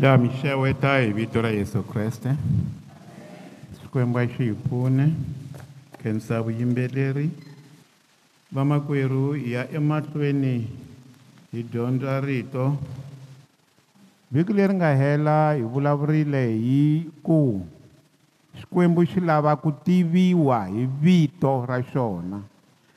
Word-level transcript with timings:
ya 0.00 0.16
mi 0.16 0.30
xeweta 0.40 0.98
hi 1.04 1.12
vito 1.12 1.40
ra 1.44 1.50
yesu 1.52 1.82
kreste 1.84 2.32
xikwembu 3.82 4.18
a 4.18 4.24
xi 4.26 4.46
hi 4.48 4.52
pfune 4.56 5.06
khensa 6.02 6.40
vuyimbeleri 6.42 7.28
vamakwerhu 8.52 9.32
hi 9.36 9.52
ya 9.52 9.66
emahlweni 9.70 10.54
hi 11.52 11.62
dyondza 11.72 12.20
rito 12.24 12.76
vhiki 14.32 14.52
leri 14.56 14.74
nga 14.74 14.94
hela 14.96 15.54
hi 15.54 15.62
vulavurile 15.62 16.40
hi 16.56 17.10
ku 17.22 17.40
xikwembu 18.60 19.04
xi 19.06 19.20
lava 19.20 19.56
ku 19.56 19.72
tiviwa 19.84 20.62
hi 20.72 20.86
vito 21.02 21.52
ra 21.68 21.82
xona 21.82 22.40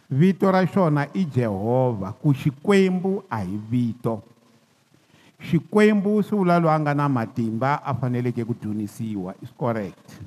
vito 0.10 0.50
ra 0.52 0.64
xona 0.68 1.08
i 1.14 1.26
jehovha 1.28 2.14
ku 2.24 2.32
xikwembu 2.44 3.20
a 3.30 3.42
hi 3.44 3.60
vito 3.72 4.16
xikwembu 5.42 6.22
swi 6.24 6.38
vula 6.38 6.58
loyi 6.60 6.74
a 6.76 6.80
nga 6.80 6.94
na 6.96 7.08
matimba 7.10 7.82
a 7.84 7.94
faneleke 7.94 8.44
ku 8.46 8.54
dzunisiwa 8.56 9.36
is 9.44 9.52
correct 9.56 10.20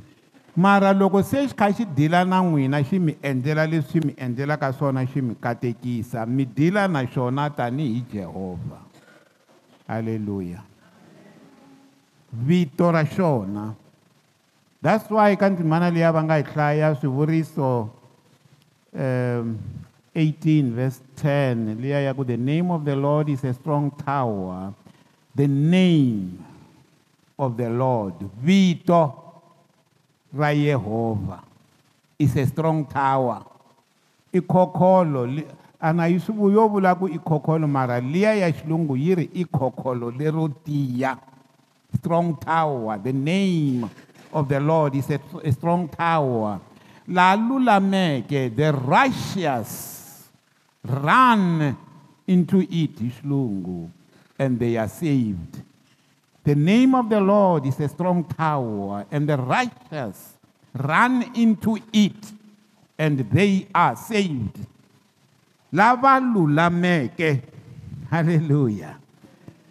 mara 0.57 0.93
loko 0.93 1.23
se 1.23 1.47
xi 1.48 1.55
kha 1.57 1.71
xi 1.73 1.84
dila 1.97 2.25
na 2.29 2.41
n'wina 2.43 2.83
xi 2.84 2.98
mi 2.98 3.17
endlela 3.23 3.65
leswi 3.67 3.89
swi 3.89 4.01
mi 4.07 4.12
endlelaka 4.17 4.73
swona 4.73 5.05
xi 5.07 5.21
mi 5.23 5.34
katekisa 5.34 6.27
mi 6.27 6.45
dila 6.45 6.87
na 6.89 7.05
xona 7.09 7.48
tanihi 7.51 8.05
jehovha 8.12 8.83
halleluya 9.89 10.61
vito 12.33 12.91
ra 12.93 13.03
xona 13.05 13.73
that's 14.83 15.09
why 15.11 15.33
ka 15.37 15.48
ndzimana 15.51 15.89
leyi 15.91 16.05
a 16.05 16.12
va 16.12 16.23
nga 16.23 16.37
hi 16.37 16.43
hlaya 16.53 16.95
swivuriso 16.95 17.89
um 18.93 19.56
18 20.17 20.73
verse 20.75 21.01
10 21.23 21.79
liya 21.79 22.01
ya 22.03 22.12
ku 22.15 22.25
the 22.27 22.37
name 22.37 22.70
of 22.75 22.83
the 22.84 22.97
lord 22.97 23.29
is 23.29 23.45
a 23.45 23.53
strong 23.55 23.87
tower 24.05 24.75
the 25.38 25.47
name 25.47 26.45
of 27.39 27.56
the 27.56 27.70
Lord, 27.70 28.17
Vito 28.42 29.22
Rayehova, 30.34 31.39
is 32.19 32.34
a 32.36 32.45
strong 32.47 32.84
tower. 32.84 33.45
Ikokolo, 34.34 35.30
anayisubu 35.80 36.50
yovula 36.50 36.95
ku 36.98 37.06
ikokolo 37.08 37.69
mara 37.70 38.00
liya 38.00 38.34
ya 38.34 38.50
xilungu 38.53 38.97
yiri 38.98 39.30
ikokolo 39.33 40.11
lero 40.11 40.48
Strong 42.00 42.36
tower, 42.41 42.98
the 43.02 43.12
name 43.12 43.89
of 44.33 44.48
the 44.48 44.58
Lord 44.61 44.95
is 44.97 45.08
a, 45.08 45.20
a 45.45 45.52
strong 45.52 45.89
tower. 45.89 46.61
La 47.06 47.36
meke 47.80 48.52
the 48.55 48.73
righteous 48.73 50.28
run 50.84 51.77
into 52.27 52.58
it, 52.61 52.97
xilungu 52.98 53.89
and 54.39 54.58
they 54.58 54.77
are 54.78 54.89
saved. 54.89 55.61
The 56.44 56.55
name 56.55 56.94
of 56.94 57.11
the 57.11 57.20
Lord 57.20 57.67
is 57.67 57.78
a 57.81 57.89
strong 57.91 58.25
tower, 58.25 59.05
and 59.11 59.28
the 59.28 59.36
righteous 59.36 60.39
run 60.72 61.27
into 61.34 61.77
it, 61.92 62.17
and 62.97 63.19
they 63.30 63.67
are 63.75 63.97
saved. 63.97 64.56
Lavalulameke. 65.75 67.42
Hallelujah. 68.08 68.97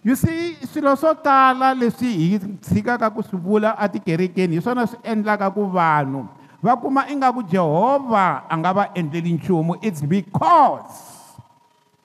You 0.03 0.15
see, 0.15 0.55
swilo 0.69 0.93
swo 0.95 1.17
tala 1.23 1.73
leswi 1.73 2.37
hi 2.37 2.37
tshikaka 2.61 3.09
ku 3.11 3.23
swi 3.25 3.39
vula 3.39 3.73
atikerekeni 3.75 4.55
hi 4.61 4.61
swona 4.61 4.85
swi 4.87 5.02
endlaka 5.03 5.49
ku 5.52 5.65
vanhu 5.67 6.29
va 6.63 6.77
kuma 6.77 7.09
ingaku 7.11 7.43
Jehovha 7.52 8.45
a 8.49 8.53
nga 8.57 8.71
va 8.73 8.83
endleli 8.95 9.33
nchumu 9.35 9.75
it's 9.83 9.99
because 10.02 11.06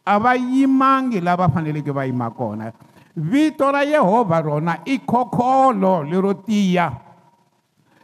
a 0.04 0.18
va 0.18 0.34
yimangi 0.36 1.20
lava 1.20 1.48
faneleke 1.48 1.92
va 1.92 2.04
yima 2.06 2.30
kona 2.30 2.72
vito 3.16 3.70
ra 3.70 3.82
yehovha 3.84 4.40
rona 4.42 4.78
i 4.84 4.98
khokholo 4.98 6.02
lero 6.10 6.34
tiya 6.34 6.90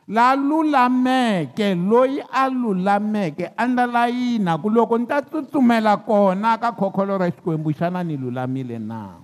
la 0.09 0.35
lulameke 0.37 1.75
loyi 1.75 2.21
a 2.31 2.49
lulameke 2.49 3.51
a 3.57 3.67
nda 3.67 3.87
layina 3.87 4.59
ku 4.63 4.71
loko 4.71 4.97
ni 4.99 5.07
ta 5.07 5.21
tsutsumela 5.23 5.97
kona 6.07 6.57
ka 6.59 6.73
khokholo 6.73 7.19
ra 7.19 7.31
xikwembu 7.31 7.73
xana 7.73 8.03
ni 8.05 8.17
lulamile 8.17 8.79
na 8.79 9.17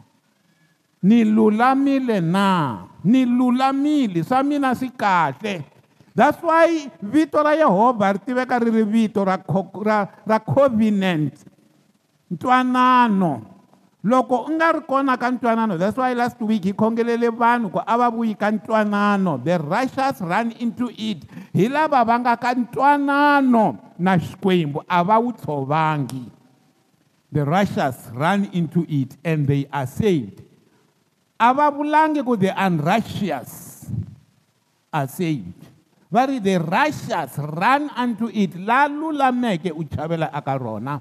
ni 1.03 1.25
lulamile 1.25 2.21
na 2.21 2.85
ni 3.05 3.25
lulamile 3.27 4.25
swa 4.25 4.43
mina 4.43 4.75
swi 4.75 4.91
kahle 4.91 5.63
that's 6.17 6.43
why 6.43 6.91
vito 7.03 7.39
ra 7.43 7.55
yehovha 7.55 8.13
ri 8.13 8.19
tiveka 8.19 8.59
ri 8.59 8.71
ri 8.83 8.85
vito 8.85 9.23
ra 9.25 10.39
covenant 10.41 11.54
ntwanano 12.35 13.33
loko 14.05 14.45
u 14.45 14.53
nga 14.53 14.73
ri 14.77 14.83
kona 14.87 15.17
ka 15.17 15.31
ntwanano 15.33 15.79
that's 15.81 15.97
why 15.97 16.13
last 16.13 16.37
week 16.43 16.67
hi 16.67 16.75
khongelele 16.77 17.31
vanhu 17.31 17.73
ku 17.73 17.81
a 17.81 17.95
va 17.97 18.11
vuyi 18.11 18.35
ka 18.37 18.51
ntwanano 18.51 19.39
the 19.45 19.57
russias 19.59 20.19
run 20.21 20.51
into 20.59 20.91
it 20.99 21.25
hi 21.55 21.69
lava 21.71 22.03
va 22.05 22.15
nga 22.21 22.35
ka 22.37 22.53
ntwanano 22.53 23.79
na 23.99 24.19
xikwembu 24.19 24.83
a 24.85 24.99
va 25.07 25.17
wu 25.23 25.33
tshovangi 25.33 26.27
the 27.33 27.41
russias 27.45 27.97
run 28.13 28.49
into 28.53 28.85
it 28.91 29.15
and 29.25 29.47
they 29.49 29.65
are 29.73 29.87
saved 29.89 30.43
a 31.41 31.55
va 31.55 31.71
vulangi 31.71 32.21
ku 32.25 32.37
the 32.37 32.53
unrussias 32.67 33.89
are 34.93 35.09
saved 35.09 35.57
va 36.13 36.27
ri 36.29 36.41
the 36.45 36.59
russias 36.61 37.33
run 37.41 37.89
unto 37.97 38.29
it 38.29 38.53
la 38.69 38.85
lulameke 38.87 39.73
u 39.73 39.81
chavela 39.89 40.29
aka 40.33 40.59
rona 40.61 41.01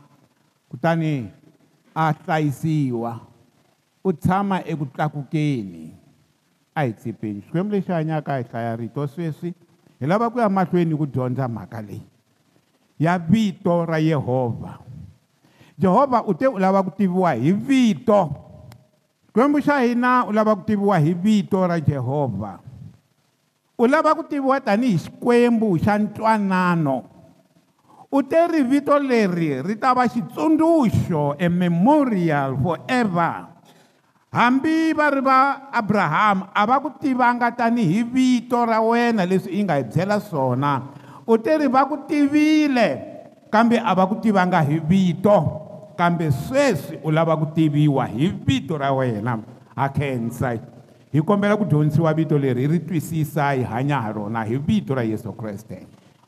kutani 0.73 1.29
a 1.95 2.09
hlayisiwa 2.17 3.11
u 4.03 4.09
tshama 4.13 4.65
eku 4.65 4.85
tlakukeni 4.85 5.93
a 6.75 6.81
hi 6.83 6.93
tsipeni 6.93 7.41
xikwembu 7.41 7.75
lexi 7.75 7.91
hanyaka 7.91 8.37
hi 8.37 8.43
hlaya 8.51 8.73
rito 8.75 9.05
sweswi 9.07 9.53
hi 9.99 10.05
lava 10.09 10.29
ku 10.33 10.39
ya 10.39 10.49
mahlweni 10.49 10.95
ku 10.97 11.05
dyondza 11.05 11.47
mhaka 11.47 11.81
leyi 11.81 12.01
ya 12.99 13.19
vito 13.19 13.85
ra 13.85 13.97
yehovha 13.97 14.73
jehovha 15.77 16.23
u 16.25 16.33
te 16.33 16.47
u 16.47 16.57
lava 16.59 16.83
ku 16.83 16.91
tiviwa 16.97 17.33
hi 17.33 17.51
vito 17.51 18.19
xikwembu 19.29 19.61
xa 19.61 19.79
hina 19.85 20.25
u 20.25 20.31
lava 20.31 20.55
ku 20.55 20.61
tiviwa 20.65 20.97
hi 20.99 21.13
vito 21.13 21.67
ra 21.69 21.77
jehovha 21.79 22.59
u 23.77 23.85
lava 23.87 24.15
ku 24.15 24.23
tiviwa 24.23 24.57
tanihi 24.61 24.97
xikwembu 24.97 25.77
xa 25.85 25.93
ntwanano 26.01 27.12
u 28.13 28.21
te 28.21 28.47
rivito 28.47 28.93
leri 29.01 29.49
ri 29.65 29.75
ta 29.81 29.93
va 29.97 30.03
xitsundzuxo 30.05 31.33
e 31.41 31.49
memorial 31.49 32.53
forever 32.61 33.49
hambi 34.29 34.93
va 34.93 35.07
ri 35.09 35.21
va 35.25 35.37
abrahamu 35.81 36.45
a 36.53 36.65
va 36.69 36.77
ku 36.77 36.93
tivanga 37.01 37.49
tanihi 37.57 38.03
vito 38.05 38.61
ra 38.69 38.77
wena 38.85 39.25
leswi 39.25 39.57
yi 39.57 39.63
nga 39.65 39.79
hi 39.81 39.87
byela 39.89 40.19
swona 40.21 40.73
u 41.25 41.37
te 41.41 41.57
ri 41.57 41.65
va 41.67 41.87
ku 41.89 41.97
tivile 42.05 42.87
kambe 43.49 43.81
a 43.81 43.95
va 43.97 44.05
ku 44.05 44.21
tivanga 44.21 44.61
hi 44.61 44.77
vito 44.77 45.37
kambe 45.97 46.29
sweswi 46.45 47.01
u 47.01 47.09
lava 47.13 47.33
ku 47.37 47.49
tiviwa 47.53 48.05
hi 48.13 48.29
vito 48.45 48.77
ra 48.77 48.93
wena 48.93 49.37
hakhensa 49.75 50.53
hi 51.13 51.21
kombela 51.25 51.57
ku 51.57 51.65
dyondzisiwa 51.65 52.13
vito 52.13 52.37
leri 52.37 52.61
hi 52.65 52.71
ri 52.77 52.79
twisisa 52.85 53.53
hi 53.57 53.65
hanya 53.65 54.01
ha 54.05 54.09
rona 54.13 54.45
hi 54.45 54.57
vito 54.57 54.93
ra 54.93 55.01
yesu 55.01 55.33
kreste 55.33 55.85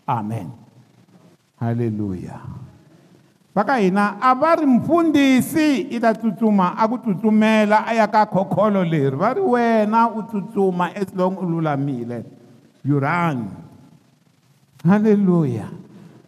amen 0.08 0.65
haleluya 1.60 2.40
va 3.56 3.64
ka 3.64 3.80
hina 3.80 4.18
a 4.20 4.36
va 4.36 4.56
ri 4.60 4.66
mfundhisi 4.66 5.88
i 5.96 6.00
ta 6.00 6.12
tsutsuma 6.14 6.76
a 6.76 6.88
ku 6.88 7.00
tsutsumela 7.00 7.86
a 7.88 7.94
ya 7.96 8.08
ka 8.08 8.26
khokholo 8.28 8.84
leri 8.84 9.16
va 9.16 9.32
ri 9.34 9.42
wena 9.42 10.08
u 10.12 10.24
tsutsuma 10.28 10.92
as 10.92 11.08
long 11.16 11.40
u 11.40 11.46
lulamile 11.48 12.24
you 12.84 13.00
run 13.00 13.48
haleluya 14.84 15.72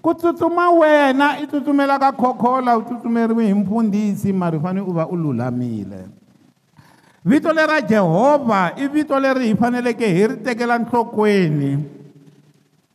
ku 0.01 0.13
tsutsuma 0.15 0.71
wena 0.71 1.35
i 1.43 1.45
tsutsumela 1.47 1.99
ka 1.99 2.11
khokhola 2.15 2.77
u 2.77 2.83
tsutsumeriwi 2.87 3.45
hi 3.47 3.53
mfundhisi 3.53 4.31
mari 4.31 4.57
u 4.57 4.61
fanele 4.61 4.87
u 4.87 4.93
va 4.95 5.07
u 5.11 5.15
lulamile 5.15 6.07
vito 7.27 7.51
lera 7.51 7.81
jehovha 7.81 8.71
i 8.79 8.87
vito 8.87 9.19
leri 9.19 9.51
hi 9.51 9.55
faneleke 9.55 10.07
hi 10.07 10.27
ri 10.27 10.35
tekela 10.47 10.79
nhlokweni 10.79 11.96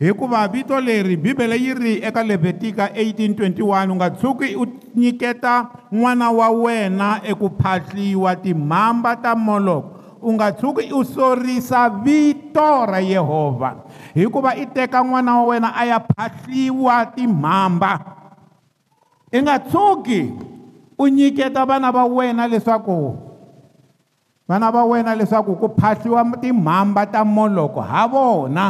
hikuva 0.02 0.48
vito 0.48 0.80
leri 0.80 1.16
bibele 1.16 1.56
yi 1.58 1.74
ri 1.74 1.94
eka 2.02 2.22
levetika 2.22 2.86
1821 2.90 3.90
u 3.90 3.94
nga 3.94 4.10
tshuki 4.10 4.48
u 4.58 4.64
nyiketa 4.94 5.54
n'wana 5.92 6.26
wa 6.30 6.48
wena 6.50 7.20
eku 7.22 7.46
phahliwa 7.58 8.36
timhamba 8.42 9.14
ta 9.22 9.32
moloko 9.38 9.86
u 10.22 10.34
nga 10.34 10.52
tshuki 10.52 10.90
u 10.94 11.04
sorisa 11.06 11.86
vito 11.88 12.86
ra 12.90 12.98
yehovha 12.98 13.70
hikuva 14.14 14.54
i 14.58 14.66
teka 14.66 14.98
n'wana 15.06 15.32
wa 15.38 15.44
wena 15.54 15.68
a 15.70 15.84
ya 15.86 15.98
phahliwa 16.02 16.96
timhamba 17.14 17.92
i 19.30 19.38
nga 19.42 19.54
tshuki 19.58 20.20
u 20.98 21.06
nyiketa 21.08 21.62
vana 21.64 21.90
va 21.94 22.04
wena 22.10 22.46
leswaku 22.50 23.14
vana 24.50 24.66
va 24.70 24.82
wena 24.84 25.14
leswaku 25.14 25.54
ku 25.62 25.68
phahliwa 25.78 26.26
timhamba 26.42 27.06
ta 27.06 27.22
moloko 27.24 27.78
ha 27.80 28.02
vona 28.10 28.66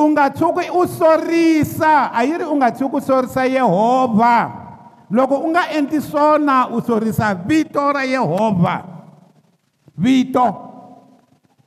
ungatshuki 0.00 0.70
u 0.72 0.86
sorisa 0.88 2.10
a 2.12 2.24
yi 2.24 2.38
ri 2.38 2.44
u 2.44 2.56
nga 2.56 2.70
tshuki 2.70 2.96
u 2.96 3.00
sorisa 3.00 3.44
yehovha 3.44 4.36
loko 5.10 5.36
u 5.36 5.50
nga 5.50 5.62
endli 5.76 6.00
swona 6.00 6.68
u 6.72 6.80
sorisa 6.80 7.34
vito 7.46 7.92
ra 7.92 8.02
yehovha 8.04 8.76
vito 9.96 10.46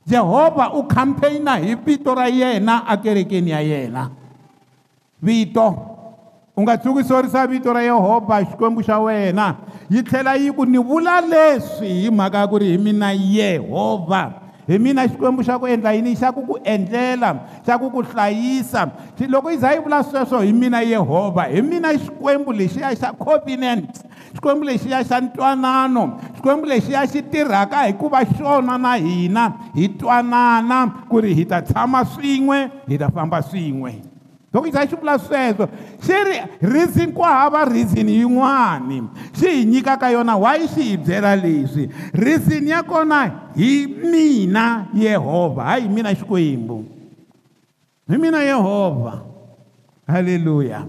jehovha 0.06 0.70
u 0.74 0.82
khampeyina 0.82 1.56
hi 1.56 1.74
vito 1.86 2.14
ra 2.14 2.26
yena 2.28 2.82
akerekeni 2.86 3.50
ya 3.50 3.60
yena 3.60 4.10
vito 5.22 5.74
u 6.56 6.62
nga 6.62 6.76
tshuki 6.76 7.04
sorisa 7.04 7.46
vito 7.46 7.72
ra 7.72 7.80
yehovha 7.82 8.40
xikwembu 8.50 8.82
xa 8.88 8.96
wena 9.06 9.46
yi 9.90 10.02
tlhela 10.02 10.34
yi 10.34 10.50
ku 10.56 10.64
ni 10.66 10.78
vula 10.78 11.20
leswi 11.20 11.88
hi 12.02 12.10
mhaka 12.10 12.38
ya 12.38 12.46
ku 12.50 12.58
ri 12.58 12.66
hi 12.74 12.78
mina 12.78 13.10
yehovha 13.12 14.43
hi 14.68 14.78
mina 14.78 15.06
xikwembu 15.08 15.42
xa 15.44 15.58
ku 15.58 15.66
endla 15.68 15.92
yini 15.92 16.14
xa 16.16 16.32
ku 16.32 16.40
ku 16.46 16.56
endlela 16.64 17.34
xa 17.66 17.76
ku 17.76 17.90
ku 17.92 18.00
hlayisa 18.00 18.88
loko 19.28 19.50
yi 19.52 19.58
za 19.60 19.72
yi 19.74 19.78
vula 19.80 20.00
sweswo 20.02 20.40
hi 20.40 20.52
mina 20.52 20.80
yehovha 20.84 21.50
hi 21.52 21.62
mina 21.62 21.92
xikwembu 21.98 22.52
lexiya 22.52 22.94
xa 22.96 23.12
covenant 23.12 24.00
xikwembu 24.34 24.64
lexiya 24.64 25.04
xa 25.04 25.20
ntwanano 25.20 26.16
xikwembu 26.36 26.66
lexiya 26.66 27.04
xi 27.06 27.22
tirhaka 27.22 27.84
hi 27.86 27.92
ku 27.92 28.08
va 28.08 28.24
xona 28.24 28.78
na 28.80 28.94
hina 28.96 29.52
hi 29.76 29.88
twanana 30.00 31.04
ku 31.10 31.20
ri 31.20 31.34
hi 31.36 31.44
ta 31.44 31.60
tshama 31.60 32.04
swin'we 32.16 32.58
hi 32.88 32.96
ta 32.96 33.10
famba 33.12 33.42
swin'we 33.44 34.13
loko 34.54 34.68
ndzi 34.68 34.86
xivula 34.86 35.18
sweswo 35.18 35.68
xi 36.06 36.12
ri 36.22 36.36
reason 36.60 37.12
ku 37.12 37.22
hava 37.22 37.64
reason 37.64 38.06
yin'wani 38.06 39.00
xi 39.34 39.48
hi 39.48 39.64
nyikaka 39.66 40.10
yona 40.10 40.36
why 40.38 40.66
xi 40.68 40.82
hi 40.90 40.96
byela 40.96 41.34
leswi 41.36 41.90
reason 42.12 42.66
ya 42.68 42.82
kona 42.82 43.50
hi 43.56 43.86
mina 43.86 44.86
yehovha 44.94 45.62
hayi 45.64 45.82
hi 45.88 45.88
mina 45.88 46.14
xikwembu 46.14 46.84
hi 48.08 48.16
mina 48.18 48.40
yehovha 48.46 49.20
halleluya 50.06 50.86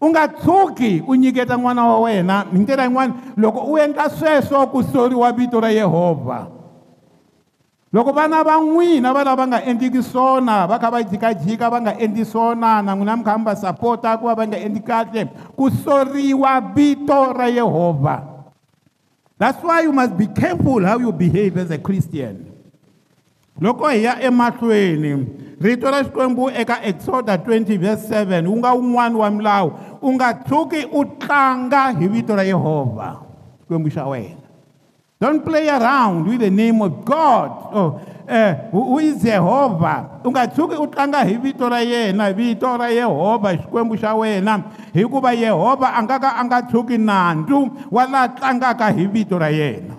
u 0.00 0.08
nga 0.10 0.28
tshuki 0.28 1.02
u 1.06 1.14
nyiketa 1.14 1.56
n'wana 1.56 1.86
wa 1.86 2.00
wena 2.00 2.44
hi 2.52 2.58
ndlela 2.58 2.84
yin'wana 2.86 3.14
loko 3.36 3.60
u 3.66 3.78
endla 3.78 4.10
sweswo 4.10 4.66
ku 4.70 4.82
soriwa 4.82 5.32
vito 5.32 5.60
ra 5.60 5.68
yehovha 5.74 6.55
loko 7.96 8.12
vana 8.12 8.42
va 8.44 8.56
n'wina 8.60 9.08
va 9.14 9.22
lava 9.24 9.36
va 9.40 9.46
nga 9.48 9.58
endliki 9.72 10.02
swona 10.04 10.66
va 10.68 10.76
kha 10.78 10.90
va 10.92 10.98
jikajika 11.02 11.70
va 11.72 11.80
nga 11.80 11.92
endli 12.04 12.24
swona 12.28 12.82
na 12.84 12.92
n'wina 12.94 13.16
mi 13.16 13.24
kha 13.24 13.36
mi 13.38 13.44
va 13.48 13.54
sapota 13.56 14.12
ku 14.20 14.26
va 14.28 14.34
va 14.36 14.44
nga 14.46 14.58
endli 14.66 14.82
kahle 14.84 15.22
ku 15.56 15.70
soriwa 15.70 16.58
vito 16.76 17.22
ra 17.32 17.46
yehovha 17.48 18.16
that's 19.40 19.62
why 19.64 19.80
you 19.88 19.92
must 19.96 20.12
be 20.20 20.26
careful 20.36 20.84
how 20.84 20.98
you 21.00 21.08
behave 21.12 21.56
as 21.56 21.70
a 21.72 21.78
christian 21.80 22.44
loko 23.64 23.88
hi 23.88 24.04
ya 24.04 24.20
emahlweni 24.28 25.12
rito 25.56 25.88
ra 25.88 26.04
xikwembu 26.04 26.50
eka 26.52 26.82
exoda 26.84 27.38
20 27.40 27.80
verse 27.80 28.12
7 28.12 28.44
u 28.44 28.52
nga 28.60 28.76
wun'wani 28.76 29.16
wa 29.24 29.28
milawu 29.32 29.72
u 30.04 30.12
nga 30.20 30.34
tshuki 30.44 30.84
u 30.92 31.00
tlanga 31.16 31.88
hi 31.96 32.06
vito 32.12 32.36
ra 32.36 32.42
yehovha 32.44 33.10
xikwembu 33.64 33.88
xa 33.88 34.04
wena 34.04 34.44
don't 35.18 35.40
play 35.44 35.68
around 35.68 36.26
with 36.28 36.40
the 36.40 36.50
name 36.52 36.80
of 36.84 37.04
god 37.04 37.48
oh, 37.72 37.96
uh, 38.28 38.54
who 38.70 38.98
is 39.00 39.16
jehovha 39.16 40.20
u 40.24 40.28
nga 40.28 40.44
tshuki 40.46 40.76
u 40.76 40.86
tlanga 40.92 41.24
hi 41.24 41.36
vito 41.40 41.64
ra 41.72 41.80
yena 41.90 42.32
vito 42.36 42.68
ra 42.80 42.88
yehovha 42.92 43.50
xikwembu 43.60 43.96
xa 43.96 44.12
wena 44.20 44.54
hikuva 44.92 45.32
yehovha 45.42 45.88
a 45.98 46.00
nga 46.04 46.16
ka 46.20 46.30
a 46.40 46.42
nga 46.44 46.58
tshuki 46.68 46.96
nandzu 47.00 47.58
wa 47.90 48.02
laha 48.12 48.28
tlangaka 48.36 48.86
hi 48.96 49.04
vito 49.14 49.36
ra 49.38 49.48
yena 49.48 49.96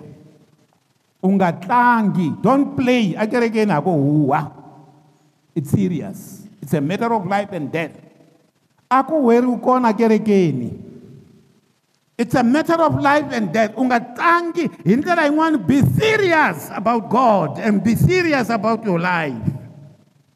u 1.26 1.28
nga 1.34 1.50
tlangi 1.50 2.28
don't 2.44 2.78
play 2.78 3.14
ekerekeni 3.22 3.72
ha 3.74 3.82
ku 3.82 3.90
huwa 3.90 4.40
it's 5.58 5.70
serious 5.74 6.46
it's 6.62 6.74
a 6.78 6.82
matter 6.88 7.10
of 7.12 7.26
life 7.26 7.50
and 7.50 7.72
death 7.74 7.90
a 8.90 9.02
ku 9.02 9.26
weriwu 9.26 9.58
kona 9.58 9.90
kerekeni 9.92 10.87
it's 12.18 12.34
a 12.34 12.42
matter 12.42 12.74
of 12.74 12.98
life 13.00 13.28
and 13.30 13.52
death 13.54 13.70
ungatangi 13.78 14.66
hi 14.84 14.96
ndlela 14.98 15.24
yin'wana 15.30 15.62
be 15.66 15.78
serious 15.94 16.66
about 16.74 17.06
god 17.08 17.58
and 17.62 17.78
be 17.86 17.94
serious 17.94 18.50
about 18.50 18.82
your 18.84 18.98
life 18.98 19.42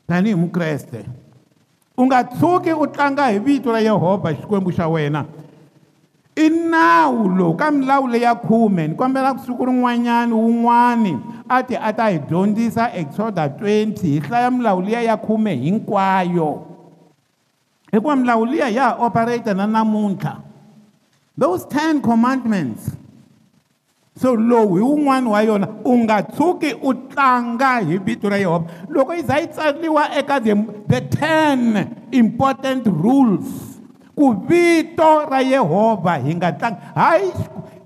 tanihi 0.09 0.35
mukreste 0.39 1.03
u 1.99 2.07
nga 2.07 2.25
tshuki 2.25 2.73
u 2.73 2.87
tlanga 2.87 3.27
hi 3.35 3.39
vito 3.43 3.73
ra 3.75 3.79
yehovha 3.83 4.35
xikwembu 4.35 4.71
xa 4.73 4.87
wena 4.89 5.25
i 6.39 6.49
nawu 6.49 7.29
lowu 7.29 7.55
ka 7.57 7.71
milawu 7.71 8.07
leyi 8.09 8.25
ya 8.25 8.35
khume 8.35 8.89
ni 8.89 8.95
kombela 8.95 9.35
kusuku 9.35 9.65
rin'wanyana 9.67 10.33
wun'wani 10.35 11.17
a 11.51 11.63
ti 11.63 11.75
a 11.77 11.91
ta 11.93 12.07
hi 12.11 12.19
dyondzisa 12.31 12.93
exoda 12.95 13.47
20 13.47 13.99
hi 14.07 14.19
hlaya 14.21 14.51
milawu 14.51 14.81
liya 14.83 15.03
ya 15.03 15.17
khume 15.17 15.55
hinkwayo 15.55 16.63
hikuva 17.93 18.17
milawu 18.17 18.47
liya 18.47 18.69
ya 18.69 18.83
ha 18.85 18.95
operate 18.95 19.55
na 19.55 19.67
namuntlha 19.67 20.31
na 20.35 20.52
Those 21.37 21.65
Ten 21.67 22.01
Commandments. 22.03 22.91
So 24.15 24.37
lowu 24.37 24.77
hi 24.77 24.85
wun'wani 24.85 25.27
wa 25.33 25.41
yona 25.41 25.67
u 25.85 25.93
nga 26.05 26.21
tshuki 26.23 26.75
u 26.83 26.93
tlanga 27.09 27.81
hi 27.81 27.97
vito 27.99 28.29
ra 28.29 28.37
Yehovha. 28.37 28.87
Loko 28.89 29.17
yi 29.17 29.23
za 29.25 29.39
yi 29.41 29.47
tsariwa 29.49 30.11
eka 30.15 30.37
the, 30.39 30.55
the 30.87 31.01
ten 31.09 31.59
important 32.13 32.85
rules 32.87 33.79
ku 34.15 34.35
vito 34.47 35.25
ra 35.25 35.41
Yehovha 35.41 36.21
hi 36.23 36.35
nga 36.37 36.53
tlangi 36.53 36.77
hayi 36.95 37.33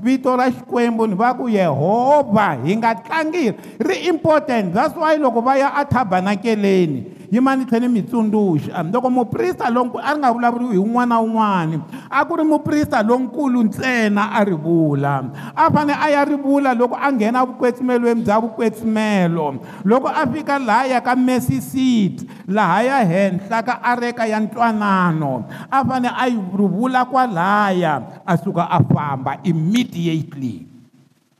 vito 0.02 0.34
ra 0.36 0.50
xikwembu 0.50 1.06
ni 1.06 1.14
va 1.14 1.30
ku 1.38 1.46
Yehovha 1.46 2.58
hi 2.66 2.74
nga 2.74 2.94
tlangiri 2.98 3.54
ri 3.78 4.08
important 4.10 4.74
that's 4.74 4.96
why 4.98 5.14
loko 5.16 5.38
va 5.44 5.54
ya 5.58 5.70
athabanakeleni 5.78 7.25
yi 7.30 7.40
mani 7.42 7.66
tlhele 7.66 7.88
mitsundzuxa 7.88 8.82
loko 8.92 9.10
muprista 9.10 9.68
lonkulu 9.70 10.02
a 10.02 10.10
ri 10.14 10.18
nga 10.20 10.30
vulavuriwi 10.32 10.72
hi 10.72 10.78
wun'wana 10.78 11.14
na 11.14 11.20
wun'wani 11.20 11.76
a 12.10 12.18
ku 12.24 12.32
ri 12.38 12.44
muprista 12.46 13.02
lonkulu 13.02 13.62
ntsena 13.66 14.30
a 14.32 14.40
ri 14.46 14.54
vula 14.54 15.24
a 15.56 15.64
fane 15.70 15.94
a 15.94 16.06
ya 16.10 16.22
ri 16.24 16.36
vula 16.36 16.74
loko 16.74 16.94
a 16.94 17.10
nghena 17.12 17.42
vukwetsimelweni 17.46 18.22
bya 18.22 18.38
vukwetsimelo 18.40 19.58
loko 19.84 20.08
a 20.08 20.22
fika 20.26 20.58
lahaya 20.58 21.00
ka 21.02 21.16
mesisit 21.16 22.22
lahaya 22.48 23.02
henhla 23.04 23.62
ka 23.62 23.82
areka 23.82 24.26
ya 24.26 24.38
ntwanano 24.40 25.44
a 25.70 25.84
fane 25.84 26.08
a 26.08 26.24
ri 26.30 26.66
vula 26.66 27.04
kwalaya 27.04 28.22
a 28.26 28.34
suka 28.38 28.70
a 28.70 28.78
famba 28.86 29.38
immediately 29.42 30.62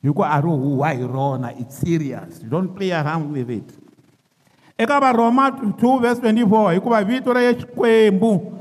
hikuva 0.02 0.30
a 0.34 0.38
ri 0.40 0.50
huwa 0.50 0.88
hi 0.90 1.02
rona 1.06 1.48
it's 1.54 1.78
serious 1.82 2.42
don't 2.42 2.74
play 2.74 2.90
around 2.92 3.30
with 3.30 3.50
it 3.50 3.85
eka 4.78 5.00
varoma 5.00 5.49
2 5.50 5.73
vs 6.00 6.20
24 6.20 6.73
hikuva 6.76 7.00
vito 7.05 7.32
ra 7.32 7.40
xikwembu 7.40 8.52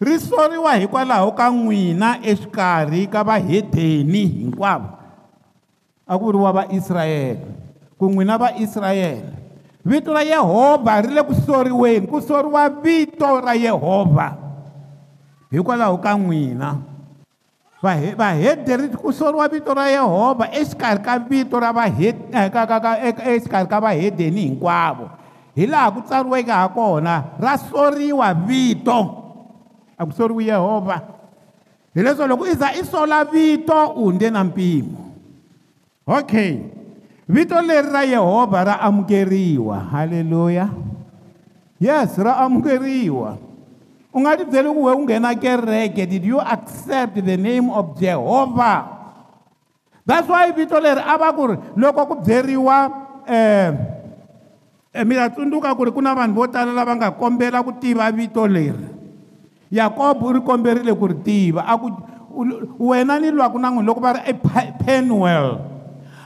ri 0.00 0.14
soriwa 0.22 0.78
hikwalaho 0.78 1.34
ka 1.36 1.50
n'wina 1.50 2.22
exikarhi 2.22 3.10
ka 3.10 3.26
vahedeni 3.26 4.22
hinkwavo 4.26 4.88
a 6.06 6.14
ku 6.14 6.22
vuriwa 6.30 6.52
vaisrayele 6.62 7.50
ku 7.98 8.06
n'wina 8.06 8.38
vaisrayele 8.38 9.34
vito 9.82 10.14
ra 10.14 10.22
yehovha 10.22 11.02
ri 11.02 11.10
le 11.10 11.22
ku 11.26 11.34
soriweni 11.42 12.06
ku 12.06 12.22
soriwa 12.22 12.70
vito 12.70 13.28
ra 13.42 13.58
yehovha 13.58 14.38
hikwalaho 15.50 15.98
ka 15.98 16.14
n'wina 16.14 16.89
va 17.80 18.32
hederiti 18.36 18.92
ku 18.96 19.08
soriwa 19.08 19.48
vito 19.48 19.72
ra 19.72 19.88
yehovha 19.88 20.52
exikarhi 20.52 21.00
ka 21.00 21.16
vito 21.18 21.56
ra 21.56 21.72
eh, 21.88 22.04
eh, 23.08 23.32
exikarhi 23.34 23.64
ka 23.68 23.80
vahedeni 23.80 24.44
hinkwavo 24.52 25.08
hi 25.56 25.64
laha 25.64 25.88
ku 25.96 26.00
tsariweke 26.04 26.52
ha 26.52 26.68
kona 26.68 27.24
ra 27.40 27.56
soriwa 27.56 28.36
vito 28.44 28.98
a 29.96 30.04
ku 30.04 30.12
soriwi 30.12 30.52
yehovha 30.52 31.00
hileswo 31.96 32.26
loko 32.28 32.44
i 32.44 32.54
za 32.54 32.68
i 32.76 32.84
sola 32.84 33.24
vito 33.24 33.96
u 33.96 34.04
hundle 34.12 34.28
na 34.30 34.44
mpimo 34.44 35.16
okay 36.04 36.60
vito 37.28 37.56
leri 37.64 37.88
ra 37.88 38.02
yehovha 38.04 38.60
ra 38.64 38.74
amukeriwa 38.84 39.88
halleluya 39.88 40.68
yes 41.80 42.12
ra 42.20 42.36
amukeriwa 42.44 43.36
u 44.12 44.18
nga 44.20 44.34
tibyeli 44.36 44.68
ku 44.74 44.82
we 44.90 44.92
u 44.94 45.02
nghena 45.06 45.30
kereke 45.38 46.02
did 46.06 46.26
you 46.26 46.38
accept 46.42 47.14
the 47.22 47.38
name 47.38 47.70
of 47.70 47.94
jehovha 47.94 48.90
that's 50.02 50.26
why 50.26 50.50
vito 50.50 50.74
leri 50.82 50.98
a 51.00 51.14
va 51.14 51.30
ku 51.30 51.54
ri 51.54 51.56
loko 51.78 52.02
ku 52.10 52.14
byeriwa 52.18 52.78
um 53.30 53.30
eh, 54.90 54.98
eh, 54.98 55.02
mi 55.06 55.14
ta 55.14 55.30
tsundzuka 55.30 55.70
ku 55.78 55.82
ri 55.86 55.90
ku 55.94 56.02
na 56.02 56.14
vanhu 56.18 56.34
vo 56.34 56.46
tala 56.50 56.74
lava 56.74 56.98
nga 56.98 57.14
kombela 57.14 57.62
ku 57.62 57.70
tiva 57.78 58.10
vito 58.10 58.42
leri 58.50 58.90
yakobo 59.70 60.34
u 60.34 60.34
ri 60.38 60.40
komberile 60.42 60.90
ku 60.90 61.06
ri 61.06 61.16
tiva 61.22 61.62
a 61.62 61.78
ku 61.78 61.90
wena 62.90 63.14
ni 63.18 63.30
lwaku 63.30 63.58
na 63.62 63.70
n'wini 63.70 63.86
loko 63.86 64.02
va 64.02 64.18
ri 64.18 64.26
epenwell 64.34 65.62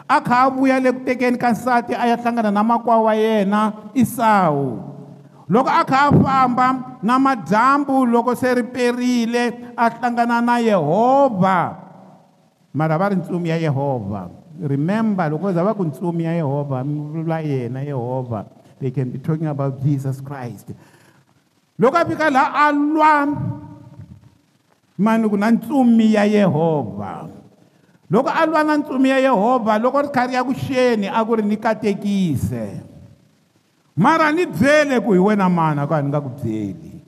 a 0.09 0.17
kha 0.25 0.49
a 0.49 0.49
vuya 0.49 0.81
le 0.81 0.88
ku 0.93 1.00
tekeni 1.05 1.37
ka 1.37 1.53
nsati 1.53 1.93
a 1.93 2.09
ya 2.09 2.17
hlangana 2.17 2.49
na 2.49 2.64
makwa 2.64 2.97
wa 3.09 3.12
yena 3.12 3.76
isawu 3.93 4.94
loko 5.51 5.69
a 5.69 5.85
kha 5.85 6.09
a 6.09 6.13
famba 6.13 7.01
namadyambu 7.03 8.07
loko 8.09 8.37
se 8.37 8.55
ri 8.55 8.63
perile 8.63 9.73
a 9.77 9.91
hlangana 9.91 10.41
na 10.43 10.57
yehovha 10.57 11.77
mara 12.73 12.97
va 12.99 13.09
ri 13.13 13.17
ntsumi 13.17 13.49
ya 13.53 13.57
yehovha 13.69 14.31
remember 14.61 15.29
loko 15.31 15.53
za 15.53 15.61
va 15.63 15.75
ku 15.77 15.85
ntsumi 15.85 16.25
ya 16.25 16.33
yehovha 16.41 16.81
mi 16.85 16.97
vula 17.01 17.41
yena 17.45 17.81
yehovha 17.85 18.47
they 18.81 18.89
can 18.91 19.11
be 19.13 19.19
talking 19.21 19.45
about 19.47 19.77
jesus 19.85 20.19
christ 20.25 20.73
loko 21.79 22.01
a 22.01 22.07
fika 22.09 22.31
laha 22.33 22.69
a 22.73 22.73
lwa 22.73 23.15
mani 24.97 25.29
ku 25.29 25.37
na 25.37 25.51
ntsumi 25.53 26.15
ya 26.17 26.25
yehovha 26.25 27.29
loko 28.09 28.31
a 28.33 28.47
lwa 28.49 28.65
na 28.65 28.77
ntsumi 28.81 29.11
ya 29.13 29.19
yehovha 29.29 29.77
loko 29.77 30.01
ri 30.09 30.09
kha 30.09 30.25
ri 30.27 30.35
ya 30.41 30.41
ku 30.45 30.55
xeni 30.57 31.05
a 31.07 31.21
ku 31.21 31.35
ri 31.37 31.43
ni 31.45 31.61
katekise 31.61 32.94
mara 33.97 34.33
ni 34.35 34.43
byele 34.47 34.99
ku 35.01 35.15
hi 35.15 35.19
wena 35.23 35.47
mana 35.49 35.87
ku 35.87 35.95
a 35.95 36.03
ni 36.03 36.11
nga 36.11 36.19
ku 36.21 36.31
byeli 36.35 36.99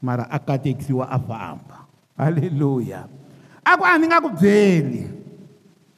mara 0.00 0.24
a 0.24 0.40
katekisiwa 0.40 1.04
a 1.04 1.20
famba 1.20 1.84
halleluya 2.16 3.04
a 3.60 3.72
ku 3.76 3.84
a 3.84 4.00
ni 4.00 4.08
nga 4.08 4.24
ku 4.24 4.32
byeli 4.32 5.04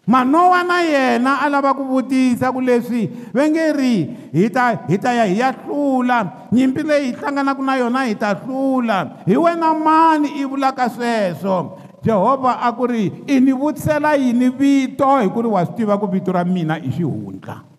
manowa 0.02 0.66
na 0.66 0.82
yena 0.82 1.38
a 1.46 1.46
lava 1.46 1.78
ku 1.78 1.86
vutisa 1.86 2.50
ku 2.50 2.58
leswi 2.58 3.06
va 3.30 3.46
nge 3.46 3.64
ri 3.78 3.96
hi 4.34 4.50
ta 4.50 4.82
hi 4.90 4.98
ta 4.98 5.14
ya 5.14 5.30
hi 5.30 5.38
ya 5.38 5.54
hlula 5.62 6.50
nyimpi 6.50 6.82
leyi 6.82 7.14
hi 7.14 7.16
hlanganaka 7.22 7.62
na 7.62 7.74
yona 7.78 8.00
hi 8.10 8.14
ta 8.18 8.34
hlula 8.34 9.22
hi 9.22 9.36
wena 9.38 9.68
mani 9.78 10.42
i 10.42 10.42
vulaka 10.44 10.90
sweswo 10.90 11.78
jehovha 12.02 12.58
a 12.66 12.74
ku 12.74 12.86
ri 12.90 13.14
i 13.30 13.38
ni 13.40 13.52
vutisela 13.54 14.14
yini 14.18 14.50
vito 14.50 15.06
hi 15.18 15.28
ku 15.30 15.38
ri 15.42 15.48
wa 15.54 15.62
swi 15.66 15.74
tiva 15.78 15.94
ku 15.98 16.10
vito 16.10 16.32
ra 16.34 16.42
mina 16.44 16.82
i 16.82 16.90
xihundla 16.90 17.70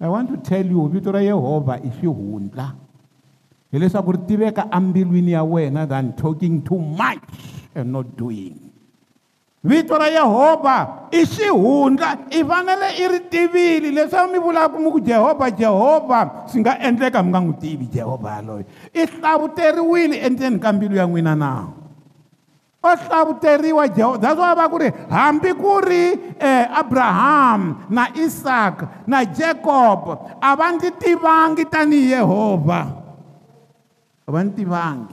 i 0.00 0.08
want 0.08 0.28
to 0.32 0.36
tell 0.50 0.64
you 0.66 0.88
vito 0.88 1.12
ra 1.12 1.20
yehovha 1.20 1.74
i 1.88 1.90
xihundla 2.00 2.66
hileswaku 3.72 4.12
ri 4.12 4.18
tiveka 4.26 4.72
ambilwini 4.72 5.32
ya 5.32 5.44
wena 5.44 5.86
than 5.86 6.12
talking 6.16 6.62
too 6.64 6.78
much 6.80 7.18
and 7.74 7.90
not 7.92 8.06
doing 8.16 8.56
vito 9.64 9.98
ra 10.00 10.06
yehovha 10.08 11.06
i 11.12 11.24
xihundla 11.26 12.18
i 12.32 12.44
fanele 12.44 12.88
i 13.04 13.08
ri 13.12 13.20
tivile 13.30 13.90
leswi 13.90 14.24
mi 14.32 14.38
vulaka 14.38 14.78
mi 14.78 14.90
ku 14.92 15.00
jehovha 15.00 15.50
jehovha 15.50 16.44
swi 16.48 16.60
nga 16.60 16.78
endleka 16.78 17.22
mi 17.22 17.28
nga 17.30 17.40
n'wi 17.40 17.54
tivi 17.60 17.86
jehovha 17.86 18.30
yaloyo 18.36 18.64
i 18.94 19.04
hlavuteriwile 19.06 20.16
endleni 20.26 20.58
ka 20.58 20.72
mbilu 20.72 20.96
ya 20.96 21.06
n'wina 21.06 21.36
nawu 21.36 21.79
o 22.82 22.90
hlavuteriwa 22.96 23.88
jehovha 23.92 24.18
thats 24.24 24.40
wa 24.40 24.54
va 24.56 24.64
ku 24.72 24.78
ri 24.80 24.88
hambi 25.10 25.52
ku 25.54 25.80
ri 25.84 26.12
um 26.12 26.18
eh, 26.40 26.64
abrahamu 26.78 27.76
na 27.92 28.08
isaka 28.16 28.88
na 29.06 29.20
jacob 29.28 30.16
a 30.40 30.50
va 30.56 30.66
ndzi 30.72 30.88
tivangi 30.96 31.64
tanihi 31.68 32.10
yehovha 32.16 32.82
a 34.28 34.32
va 34.32 34.40
ndzi 34.44 34.56
tivangi 34.64 35.12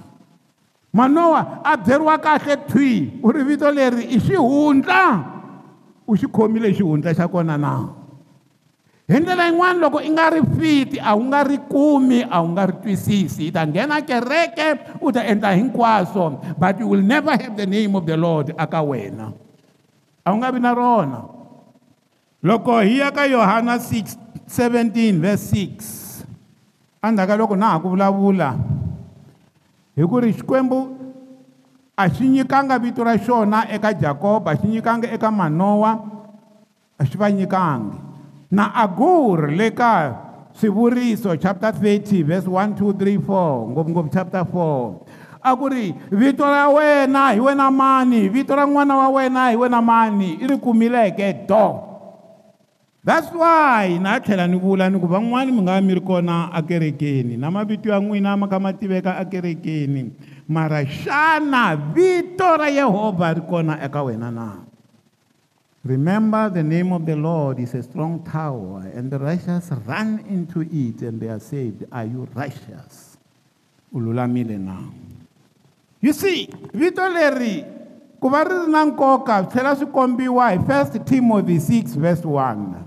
manowa 0.96 1.60
a 1.64 1.76
byeriwa 1.78 2.16
kahle 2.24 2.56
thwi 2.72 3.20
u 3.24 3.32
ri 3.36 3.44
vito 3.44 3.68
leri 3.72 4.04
i 4.04 4.20
xihundla 4.20 5.20
u 6.08 6.16
xi 6.18 6.24
khomile 6.32 6.72
xihundla 6.74 7.12
xa 7.14 7.28
kona 7.28 7.58
na 7.60 7.84
hi 9.08 9.20
ndlela 9.24 9.48
yin'wana 9.48 9.80
loko 9.80 10.02
i 10.04 10.10
nga 10.12 10.28
ri 10.36 10.42
fiti 10.60 10.98
a 11.00 11.16
wu 11.16 11.32
nga 11.32 11.40
ri 11.48 11.56
kumi 11.72 12.28
a 12.28 12.44
wu 12.44 12.48
nga 12.52 12.68
ri 12.68 12.76
twisisi 12.84 13.48
i 13.48 13.52
ta 13.56 13.64
nghena 13.64 14.04
kereke 14.04 15.00
u 15.00 15.08
ta 15.16 15.24
endla 15.24 15.56
hinkwaswo 15.56 16.44
but 16.60 16.76
you 16.76 16.92
will 16.92 17.00
never 17.00 17.32
have 17.32 17.56
the 17.56 17.64
name 17.64 17.96
of 17.96 18.04
the 18.04 18.20
lord 18.20 18.52
aka 18.60 18.84
wena 18.84 19.32
a 20.28 20.28
wu 20.28 20.36
nga 20.44 20.52
vi 20.52 20.60
na 20.60 20.76
rona 20.76 21.24
loko 22.44 22.84
hi 22.84 23.00
ya 23.00 23.08
ka 23.16 23.24
yohana 23.24 23.80
17 23.80 24.12
verse 25.24 25.46
6 25.56 26.28
andzhaka 27.00 27.40
loko 27.40 27.56
na 27.56 27.80
ha 27.80 27.80
ku 27.80 27.88
vulavula 27.96 28.60
hi 29.96 30.04
ku 30.04 30.20
ri 30.20 30.36
xikwembu 30.36 30.84
a 31.96 32.12
xi 32.12 32.28
nyikanga 32.28 32.76
vito 32.76 33.08
ra 33.08 33.16
xona 33.16 33.72
eka 33.72 33.96
jakoba 33.96 34.52
xi 34.60 34.68
nyikanga 34.68 35.08
eka 35.16 35.32
manowa 35.32 35.96
a 37.00 37.08
xi 37.08 37.16
va 37.16 37.32
nyikangi 37.32 38.04
na 38.52 38.72
agur 38.74 39.50
le 39.52 39.68
ka 39.76 40.16
swivuriso 40.56 41.36
chapter 41.36 41.72
30 41.76 42.24
verse 42.24 42.48
1 42.50 42.76
2 42.80 42.94
3 43.20 43.20
4 43.20 43.72
ngopfungopfu 43.76 44.08
chapter 44.12 44.44
4 44.44 45.44
a 45.44 45.52
ku 45.56 45.68
ri 45.68 45.92
vito 46.12 46.48
ra 46.48 46.72
wena 46.72 47.36
hi 47.36 47.40
wena 47.44 47.68
mani 47.72 48.32
vito 48.32 48.56
ra 48.56 48.64
n'wana 48.64 48.96
wa 49.04 49.08
wena 49.20 49.52
hi 49.52 49.56
wena 49.60 49.82
mani 49.84 50.40
i 50.40 50.46
ri 50.48 50.56
kumileke 50.58 51.44
do 51.48 51.84
that's 53.04 53.28
why 53.36 54.00
na 54.00 54.16
tlhela 54.24 54.48
ni 54.48 54.56
vula 54.58 54.88
ni 54.88 54.96
ku 55.00 55.08
van'wani 55.12 55.52
mi 55.52 55.62
nga 55.68 55.76
mi 55.84 55.94
ri 56.00 56.04
kona 56.04 56.48
ekerekeni 56.56 57.36
na 57.36 57.52
mavito 57.52 57.92
ya 57.92 58.00
n'wina 58.00 58.38
ma 58.40 58.48
kha 58.48 58.60
ma 58.64 58.72
tiveka 58.74 59.20
ekerekeni 59.28 60.16
mara 60.48 60.88
xana 60.88 61.76
vito 61.76 62.48
ra 62.56 62.72
yehovha 62.72 63.36
ri 63.44 63.44
kona 63.44 63.76
eka 63.84 64.00
wena 64.08 64.32
na 64.32 64.67
Remember 65.88 66.50
the 66.50 66.62
name 66.64 66.92
of 66.92 67.06
the 67.06 67.16
Lord 67.16 67.60
is 67.60 67.74
a 67.74 67.82
strong 67.82 68.20
tower, 68.26 68.84
and 68.94 69.10
the 69.10 69.18
righteous 69.20 69.72
run 69.88 70.20
into 70.28 70.62
it 70.68 71.00
and 71.02 71.16
they 71.20 71.30
are 71.30 71.40
saved. 71.40 71.86
Are 71.94 72.04
you 72.04 72.28
righteous? 72.36 73.16
Ululamile 73.96 74.60
now. 74.60 74.92
You 76.02 76.12
see, 76.12 76.50
Vito 76.74 77.00
Leri, 77.04 77.64
Kubaris 78.22 78.68
Nankoka, 78.68 79.50
tell 79.50 79.66
us 79.68 79.80
to 79.80 79.86
why. 79.88 80.58
1st 80.58 81.06
Timothy 81.08 81.58
6, 81.60 81.92
verse 81.94 82.24
1. 82.26 82.84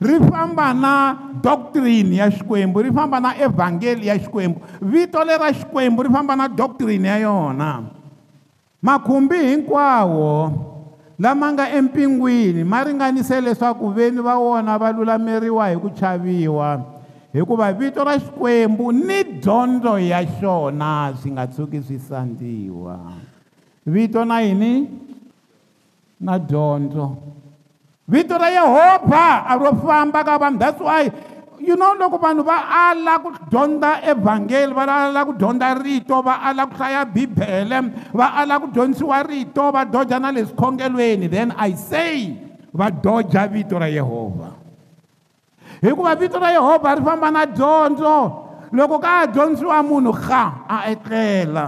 Rifambana 0.00 1.42
doctrine 1.42 2.12
ya 2.12 2.30
Shkwembu, 2.30 2.84
Rifambana 2.84 3.34
Evangel 3.36 4.04
ya 4.04 4.16
Shkwembu, 4.16 4.62
Vito 4.80 5.24
Lera 5.24 5.52
Shkwembu, 5.52 6.04
Rifambana 6.04 6.54
doctrine 6.54 7.04
ya 7.04 7.16
Yona. 7.18 7.90
Makumbi 8.82 9.52
inkwawo 9.54 10.72
lama 11.16 11.46
nga 11.56 11.66
empingwini 11.72 12.60
ma 12.64 12.84
ringanise 12.84 13.40
leswaku 13.40 13.88
veni 13.90 14.20
va 14.20 14.36
wona 14.36 14.76
va 14.78 14.92
lulameriwa 14.92 15.68
hi 15.68 15.76
ku 15.80 15.88
chaviwa 15.90 16.84
hikuva 17.32 17.72
vito 17.72 18.04
ra 18.04 18.18
xikwembu 18.20 18.92
ni 18.92 19.24
dyondzo 19.24 19.98
ya 19.98 20.20
xona 20.40 21.12
swi 21.22 21.30
nga 21.32 21.46
tshuki 21.46 21.82
swi 21.82 21.98
sandziwa 21.98 23.00
vito 23.86 24.24
na 24.24 24.40
yini 24.44 24.72
na 26.20 26.38
dyondzo 26.38 27.16
vito 28.08 28.36
ra 28.38 28.48
yehovha 28.52 29.48
a 29.48 29.56
ro 29.56 29.72
famba 29.80 30.20
ka 30.24 30.36
vanhu 30.38 30.58
that's 30.60 30.80
why 30.84 31.08
you 31.60 31.76
know 31.76 31.94
loko 31.96 32.20
vanhu 32.20 32.44
va 32.44 32.56
ala 32.92 33.20
ku 33.20 33.30
dyondza 33.48 34.00
evhangeli 34.02 34.72
va 34.72 34.84
ala 34.84 35.24
ku 35.24 35.32
dyondza 35.36 35.72
rito 35.80 36.20
va 36.22 36.40
ala 36.42 36.66
ku 36.68 36.74
hlaya 36.76 37.02
bibele 37.08 37.78
va 38.12 38.26
ala 38.36 38.60
ku 38.60 38.66
dyondzisiwa 38.68 39.20
rito 39.24 39.64
va 39.72 39.84
dodja 39.84 40.18
na 40.20 40.30
le 40.32 40.44
swikhongelweni 40.44 41.28
then 41.30 41.52
i 41.56 41.72
say 41.74 42.36
va 42.72 42.90
dodja 42.90 43.48
vito 43.48 43.78
ra 43.78 43.86
yehovha 43.88 44.52
hikuva 45.80 46.12
vito 46.16 46.38
ra 46.40 46.52
yehovha 46.52 46.94
ri 47.00 47.02
famba 47.04 47.28
na 47.32 47.44
dyondzo 47.48 48.14
loko 48.72 48.96
ka 49.00 49.24
ya 49.24 49.26
dyondzisiwa 49.32 49.78
munhu 49.82 50.12
ha 50.12 50.64
a 50.68 50.78
etlela 50.92 51.64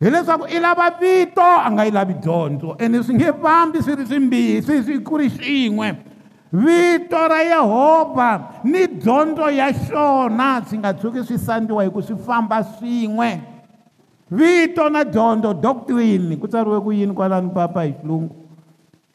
hileswaku 0.00 0.44
i 0.48 0.58
lava 0.60 0.88
vito 1.00 1.42
a 1.44 1.68
nga 1.72 1.84
yi 1.88 1.92
lavi 1.92 2.14
dyondzo 2.20 2.76
ene 2.78 3.00
swi 3.04 3.14
nge 3.16 3.32
fambi 3.40 3.78
swi 3.80 3.94
ri 4.00 4.04
swimbisi 4.06 4.74
swi 4.84 5.00
ku 5.00 5.14
ri 5.16 5.28
xin'we 5.32 6.09
vito 6.52 7.16
ra 7.28 7.42
yehovha 7.44 8.60
ni 8.64 8.86
dyondzo 8.88 9.50
ya 9.50 9.70
xona 9.72 10.62
swi 10.68 10.78
nga 10.78 10.92
tshuki 10.94 11.22
swi 11.24 11.38
sandziwa 11.38 11.82
hi 11.84 11.90
ku 11.90 12.02
swi 12.02 12.16
famba 12.26 12.58
swin'we 12.64 13.40
vito 14.30 14.88
na 14.90 15.04
dyondzo 15.04 15.54
doctrine 15.54 16.34
ku 16.42 16.48
tsariwe 16.48 16.80
ku 16.82 16.90
yini 16.92 17.14
kwalani 17.14 17.54
papa 17.54 17.86
hi 17.86 17.92
xilungu 17.94 18.34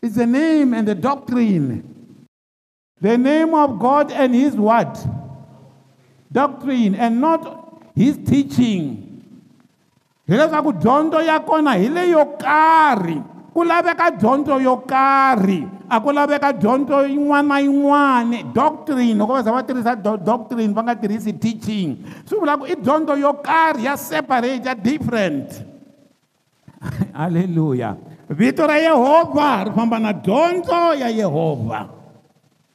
is 0.02 0.16
the 0.16 0.26
name 0.26 0.72
and 0.74 0.88
the 0.88 0.96
doctrine 0.96 1.84
the 3.02 3.18
name 3.18 3.52
of 3.54 3.80
god 3.84 4.14
and 4.16 4.32
his 4.34 4.56
word 4.56 4.96
doctrine 6.32 6.96
and 6.96 7.20
not 7.20 7.44
his 8.00 8.16
teaching 8.24 8.96
hileswaku 10.28 10.72
dyondzo 10.80 11.20
ya 11.22 11.44
kona 11.44 11.76
hi 11.76 11.92
leyo 11.92 12.26
karhi 12.40 13.35
ku 13.56 13.64
laveka 13.64 14.12
dyondzo 14.20 14.60
yo 14.60 14.84
karhi 14.84 15.64
a 15.88 16.04
ku 16.04 16.12
laveka 16.12 16.52
dyondzo 16.52 17.08
yin'wana 17.08 17.56
na 17.56 17.58
yin'wana 17.64 18.44
doctrine 18.52 19.16
loko 19.16 19.40
va 19.40 19.48
za 19.48 19.56
va 19.56 19.64
tirhisa 19.64 19.96
doctrine 20.20 20.76
va 20.76 20.84
nga 20.84 20.92
tirhisi 21.00 21.32
teaching 21.40 22.04
swi 22.28 22.36
vula 22.36 22.60
ku 22.60 22.68
i 22.68 22.76
dyondzo 22.76 23.16
yo 23.16 23.40
karhi 23.40 23.88
ya 23.88 23.96
separate 23.96 24.60
ya 24.68 24.76
different 24.76 25.56
halleluya 27.16 27.96
vito 28.28 28.68
ra 28.68 28.76
yehovha 28.76 29.72
ri 29.72 29.72
famba 29.72 30.04
na 30.04 30.12
dyondzo 30.12 30.92
ya 31.00 31.08
yehovha 31.08 31.88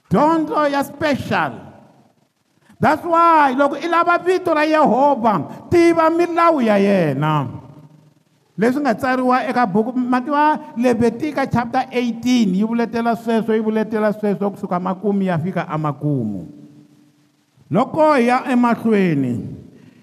dyondzo 0.08 0.64
ya 0.64 0.80
special 0.80 1.60
that's 2.80 3.04
why 3.04 3.52
loko 3.52 3.76
i 3.76 3.84
lava 3.84 4.16
vito 4.16 4.48
ra 4.56 4.64
yehovha 4.64 5.68
tiva 5.68 6.08
milawu 6.08 6.64
ya 6.64 6.80
yena 6.80 7.36
yeah 7.44 7.68
leswi 8.60 8.80
nga 8.84 8.94
tsariwa 8.94 9.48
eka 9.48 9.64
buku 9.66 9.96
mati 9.96 10.28
wa 10.28 10.60
levetika 10.76 11.48
chapter 11.48 11.80
18 11.88 12.52
yi 12.60 12.64
vuletela 12.68 13.16
sweswo 13.16 13.54
yi 13.56 13.60
vuletela 13.60 14.12
sweswo 14.12 14.50
kusuka 14.50 14.80
makumu 14.80 15.22
ya 15.22 15.38
fika 15.38 15.68
amakumu 15.68 16.46
loko 17.70 18.14
hi 18.14 18.26
ya 18.28 18.44
emahlweni 18.52 19.48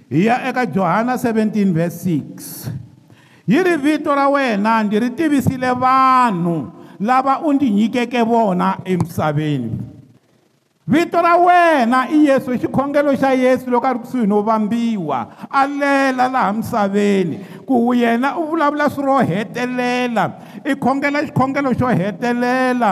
hi 0.10 0.26
ya 0.26 0.50
eka 0.50 0.66
johana 0.66 1.14
17 1.16 1.74
verse 1.74 2.06
6 2.10 2.70
yi 3.48 3.64
ri 3.64 3.78
vito 3.78 4.16
ra 4.16 4.30
wena 4.30 4.84
ndzi 4.84 5.00
ri 5.00 5.10
tivisile 5.10 5.72
vanhu 5.74 6.72
lava 7.00 7.40
u 7.40 7.54
ndzi 7.54 7.70
nyikeke 7.70 8.22
vona 8.22 8.78
emisaveni 8.86 9.80
vito 10.88 11.20
ra 11.22 11.36
wena 11.38 12.08
i 12.16 12.24
yesu 12.32 12.52
hi 12.56 12.60
xikhongelo 12.64 13.12
xa 13.20 13.34
yesu 13.36 13.70
loko 13.70 13.88
a 13.88 13.92
ri 13.94 14.00
kusuhi 14.00 14.26
no 14.28 14.40
vambiwa 14.42 15.28
a 15.52 15.68
lela 15.68 16.30
laha 16.32 16.54
misaveni 16.56 17.40
ku 17.68 17.92
yena 17.96 18.38
u 18.40 18.46
vulavula 18.48 18.88
swiro 18.90 19.18
hetelela 19.20 20.32
i 20.64 20.76
khongela 20.80 21.26
xikhongelo 21.28 21.74
xo 21.76 21.92
hetelela 21.92 22.92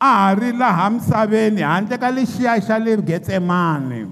a 0.00 0.08
ha 0.16 0.32
ri 0.34 0.52
laha 0.56 0.88
misaveni 0.96 1.60
handle 1.60 1.98
ka 1.98 2.08
lexiya 2.10 2.56
xa 2.64 2.78
le 2.80 2.96
getsemane 3.04 4.06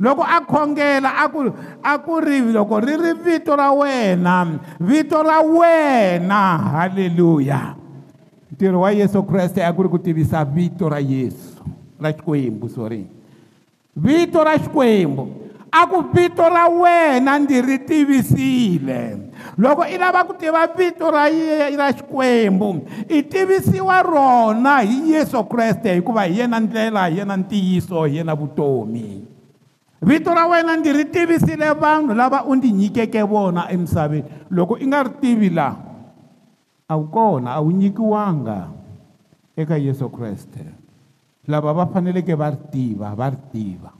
loko 0.00 0.22
a 0.26 0.42
khongela 0.50 1.14
a 1.14 1.28
ku 1.30 1.46
a 1.80 1.94
ku 2.00 2.18
ri 2.26 2.40
loko 2.50 2.80
ri 2.82 2.96
ri 3.04 3.12
vito 3.22 3.54
ra 3.54 3.70
wena 3.70 4.46
vito 4.80 5.22
ra 5.22 5.38
wena 5.46 6.42
haleluya 6.58 7.78
ntirho 8.50 8.80
wa 8.82 8.90
yesu 8.90 9.22
kreste 9.22 9.62
a 9.62 9.70
ku 9.72 9.84
ri 9.86 9.88
ku 9.88 9.98
tivisa 10.02 10.42
vito 10.42 10.88
ra 10.90 10.98
yesu 10.98 11.59
ra 12.00 12.10
xikwembu 12.16 12.66
sori 12.72 13.04
vito 13.92 14.40
ra 14.42 14.56
xikwembu 14.56 15.52
a 15.68 15.84
ku 15.86 16.08
vito 16.10 16.40
ra 16.48 16.66
wena 16.72 17.36
ndzi 17.38 17.60
ri 17.60 17.78
tivisile 17.84 19.28
loko 19.60 19.84
i 19.84 20.00
lava 20.00 20.24
ku 20.24 20.32
tiva 20.34 20.64
vito 20.72 21.04
ra 21.12 21.28
ra 21.76 21.88
xikwembu 21.92 22.88
i 23.12 23.20
tivisiwa 23.28 24.00
rona 24.00 24.80
hi 24.80 25.12
yesu 25.12 25.44
kreste 25.44 25.92
hikuva 25.94 26.24
hi 26.24 26.38
yena 26.40 26.58
ndlela 26.60 27.06
hi 27.08 27.18
yena 27.20 27.36
ntiyiso 27.36 28.04
hi 28.08 28.16
yena 28.16 28.32
vutomi 28.34 29.24
vito 30.00 30.32
ra 30.32 30.46
wena 30.48 30.76
ndzi 30.80 30.92
ri 30.92 31.04
tivisile 31.04 31.70
vanhu 31.76 32.14
lava 32.16 32.44
u 32.48 32.56
ndzi 32.56 32.72
nyikeke 32.72 33.22
vona 33.22 33.68
emisaveni 33.68 34.24
loko 34.50 34.78
i 34.80 34.86
nga 34.88 35.02
ri 35.04 35.10
tivi 35.20 35.48
laha 35.52 35.76
a 36.88 36.96
wu 36.96 37.04
kona 37.12 37.52
a 37.52 37.60
wu 37.60 37.70
nyikiwanga 37.70 38.68
eka 39.56 39.76
yesu 39.76 40.08
kreste 40.08 40.79
lava 41.50 41.72
va 41.72 41.86
faneleke 41.92 42.34
va 42.42 42.48
ri 42.54 42.58
tiva 42.72 43.14
va 43.18 43.28
ri 43.34 43.38
tiva 43.52 43.92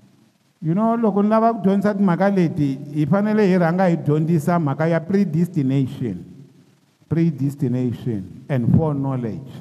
you 0.63 0.75
know 0.75 0.97
loko 0.97 1.23
ni 1.23 1.29
lava 1.35 1.53
ku 1.55 1.61
dyondzisa 1.65 1.95
timhaka 1.99 2.29
leti 2.37 2.69
hi 2.97 3.07
fanele 3.13 3.47
hi 3.51 3.57
rhanga 3.65 3.89
hi 3.91 3.97
dyondzisa 4.09 4.59
mhaka 4.59 4.87
ya 4.91 5.01
predestination 5.09 6.19
predestination 7.09 8.23
and 8.49 8.65
for 8.77 8.91
knowledge 8.95 9.55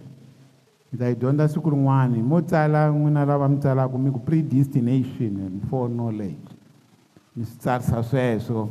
hi 0.91 0.97
ta 1.01 1.07
yi 1.09 1.15
dyondza 1.23 1.47
siku 1.55 1.69
rin'wani 1.75 2.21
mo 2.33 2.41
tsala 2.41 2.87
n'wina 2.93 3.25
lava 3.25 3.47
mi 3.47 3.57
tsalaka 3.63 3.97
mi 3.97 4.11
ku 4.11 4.21
predestination 4.27 5.33
and 5.47 5.65
for 5.71 5.87
knowledge 5.89 6.49
mi 7.35 7.43
swi 7.45 7.57
tsarisa 7.63 8.03
sweswo 8.11 8.67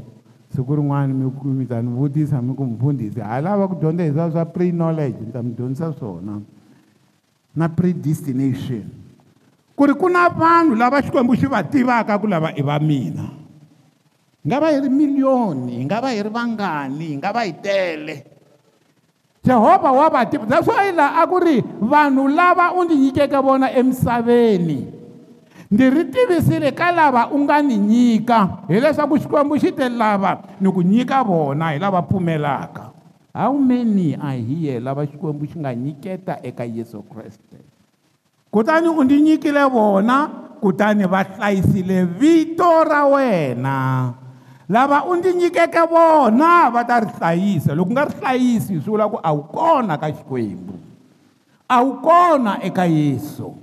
siku 0.54 0.76
rin'wani 0.82 1.12
mi 1.16 1.26
mi 1.56 1.66
ta 1.66 1.80
ni 1.82 1.90
vutisa 1.96 2.40
mi 2.42 2.54
ku 2.54 2.64
mifundhisi 2.70 3.20
ha 3.20 3.40
lava 3.40 3.66
ku 3.72 3.80
dyondza 3.82 4.04
hi 4.06 4.10
swa 4.14 4.30
swa 4.30 4.46
pre 4.54 4.70
knowledge 4.70 5.20
ni 5.26 5.30
ta 5.34 5.42
mi 5.42 5.54
dyondzisa 5.58 5.90
swona 5.92 6.38
na 7.58 7.66
predestination 7.68 8.86
ku 9.78 9.86
ri 9.86 9.94
ku 9.94 10.10
na 10.10 10.26
vanhu 10.26 10.74
lava 10.74 10.98
xikwembu 10.98 11.38
xi 11.38 11.46
va 11.46 11.62
tivaka 11.62 12.18
ku 12.18 12.26
lava 12.26 12.50
i 12.58 12.62
va 12.66 12.82
mina 12.82 13.22
hi 14.42 14.42
nga 14.50 14.58
va 14.58 14.74
hi 14.74 14.78
ri 14.82 14.90
miliyoni 14.90 15.78
hi 15.78 15.84
nga 15.86 16.02
va 16.02 16.10
hi 16.10 16.18
ri 16.26 16.30
vangani 16.34 17.04
hi 17.14 17.16
nga 17.22 17.30
va 17.30 17.46
hi 17.46 17.54
tele 17.62 18.14
jehovha 19.46 19.90
wa 19.94 20.06
va 20.10 20.26
tiva 20.26 20.50
that's 20.50 20.66
wy 20.66 20.90
laha 20.90 21.22
a 21.22 21.22
ku 21.30 21.38
ri 21.38 21.62
vanhu 21.78 22.26
lava 22.26 22.74
u 22.74 22.82
ndzi 22.82 22.96
nyikeke 22.98 23.38
vona 23.38 23.70
emisaveni 23.70 24.78
ndzi 25.70 25.84
ri 25.94 26.02
tivisile 26.10 26.74
ka 26.74 26.90
lava 26.90 27.30
u 27.30 27.38
nga 27.46 27.62
ni 27.62 27.78
nyika 27.78 28.66
hileswaku 28.66 29.14
xikwembu 29.22 29.54
xi 29.62 29.70
te 29.78 29.86
lava 29.88 30.58
ni 30.58 30.68
ku 30.74 30.82
nyika 30.82 31.22
vona 31.22 31.70
hi 31.70 31.78
lava 31.78 32.02
pfumelaka 32.02 32.90
how 33.30 33.54
many 33.54 34.18
a 34.18 34.34
hiye 34.34 34.82
lava 34.82 35.06
xikwembu 35.06 35.46
xi 35.46 35.56
nga 35.62 35.70
nyiketa 35.70 36.34
eka 36.42 36.66
yesu 36.66 36.98
kreste 37.06 37.67
kutani 38.52 38.88
u 38.88 39.04
ndzi 39.04 39.20
nyikile 39.20 39.64
vona 39.64 40.26
kutani 40.60 41.04
va 41.04 41.22
hlayisile 41.24 42.04
vito 42.04 42.84
ra 42.84 43.04
wena 43.06 44.10
lava 44.68 45.04
u 45.04 45.16
ndzi 45.16 45.34
nyikeke 45.34 45.80
vona 45.90 46.70
va 46.70 46.84
ta 46.84 47.00
ri 47.00 47.06
hlayisa 47.18 47.74
loko 47.74 47.88
u 47.88 47.92
nga 47.92 48.04
ri 48.04 48.14
hlayisi 48.20 48.72
hi 48.74 48.80
swi 48.80 48.90
vula 48.90 49.08
ku 49.08 49.18
a 49.22 49.32
wu 49.32 49.42
kona 49.42 49.98
ka 49.98 50.10
xikwembu 50.12 50.72
a 51.68 51.82
wu 51.84 51.92
kona 52.00 52.58
eka 52.62 52.84
yesu 52.84 53.54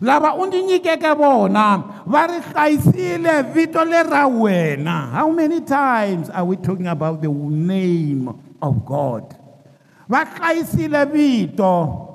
lava 0.00 0.34
u 0.34 0.46
ndzi 0.46 0.62
nyikeke 0.62 1.12
vona 1.14 1.82
va 2.06 2.26
ri 2.26 2.40
hlayisile 2.52 3.42
vito 3.42 3.84
lera 3.84 4.26
wena 4.26 5.00
how 5.12 5.30
many 5.32 5.60
times 5.60 6.30
are 6.30 6.44
we 6.44 6.56
talking 6.56 6.86
about 6.88 7.20
the 7.20 7.28
name 7.48 8.28
of 8.60 8.74
god 8.84 9.22
va 10.08 10.24
hlayisile 10.24 11.04
vito 11.04 12.05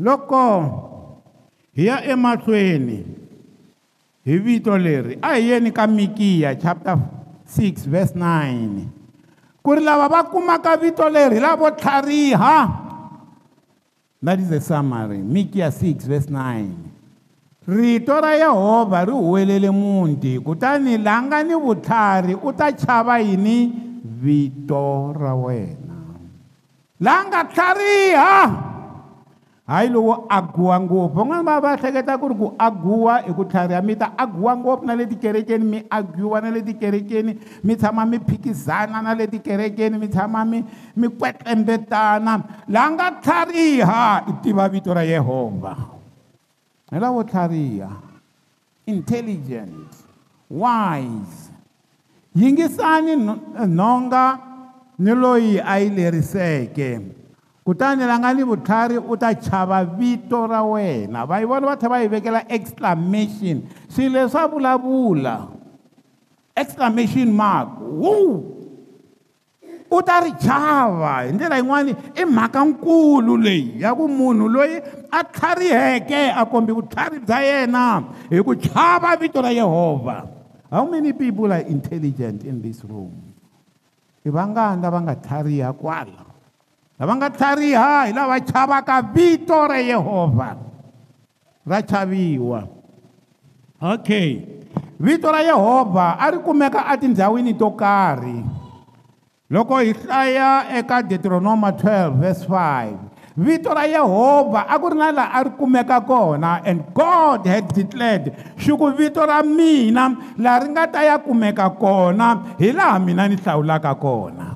loko 0.00 0.44
hi 1.74 1.84
ya 1.86 2.02
emahlweni 2.04 3.04
hi 4.24 4.36
vito 4.46 4.78
leri 4.78 5.18
a 5.22 5.28
hi 5.34 5.48
yeni 5.48 5.70
ka 5.72 5.86
mikiya 5.86 6.54
chapter 6.62 6.96
6 7.44 7.84
verse 7.92 8.14
9 8.16 9.60
ku 9.62 9.70
ri 9.76 9.82
lava 9.84 10.08
va 10.08 10.20
kumaka 10.32 10.76
vito 10.80 11.04
leri 11.08 11.36
hi 11.36 11.40
lavo 11.44 11.68
tlhariha 11.70 12.56
that 14.24 14.40
is 14.40 14.48
a 14.48 14.60
summary 14.60 15.18
mikiya 15.20 15.68
6 15.68 16.08
verse 16.08 16.32
9 16.32 17.68
rito 17.76 18.16
ra 18.24 18.32
yehovha 18.40 19.04
ri 19.04 19.12
huwelele 19.12 19.70
munti 19.70 20.38
kutani 20.40 20.96
langa 20.98 21.42
ni 21.44 21.52
vutlhari 21.54 22.32
u 22.34 22.52
ta 22.56 22.72
chava 22.72 23.20
yini 23.20 23.58
vito 24.04 25.12
ra 25.12 25.34
wena 25.36 25.92
langa 27.04 27.44
tlhariha 27.52 28.69
hayi 29.70 29.86
lowo 29.88 30.26
aguwa 30.28 30.80
ngopfu 30.82 31.14
van'wana 31.14 31.42
va 31.46 31.60
va 31.62 31.72
hleketa 31.78 32.18
ku 32.18 32.28
ri 32.28 32.34
ku 32.34 32.46
aguwa 32.58 33.22
hi 33.22 33.30
ku 33.38 33.44
tlhariha 33.46 33.78
mi 33.86 33.94
ta 33.94 34.08
aguwa 34.18 34.50
ngopfu 34.58 34.82
na 34.86 34.94
le 34.98 35.06
tikerekeni 35.06 35.64
mi 35.64 35.78
agiwa 35.90 36.40
na 36.42 36.50
le 36.50 36.60
tikerekeni 36.62 37.38
mi 37.62 37.76
tshama 37.78 38.02
mi 38.04 38.18
phikizana 38.18 38.98
na 38.98 39.14
le 39.14 39.26
tikerekeni 39.30 39.94
mi 39.98 40.08
tshama 40.10 40.42
mi 40.44 40.58
mi 40.98 41.06
kwetlembetana 41.08 42.34
laha 42.66 42.90
nga 42.90 43.06
tlhariha 43.22 44.26
i 44.26 44.32
tiva 44.42 44.66
vito 44.68 44.90
ra 44.92 45.02
yehovha 45.06 45.74
hi 46.90 46.98
lavo 46.98 47.22
tlhariha 47.22 47.90
intelligent 48.90 49.86
wise 50.50 51.46
yingisani 52.34 53.14
nhonga 53.76 54.34
ni 54.98 55.14
loyi 55.14 55.62
a 55.62 55.78
yi 55.78 55.90
leriseke 55.94 56.58
no, 56.58 56.58
no, 56.58 56.70
no, 56.74 56.74
no, 56.74 56.74
no, 56.74 56.90
no, 56.90 56.90
no, 56.90 56.98
no, 57.06 57.14
no. 57.14 57.18
kutani 57.66 58.02
la 58.06 58.14
nga 58.20 58.30
ni 58.36 58.42
vutlhari 58.50 58.96
u 59.10 59.14
ta 59.22 59.30
chava 59.44 59.78
vito 59.98 60.38
ra 60.52 60.60
wena 60.72 61.20
va 61.28 61.34
yi 61.40 61.46
vona 61.50 61.66
va 61.70 61.74
tlhela 61.80 61.92
va 61.96 62.02
yi 62.04 62.08
vekela 62.14 62.40
exclamation 62.56 63.56
swilo 63.92 64.14
leswi 64.16 64.38
a 64.42 64.48
vulavula 64.52 65.34
exclamation 66.62 67.28
mark 67.42 67.68
wo 68.02 68.12
u 69.96 69.98
ta 70.08 70.16
ri 70.24 70.32
chava 70.44 71.12
hi 71.24 71.30
ndlela 71.36 71.56
yin'wani 71.60 71.92
i 72.16 72.24
mhaka 72.36 72.60
nkulu 72.68 73.32
leyi 73.46 73.66
ya 73.84 73.90
ku 73.98 74.04
munhu 74.18 74.44
loyi 74.54 74.76
a 75.18 75.20
tlhariheke 75.34 76.22
a 76.40 76.42
kombi 76.52 76.72
vutlhari 76.78 77.18
bya 77.26 77.38
yena 77.48 77.82
hi 78.32 78.38
ku 78.46 78.52
chava 78.66 79.10
vito 79.20 79.38
ra 79.46 79.50
yehovha 79.60 80.16
how 80.72 80.84
many 80.92 81.10
people 81.20 81.48
are 81.56 81.64
intelligent 81.74 82.40
in 82.50 82.56
this 82.64 82.78
room 82.90 83.12
i 84.26 84.30
vangani 84.38 84.80
lava 84.84 84.98
nga 85.04 85.14
tlhariha 85.24 85.72
kwala 85.82 86.20
lava 87.00 87.16
nga 87.16 87.28
tsariha 87.32 88.06
hi 88.12 88.12
lava 88.12 88.36
chavaka 88.44 89.00
vito 89.14 89.56
ra 89.66 89.78
yehovha 89.80 90.48
ra 91.66 91.80
chaviwa 91.88 92.68
okay 93.80 94.44
vito 95.00 95.24
ra 95.30 95.40
yehovha 95.40 96.06
a 96.20 96.28
ri 96.30 96.38
kumeka 96.44 96.84
atindhawini 96.92 97.56
to 97.58 97.70
karhi 97.72 98.44
loko 99.50 99.78
hi 99.80 99.92
hlaya 99.96 100.66
eka 100.78 101.00
deuteronoma 101.02 101.70
12 101.72 102.20
vers 102.20 102.44
5 102.44 103.32
vito 103.36 103.72
ra 103.74 103.84
yehovha 103.88 104.68
a 104.68 104.76
ku 104.78 104.88
ri 104.92 104.96
na 105.00 105.08
laha 105.10 105.40
a 105.40 105.40
ri 105.48 105.52
kumeka 105.56 106.04
kona 106.04 106.60
and 106.68 106.84
god 106.92 107.46
had 107.48 107.64
declared 107.72 108.28
xuku 108.60 108.92
vito 108.98 109.24
ra 109.24 109.40
mina 109.42 110.04
laha 110.36 110.62
ri 110.68 110.68
nga 110.76 110.84
ta 110.86 111.00
ya 111.02 111.16
kumeka 111.18 111.64
kona 111.80 112.58
hi 112.60 112.72
laha 112.76 112.98
mina 113.00 113.24
ni 113.28 113.36
hlawulaka 113.40 113.94
kona 113.96 114.49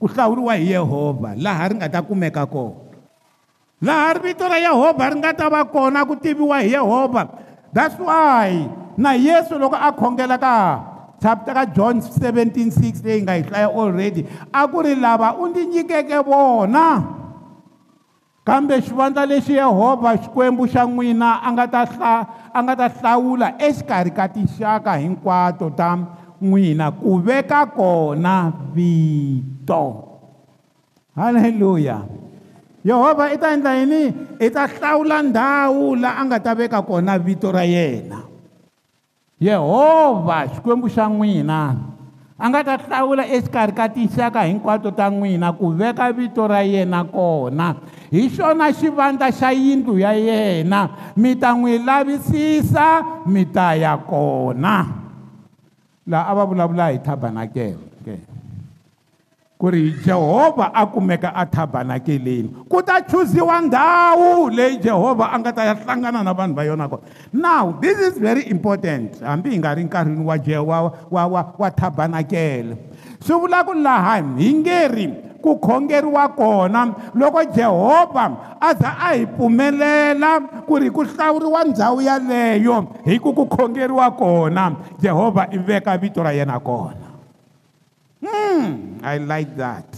ku 0.00 0.08
hlawuriwa 0.08 0.56
hi 0.56 0.72
yehovha 0.72 1.36
laha 1.36 1.68
ri 1.70 1.74
nga 1.76 1.92
ta 2.00 2.00
kumeka 2.00 2.48
kona 2.48 2.72
laha 3.84 4.16
rito 4.16 4.48
ra 4.48 4.56
yehovha 4.56 5.12
ri 5.12 5.16
nga 5.20 5.36
ta 5.36 5.52
va 5.52 5.60
kona 5.68 6.08
ku 6.08 6.16
tiviwa 6.16 6.64
hi 6.64 6.72
yehovha 6.72 7.28
that's 7.68 8.00
why 8.00 8.64
na 8.96 9.12
yesu 9.12 9.60
loko 9.60 9.76
a 9.76 9.92
khongela 9.92 10.40
ka 10.40 10.56
chapter 11.20 11.52
ka 11.52 11.68
john 11.76 12.00
176 12.00 13.04
leyi 13.04 13.20
nga 13.28 13.36
yi 13.36 13.44
hlaya 13.44 13.68
already 13.68 14.24
a 14.48 14.64
ku 14.64 14.80
ri 14.80 14.96
lava 14.96 15.36
u 15.36 15.44
ndzi 15.52 15.68
nyikeke 15.68 16.16
vona 16.24 17.20
kambe 18.48 18.80
xivandla 18.80 19.28
lexi 19.28 19.52
yehovha 19.60 20.16
xikwembu 20.16 20.64
xa 20.64 20.88
n'wina 20.88 21.44
a 21.44 21.48
nga 21.52 21.66
ta 21.68 21.84
hla 21.84 22.14
a 22.56 22.58
nga 22.64 22.72
ta 22.74 22.86
hlawula 22.88 23.52
exikarhi 23.60 24.10
ka 24.16 24.24
tinxaka 24.32 24.96
hinkwato 24.96 25.68
ta 25.76 25.92
n'wina 26.40 26.88
ku 26.96 27.20
veka 27.20 27.68
kona 27.76 28.48
vito 28.72 29.84
halleluya 31.12 32.00
yehovha 32.80 33.28
i 33.36 33.36
ta 33.36 33.48
endla 33.52 33.72
yini 33.76 34.02
i 34.40 34.48
ta 34.48 34.64
hlawula 34.64 35.18
ndhawu 35.28 36.00
laha 36.00 36.16
a 36.16 36.22
nga 36.26 36.38
ta 36.44 36.52
veka 36.56 36.80
kona 36.88 37.20
vito 37.20 37.48
ra 37.52 37.64
yena 37.76 38.18
yehovha 39.36 40.36
xikwembu 40.52 40.86
xa 40.94 41.04
n'wina 41.12 41.60
a 42.40 42.44
nga 42.48 42.60
ta 42.68 42.74
hlawula 42.84 43.24
exikarhi 43.36 43.74
ka 43.78 43.84
tinxaka 43.94 44.40
hinkwato 44.48 44.88
ta 44.98 45.06
n'wina 45.12 45.48
ku 45.60 45.66
veka 45.80 46.08
vito 46.18 46.42
ra 46.52 46.60
yena 46.74 47.00
kona 47.16 47.66
hi 48.14 48.22
xona 48.34 48.66
xivandla 48.78 49.28
xa 49.38 49.48
yindlu 49.62 49.94
ya 50.04 50.12
yena 50.28 50.80
mi 51.20 51.30
ta 51.42 51.50
n'wi 51.58 51.74
lavisisa 51.88 52.88
mi 53.32 53.42
ta 53.56 53.76
ya 53.84 53.92
kona 54.12 54.76
laha 56.08 56.30
a 56.32 56.34
va 56.36 56.44
vulavula 56.50 56.86
hi 56.92 56.98
thabanakele 56.98 57.90
ke 58.04 58.16
ku 59.60 59.66
ri 59.74 59.92
jehovha 60.06 60.70
a 60.80 60.86
kumeka 60.86 61.30
a 61.34 61.44
thabanakeleni 61.46 62.66
ku 62.70 62.78
ta 62.82 63.00
chuziwa 63.10 63.56
ndhawu 63.66 64.48
leyi 64.56 64.80
jehovha 64.86 65.24
a 65.34 65.36
nga 65.38 65.52
ta 65.52 65.62
ya 65.68 65.74
hlangana 65.74 66.22
na 66.24 66.32
vanhu 66.38 66.56
va 66.58 66.62
yona 66.68 66.88
kona 66.90 67.02
now 67.32 67.76
this 67.84 67.98
is 67.98 68.14
very 68.18 68.44
important 68.48 69.20
hambi 69.20 69.50
hi 69.52 69.58
nga 69.60 69.74
ri 69.76 69.84
nkarhini 69.84 70.24
wa 70.30 70.36
je 70.38 70.56
wa 70.56 70.78
wa 71.14 71.22
wa 71.34 71.42
wa 71.60 71.68
thabanakele 71.78 72.74
swi 73.20 73.34
vula 73.42 73.58
ku 73.66 73.74
laha 73.86 74.16
hi 74.40 74.48
nge 74.60 74.80
ri 74.96 75.06
ku 75.42 75.56
khongeriwa 75.66 76.28
kona 76.40 76.80
loko 77.18 77.40
jehovha 77.56 78.24
a 78.60 78.74
za 78.74 78.90
a 79.00 79.10
hi 79.16 79.26
pfumelela 79.26 80.30
ku 80.68 80.78
ri 80.78 80.88
ku 80.92 81.02
hlawuriwa 81.04 81.64
ndhawu 81.64 82.00
yaleyo 82.00 82.76
hi 83.04 83.18
ku 83.18 83.32
ku 83.32 83.44
khongeriwa 83.48 84.10
kona 84.12 84.74
jehovha 85.00 85.48
i 85.50 85.58
veka 85.58 85.98
vito 85.98 86.22
ra 86.22 86.32
yena 86.32 86.60
kona 86.60 87.08
mm, 88.22 89.00
i 89.02 89.18
like 89.18 89.52
that 89.56 89.88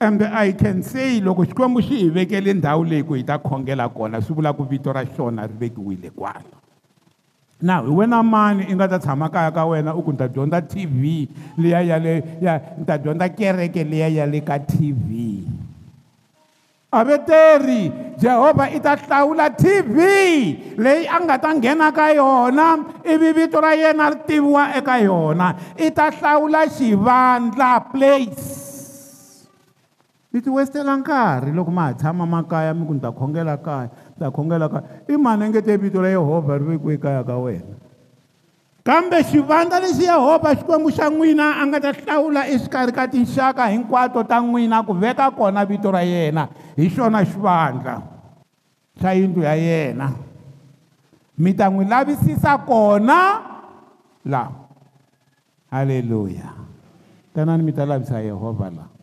and 0.00 0.22
i 0.22 0.52
can 0.52 0.82
say 0.82 1.20
loko 1.22 1.44
xikwembu 1.46 1.80
xi 1.82 1.94
hi 1.96 2.08
vekele 2.10 2.52
ndhawu 2.54 2.84
leyi 2.84 3.02
ku 3.02 3.14
hi 3.14 3.22
ta 3.24 3.38
khongela 3.38 3.88
kona 3.88 4.20
swi 4.20 4.34
vula 4.34 4.52
ku 4.52 4.62
vito 4.64 4.92
ra 4.92 5.06
xona 5.16 5.46
ri 5.46 5.54
vekiwile 5.58 6.10
kwala 6.10 6.58
na 7.60 7.82
hi 7.82 7.90
wena 7.90 8.22
mani 8.22 8.62
i 8.70 8.74
nga 8.74 8.86
ta 8.88 8.98
tshama 8.98 9.26
kaya 9.34 9.50
ka 9.50 9.66
wena 9.66 9.90
u 9.98 10.02
ku 10.02 10.10
ni 10.14 10.18
ta 10.18 10.28
dyondza 10.30 10.58
t 10.72 10.86
v 10.86 11.02
liya 11.58 11.80
ya 11.90 11.96
le 11.98 12.14
ya 12.38 12.54
ni 12.78 12.84
ta 12.86 12.94
dyondza 13.02 13.26
kereke 13.34 13.82
liya 13.82 14.08
ya 14.18 14.24
le 14.30 14.40
ka 14.46 14.62
t 14.62 14.72
v 14.94 15.10
aveteri 16.98 17.82
jehovha 18.22 18.64
i 18.78 18.78
ta 18.86 18.94
hlawula 19.02 19.46
t 19.62 19.64
v 19.94 19.96
leyi 20.84 21.02
a 21.14 21.18
nga 21.18 21.36
ta 21.44 21.50
nghena 21.52 21.88
ka 21.98 22.06
yona 22.18 22.66
ivi 23.12 23.30
vito 23.36 23.58
ra 23.60 23.72
yena 23.80 24.06
ri 24.14 24.18
tiviwa 24.28 24.64
eka 24.78 24.96
yona 25.06 25.48
i 25.86 25.88
ta 25.98 26.06
hlawula 26.16 26.60
xivandla 26.74 27.70
place 27.90 28.46
mi 30.32 30.38
ti 30.44 30.48
westela 30.56 30.94
nkarhi 31.00 31.50
loko 31.56 31.70
ma 31.74 31.90
ha 31.90 31.92
tshama 31.98 32.24
makaya 32.32 32.70
mi 32.78 32.86
ku 32.88 32.94
ni 32.94 33.00
ta 33.02 33.10
khongela 33.18 33.56
kaya 33.66 33.90
la 34.18 34.30
khongelaka 34.34 34.82
i 35.08 35.16
mani 35.16 35.44
engete 35.46 35.76
vito 35.78 36.00
ra 36.02 36.08
yehovha 36.10 36.58
ri 36.58 36.64
vekiwe 36.74 36.96
kaya 36.98 37.22
ka 37.24 37.36
wena 37.38 37.74
kambe 38.82 39.18
xivandla 39.30 39.78
lexi 39.82 40.04
yehovha 40.10 40.50
xikwembu 40.58 40.88
xa 40.96 41.06
n'wina 41.12 41.46
a 41.62 41.62
nga 41.66 41.78
ta 41.84 41.90
hlawula 41.98 42.42
exikarhi 42.54 42.92
ka 42.92 43.06
tinxaka 43.12 43.64
hinkwato 43.72 44.22
ta 44.28 44.38
n'wina 44.42 44.82
ku 44.86 44.92
veka 44.94 45.30
kona 45.38 45.62
vito 45.64 45.90
ra 45.94 46.00
yena 46.02 46.48
hi 46.76 46.86
xona 46.94 47.20
xivandla 47.30 47.94
xa 49.00 49.10
yindlu 49.18 49.42
ya 49.46 49.54
yena 49.54 50.06
mi 51.42 51.54
ta 51.54 51.68
n'wi 51.70 51.84
lavisisa 51.88 52.58
kona 52.66 53.18
la 54.26 54.42
haleluya 55.70 56.50
tanani 57.34 57.62
mi 57.62 57.70
ta 57.72 57.84
lavisa 57.86 58.18
yehovha 58.18 58.66
laha 58.74 58.97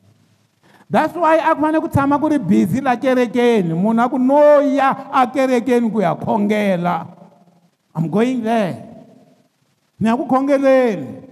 that's 0.89 1.13
why 1.17 1.41
aku 1.41 1.59
fanele 1.65 1.79
ku 1.81 1.89
tshama 1.89 2.15
ku 2.21 2.29
ri 2.29 2.37
busy 2.41 2.79
la 2.81 2.93
kerekeni 2.93 3.73
munhu 3.73 4.01
a 4.01 4.09
ku 4.09 4.17
no 4.21 4.61
ya 4.61 5.09
akerekeni 5.13 5.89
ku 5.89 5.99
ya 6.01 6.13
khongela 6.13 7.09
i'm 7.97 8.05
going 8.09 8.45
there 8.45 8.85
ni 9.97 10.05
ya 10.05 10.13
ku 10.13 10.29
khongeleni 10.29 11.25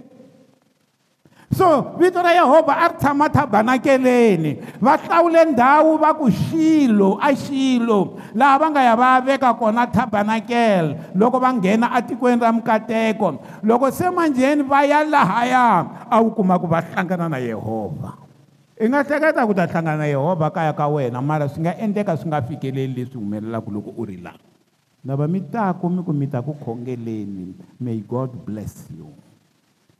so 1.54 1.94
vito 2.02 2.18
ra 2.18 2.34
yehovha 2.34 2.74
a 2.82 2.86
ri 2.90 2.96
tshama 2.98 3.30
thabanakeleni 3.30 4.58
va 4.82 4.98
hlawule 4.98 5.54
ndhawu 5.54 6.02
va 6.02 6.10
ku 6.18 6.26
xilo 6.26 7.14
a 7.22 7.30
xilo 7.30 8.18
laha 8.34 8.58
va 8.58 8.66
nga 8.74 8.82
ya 8.82 8.94
va 8.98 9.06
ya 9.06 9.20
veka 9.22 9.54
kona 9.54 9.86
thabanakele 9.86 11.14
loko 11.14 11.38
va 11.38 11.54
nghena 11.54 11.92
atikweni 11.94 12.42
ra 12.42 12.50
mikateko 12.50 13.38
loko 13.62 13.86
se 13.94 14.10
manjheni 14.10 14.66
va 14.66 14.82
ya 14.82 15.06
lahaya 15.06 15.86
a 16.10 16.16
wu 16.18 16.34
kuma 16.34 16.58
ku 16.58 16.66
va 16.66 16.82
hlangana 16.82 17.30
na 17.30 17.38
yehovha 17.38 18.23
i 18.80 18.88
nga 18.90 19.02
hleketa 19.06 19.46
ku 19.46 19.54
ta 19.54 19.66
hlangana 19.70 20.06
yehovha 20.10 20.50
kaya 20.50 20.74
ka 20.74 20.88
wena 20.90 21.22
mara 21.22 21.46
swi 21.46 21.62
nga 21.62 21.78
endleka 21.78 22.18
swi 22.18 22.26
nga 22.26 22.42
fikeleli 22.42 22.90
leswi 22.94 23.16
humelelaka 23.22 23.70
loko 23.70 23.90
u 23.94 24.02
ri 24.04 24.16
lava 24.18 24.42
lava 25.06 25.28
mi 25.30 25.40
taku 25.46 25.86
mi 25.94 26.00
ku 26.02 26.10
mi 26.12 26.26
ta 26.26 26.42
ku 26.42 26.58
khongeleni 26.58 27.54
may 27.78 28.02
god 28.02 28.34
bless 28.46 28.90
you 28.98 29.06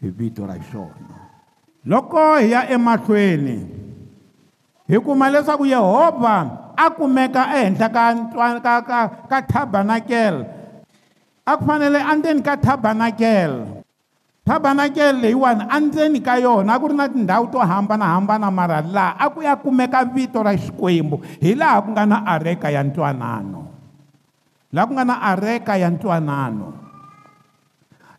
hi 0.02 0.10
vito 0.10 0.42
ra 0.44 0.58
xona 0.58 1.14
loko 1.86 2.18
hi 2.42 2.50
ya 2.50 2.66
emahlweni 2.74 3.58
hi 4.90 4.98
kuma 4.98 5.30
leswaku 5.30 5.70
yehovha 5.70 6.74
a 6.74 6.86
kumeka 6.90 7.46
ehenhla 7.54 7.86
ka 7.94 8.02
ntwa 8.10 8.48
ka 8.62 8.74
ka 8.82 9.00
ka 9.30 9.36
tabernakele 9.42 10.42
a 11.46 11.54
ku 11.56 11.62
fanele 11.64 12.02
endzeni 12.10 12.42
ka 12.42 12.58
tabernakele 12.58 13.83
tabanakele 14.44 15.18
leyiwani 15.24 15.64
andzeni 15.68 16.20
ka 16.20 16.36
yona 16.36 16.76
a 16.76 16.80
ku 16.80 16.92
ri 16.92 16.94
na 16.94 17.08
tindhawu 17.08 17.48
to 17.48 17.56
hambanahambana 17.58 18.52
mara 18.52 18.84
laha 18.84 19.16
a 19.16 19.26
ku 19.32 19.40
ya 19.40 19.56
kumeka 19.56 20.04
vito 20.04 20.44
ra 20.44 20.52
xikwembu 20.52 21.24
hi 21.40 21.56
laha 21.56 21.80
ku 21.80 21.88
nga 21.96 22.04
na 22.04 22.20
areka 22.28 22.68
ya 22.68 22.84
ntwanano 22.84 23.72
laha 24.68 24.84
ku 24.84 24.92
nga 24.92 25.04
na 25.08 25.16
areka 25.32 25.74
ya 25.80 25.88
ntwanano 25.88 26.76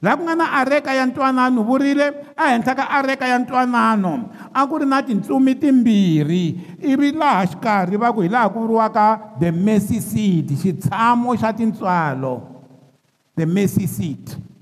laha 0.02 0.18
ku 0.18 0.22
nga 0.26 0.34
na 0.34 0.46
areka 0.66 0.92
ya 0.98 1.06
ntwanano 1.06 1.62
vurile 1.62 2.34
ehenhla 2.34 2.74
ka 2.74 2.86
areka 2.90 3.30
ya 3.30 3.38
ntwanano 3.46 4.34
a 4.50 4.62
ku 4.66 4.82
ri 4.82 4.90
na 4.90 5.06
tintsumi 5.06 5.54
timbirhi 5.62 6.58
ivi 6.82 7.14
laha 7.14 7.46
xikarhi 7.54 8.02
va 8.02 8.10
ku 8.10 8.26
hi 8.26 8.34
laha 8.34 8.50
ku 8.50 8.66
vuriwaka 8.66 9.38
the 9.38 9.54
mercy 9.54 10.02
seat 10.02 10.50
xitshamo 10.58 11.38
xa 11.38 11.54
tintswalo 11.54 12.42
the 13.38 13.46
mercy 13.46 13.86
seat 13.86 14.55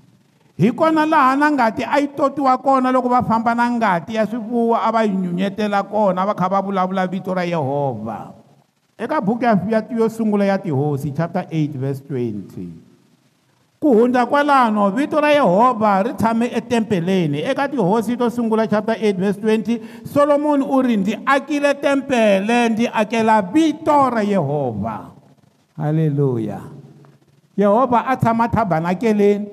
hi 0.58 0.70
kona 0.70 1.04
laha 1.06 1.34
na 1.36 1.50
ngati 1.50 1.82
a 1.84 1.98
yi 2.00 2.08
totiwa 2.08 2.54
kona 2.62 2.92
loko 2.92 3.08
va 3.08 3.22
famba 3.22 3.54
na 3.56 3.66
ngati 3.70 4.14
ya 4.14 4.26
swifuwo 4.26 4.76
a 4.78 4.92
va 4.92 5.02
yi 5.02 5.10
nyunyetela 5.10 5.82
kona 5.82 6.26
va 6.26 6.34
kha 6.34 6.48
va 6.48 6.62
vulavula 6.62 7.06
vito 7.10 7.34
ra 7.34 7.42
yehovha 7.42 8.30
eka 8.98 9.20
buku 9.20 9.44
yayo 9.44 10.08
sungula 10.08 10.44
ya 10.44 10.58
tihosi 10.58 11.10
chapter 11.10 11.42
8 11.42 11.50
vs 11.76 12.00
20 12.10 12.68
ku 13.82 13.94
hundza 13.98 14.26
kwalano 14.26 14.90
vito 14.94 15.18
ra 15.20 15.32
yehovha 15.34 16.02
ri 16.02 16.12
tshame 16.14 16.46
etempeleni 16.46 17.42
eka 17.42 17.66
tihosi 17.68 18.14
to 18.16 18.30
sungula 18.30 18.70
chapter 18.70 18.94
8 18.94 19.18
vs 19.18 19.38
20 20.06 20.06
solomoni 20.06 20.62
u 20.64 20.78
ri 20.82 20.96
ndzi 20.96 21.18
akile 21.26 21.74
tempele 21.74 22.68
ndzi 22.68 22.86
akela 22.94 23.42
vito 23.42 24.10
ra 24.10 24.22
yehovha 24.22 25.00
halleluya 25.76 26.60
yehovha 27.58 28.06
a 28.06 28.14
tshama 28.16 28.46
thabanakeleni 28.48 29.46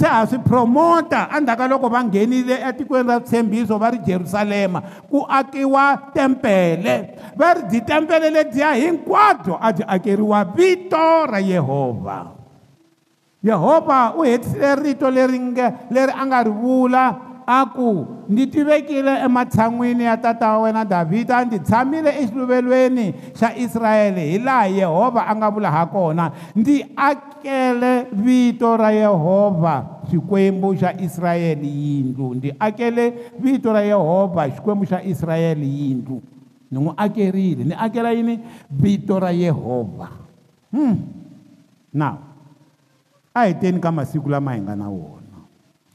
se 0.00 0.06
ha 0.08 0.24
swi 0.26 0.40
promota 0.40 1.28
endzhaku 1.36 1.60
ka 1.60 1.68
loko 1.68 1.86
va 1.92 2.00
nghenile 2.08 2.56
etikweni 2.68 3.08
ra 3.12 3.20
tshembiso 3.20 3.76
va 3.78 3.88
ri 3.92 4.00
jerusalema 4.08 4.80
ku 5.12 5.26
akiwa 5.38 5.84
tempele 6.16 6.94
va 7.36 7.48
ri 7.60 7.68
ditempele 7.74 8.30
lebyiya 8.36 8.70
hinkwabyo 8.80 9.60
a 9.60 9.68
byi 9.76 9.84
akeriwa 9.94 10.40
vito 10.56 11.04
ra 11.30 11.38
yehovha 11.40 12.18
yehovha 13.44 14.00
u 14.16 14.24
hetisile 14.24 14.70
rito 14.76 15.06
leri 15.10 15.38
nge 15.40 15.66
leri 15.92 16.12
a 16.16 16.22
nga 16.26 16.38
ri 16.48 16.54
vula 16.60 17.04
a 17.50 17.66
ku 17.66 18.06
ndzi 18.30 18.46
tivekile 18.46 19.24
ematshan'wini 19.26 20.04
ya 20.06 20.14
tata 20.16 20.48
wa 20.54 20.58
wena 20.70 20.84
davhida 20.86 21.44
ndzi 21.44 21.58
tshamile 21.66 22.10
exiluvelweni 22.22 23.14
xa 23.34 23.50
israyele 23.58 24.22
hi 24.30 24.38
laha 24.38 24.66
yehovha 24.78 25.22
a 25.30 25.36
nga 25.36 25.48
vula 25.50 25.70
ha 25.74 25.82
kona 25.90 26.24
ndzi 26.56 26.86
akele 26.96 28.06
vito 28.12 28.76
ra 28.78 28.90
yehovha 29.02 29.74
xikwembu 30.10 30.68
xa 30.80 30.94
israyele 31.00 31.66
yindlu 31.66 32.26
ndzi 32.38 32.50
akele 32.58 33.04
vito 33.42 33.68
ra 33.74 33.80
yehovha 33.82 34.42
xikwembu 34.54 34.84
xa 34.90 34.98
israyele 35.02 35.66
yindlu 35.80 36.16
ni 36.70 36.76
n'wi 36.78 36.92
akerile 37.04 37.62
ni 37.66 37.74
akela 37.74 38.10
yini 38.14 38.34
vito 38.70 39.18
ra 39.20 39.30
yehovha 39.42 40.08
hum 40.72 40.96
naw 41.98 42.14
a 43.34 43.42
hi 43.46 43.52
teni 43.60 43.78
ka 43.82 43.90
masiku 43.92 44.28
lama 44.30 44.54
hi 44.54 44.60
nga 44.62 44.74
na 44.78 44.86
wona 44.88 45.38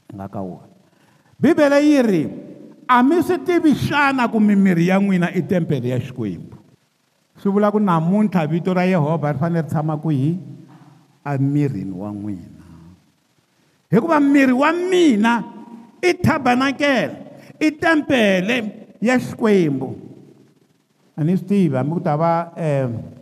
hi 0.08 0.12
nga 0.18 0.26
ka 0.34 0.40
wona 0.44 0.75
bibele 1.40 1.78
yi 1.86 1.98
ri 2.02 2.22
a 2.88 3.02
mi 3.04 3.16
swi 3.22 3.36
tivi 3.46 3.72
xana 3.76 4.28
ku 4.32 4.38
mimirhi 4.40 4.86
ya 4.90 4.96
n'wina 5.00 5.28
i 5.38 5.42
tempele 5.50 5.88
ya 5.92 5.98
xikwembu 6.00 6.56
swi 7.38 7.48
vula 7.52 7.68
ku 7.70 7.78
namuntlha 7.80 8.46
vito 8.50 8.72
ra 8.72 8.82
yehovha 8.88 9.32
ri 9.36 9.38
fanele 9.38 9.62
ri 9.64 9.68
tshama 9.70 9.94
ku 10.02 10.08
hi 10.08 10.38
emirhini 11.24 11.92
wa 11.92 12.10
n'wina 12.12 12.64
hikuva 13.92 14.18
miri 14.20 14.52
wa 14.56 14.70
mina 14.72 15.32
i 16.02 16.12
tabanakele 16.24 17.14
i 17.60 17.68
tempele 17.76 18.56
ya 19.00 19.18
xikwembu 19.20 19.90
a 21.16 21.20
ni 21.24 21.36
swi 21.36 21.46
tivi 21.46 21.76
hambi 21.76 21.92
ku 21.92 22.00
ta 22.00 22.16
va 22.16 22.32
um 22.56 23.15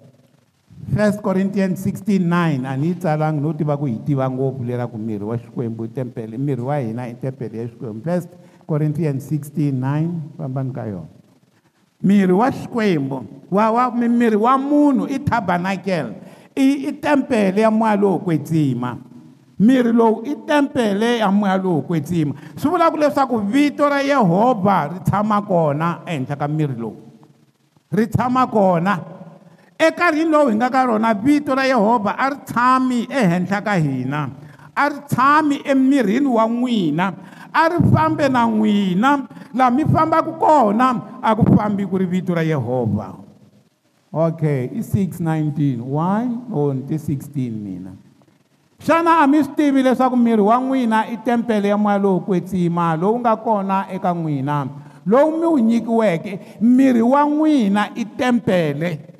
1 0.92 1.22
Corinthians 1.24 1.80
16:9 1.84 2.66
a 2.68 2.76
ni 2.76 2.88
yi 2.92 2.96
tsalangi 3.00 3.40
no 3.40 3.52
tiva 3.56 3.72
ku 3.78 3.86
yi 3.88 4.00
tiva 4.04 4.28
ngopfu 4.28 4.62
lera 4.64 4.84
ku 4.86 4.98
miri 5.00 5.24
wa 5.24 5.36
xikwembu 5.40 5.84
i 5.88 5.90
tempele 5.90 6.36
miri 6.36 6.60
wa 6.60 6.76
hina 6.76 7.06
i 7.08 7.16
tempele 7.16 7.56
ya 7.56 7.64
xikwembu 7.72 8.04
1 8.06 8.68
Corinthians 8.68 9.24
16:9 9.32 9.72
fambani 10.36 10.70
ka 10.76 10.84
yona 10.84 11.08
miri 12.04 12.32
wa 12.36 12.52
xikwembu 12.52 13.24
wa 13.48 13.64
wa 13.74 13.84
miri 13.96 14.36
wa 14.36 14.54
munhu 14.60 15.08
i 15.08 15.18
tabernacle 15.18 16.14
i 16.52 16.92
i 16.92 16.92
tempele 16.92 17.60
ya 17.64 17.70
moya 17.72 17.96
lowo 17.96 18.18
kwetsima 18.20 18.98
miri 19.58 19.90
lowu 19.92 20.20
i 20.28 20.36
tempele 20.46 21.18
ya 21.18 21.32
moya 21.32 21.56
lowo 21.58 21.80
kwetsima 21.82 22.34
swi 22.56 22.68
vula 22.70 22.90
ku 22.92 22.96
leswaku 23.00 23.40
vito 23.40 23.88
ra 23.88 24.04
yehovha 24.04 24.78
ri 24.94 25.00
tshama 25.00 25.42
kona 25.48 26.04
ehenhla 26.06 26.36
ka 26.36 26.46
miri 26.48 26.76
lowu 26.76 26.96
ri 27.90 28.06
tshama 28.06 28.46
kona 28.52 29.13
enkarhini 29.78 30.30
lowu 30.30 30.48
hi 30.50 30.54
nga 30.58 30.70
ka 30.70 30.80
rona 30.86 31.10
vito 31.14 31.50
ra 31.54 31.64
yehovha 31.66 32.14
a 32.18 32.26
ri 32.30 32.38
tshami 32.46 33.00
ehenhla 33.10 33.58
ka 33.64 33.74
hina 33.74 34.20
a 34.76 34.84
ri 34.88 34.98
tshami 35.10 35.56
emirini 35.66 36.30
wa 36.30 36.46
n'wina 36.46 37.06
a 37.50 37.62
ri 37.74 37.78
fambe 37.90 38.30
na 38.30 38.46
n'wina 38.46 39.26
laha 39.54 39.70
mi 39.74 39.82
fambaka 39.86 40.30
kona 40.38 41.18
a 41.22 41.34
ku 41.34 41.42
fambi 41.54 41.82
ku 41.86 41.98
ri 41.98 42.06
vito 42.06 42.30
ra 42.34 42.42
yehovha 42.46 43.18
okay 44.14 44.70
i 44.78 44.80
619 44.82 45.82
why 45.82 46.22
on 46.54 46.86
ti 46.86 46.94
16 46.94 47.50
mina 47.50 47.98
xana 48.78 49.26
a 49.26 49.26
mi 49.26 49.42
swi 49.42 49.54
tivi 49.58 49.82
leswaku 49.82 50.14
miri 50.14 50.42
wa 50.42 50.54
n'wina 50.62 51.10
i 51.10 51.18
tempele 51.18 51.66
ya 51.74 51.78
moya 51.78 51.98
lowu 51.98 52.22
kwetsima 52.22 52.94
lowu 52.94 53.18
nga 53.26 53.34
kona 53.34 53.90
eka 53.90 54.14
n'wina 54.14 54.70
lowu 55.02 55.34
mi 55.34 55.46
wu 55.50 55.58
nyikiweke 55.58 56.62
miri 56.62 57.02
wa 57.02 57.26
n'wina 57.26 57.90
i 57.98 58.04
tempele 58.06 59.13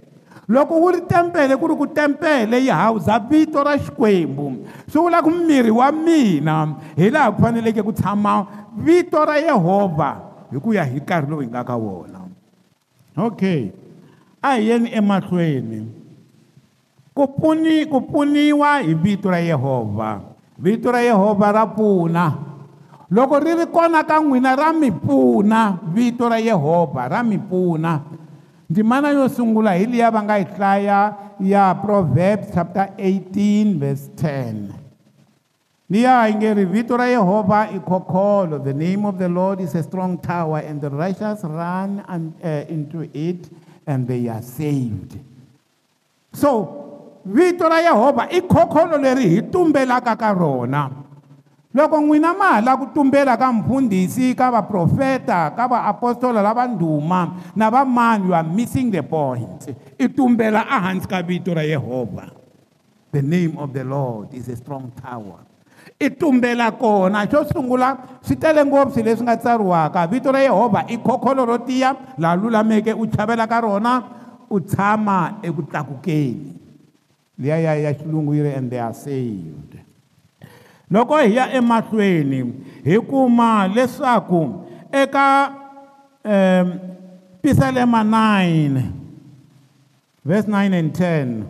loko 0.48 0.80
wu 0.80 0.88
ri 0.92 1.00
tempele 1.08 1.56
ku 1.56 1.64
ri 1.72 1.76
ku 1.76 1.86
tempele 1.88 2.60
yi 2.60 2.68
hawuza 2.68 3.16
vito 3.18 3.64
ra 3.64 3.76
xikwembu 3.80 4.66
swi 4.88 5.00
vula 5.00 5.24
ku 5.24 5.30
miri 5.32 5.72
wa 5.72 5.88
mina 5.92 6.56
hi 6.96 7.08
laha 7.08 7.32
ku 7.32 7.40
faneleke 7.40 7.80
ku 7.80 7.92
tshama 7.96 8.46
vito 8.76 9.24
ra 9.24 9.40
yehovha 9.40 10.10
hi 10.52 10.56
ku 10.60 10.68
ya 10.76 10.84
hi 10.84 11.00
nkarhi 11.00 11.28
lowu 11.32 11.40
hi 11.40 11.48
nga 11.48 11.64
ka 11.64 11.74
wona 11.80 12.20
okay 13.16 13.72
a 14.44 14.60
hi 14.60 14.68
yeni 14.68 14.92
emahlweni 14.92 15.80
ku 17.16 17.24
pfuni 17.24 17.88
ku 17.88 18.04
pfuniwa 18.04 18.84
hi 18.84 18.92
vito 18.92 19.32
ra 19.32 19.40
yehovha 19.40 20.10
vito 20.60 20.92
ra 20.92 21.00
yehovha 21.00 21.48
ra 21.56 21.64
pfuna 21.72 22.24
loko 23.08 23.40
ri 23.40 23.52
ri 23.64 23.66
kona 23.72 24.04
ka 24.04 24.20
n'wina 24.20 24.52
ra 24.52 24.76
mi 24.76 24.92
pfuna 24.92 25.80
vito 25.88 26.28
ra 26.28 26.36
yehovha 26.36 27.08
ra 27.08 27.24
mi 27.24 27.38
pfuna 27.40 27.92
Ndzimana 28.74 29.08
yo 29.12 29.28
sungula 29.28 29.72
hi 29.78 29.84
liya 29.86 30.08
va 30.10 30.22
nga 30.22 30.36
yi 30.38 30.44
hlaya 30.44 31.14
ya 31.40 31.74
Proverbs 31.74 32.48
chapter 32.54 32.90
18 32.98 33.78
verse 33.78 34.08
10. 34.18 34.72
Liya 35.90 36.26
yi 36.28 36.34
nge 36.34 36.54
ri 36.54 36.64
vito 36.64 36.96
ra 36.98 37.06
Yehovha 37.06 37.68
i 37.70 37.78
kokolo. 37.78 38.58
The 38.58 38.72
name 38.74 39.06
of 39.06 39.14
the 39.16 39.28
Lord 39.30 39.60
is 39.62 39.76
a 39.78 39.82
strong 39.86 40.18
tower 40.18 40.58
and 40.58 40.80
the 40.82 40.90
righteous 40.90 41.44
run 41.46 42.02
and, 42.10 42.34
uh, 42.42 42.46
eh, 42.66 42.66
into 42.68 43.06
it 43.14 43.46
and 43.86 44.08
they 44.10 44.26
are 44.26 44.42
saved. 44.42 45.20
So 46.34 46.50
vito 47.24 47.68
ra 47.70 47.78
Yehovha 47.78 48.26
i 48.34 48.40
kokolo 48.42 48.98
leri 48.98 49.36
hi 49.38 49.40
tumbelaka 49.54 50.18
ka 50.18 50.32
rona. 50.34 51.03
loko 51.74 51.98
n'wina 51.98 52.30
ma 52.38 52.54
ha 52.56 52.60
lava 52.62 52.86
ku 52.86 52.94
tumbela 52.94 53.34
ka 53.34 53.50
mfundhisi 53.50 54.30
ka 54.38 54.46
vaprofeta 54.46 55.50
ka 55.58 55.66
vaapostola 55.66 56.38
lava 56.38 56.70
ndhuma 56.70 57.50
na 57.58 57.66
vamani 57.66 58.30
youare 58.30 58.46
missing 58.46 58.94
the 58.94 59.02
point 59.02 59.74
i 59.98 60.06
tumbela 60.08 60.62
ehansi 60.70 61.06
ka 61.10 61.18
vito 61.22 61.50
ra 61.52 61.66
yehovha 61.66 62.30
the 63.10 63.20
name 63.22 63.58
of 63.58 63.74
the 63.74 63.82
lord 63.82 64.30
is 64.32 64.46
a 64.46 64.54
strong 64.54 64.86
tower 65.02 65.42
i 65.98 66.08
tumbela 66.14 66.70
kona 66.78 67.26
xo 67.26 67.42
sungula 67.50 68.22
swi 68.22 68.38
tele 68.38 68.62
ngopfu 68.64 68.94
swi 68.94 69.02
leswi 69.02 69.24
nga 69.26 69.34
tsariwaka 69.36 70.06
vito 70.06 70.30
ra 70.30 70.38
yehovha 70.46 70.86
i 70.86 70.94
khokholo 71.02 71.42
ro 71.44 71.58
tiya 71.58 71.90
laha 72.22 72.36
lulameke 72.38 72.94
u 72.94 73.02
chavela 73.10 73.48
ka 73.50 73.58
rona 73.60 73.94
u 74.50 74.60
tshama 74.60 75.40
eku 75.42 75.62
tlakukeni 75.66 76.54
liya 77.38 77.58
ya 77.58 77.74
ya 77.74 77.90
xilungu 77.98 78.34
yi 78.38 78.42
ri 78.46 78.52
and 78.62 78.70
they 78.70 78.78
are 78.78 78.94
saved 78.94 79.82
loko 80.90 81.16
hi 81.18 81.34
ya 81.36 81.48
emahlweni 81.52 82.40
hi 82.84 82.98
kuma 83.00 83.68
leswaku 83.68 84.64
eka 84.92 85.52
um 86.24 86.78
pisalema 87.42 88.02
9 88.02 88.82
verse 90.24 90.48
9 90.48 90.74
and 90.78 90.92
10 90.92 91.42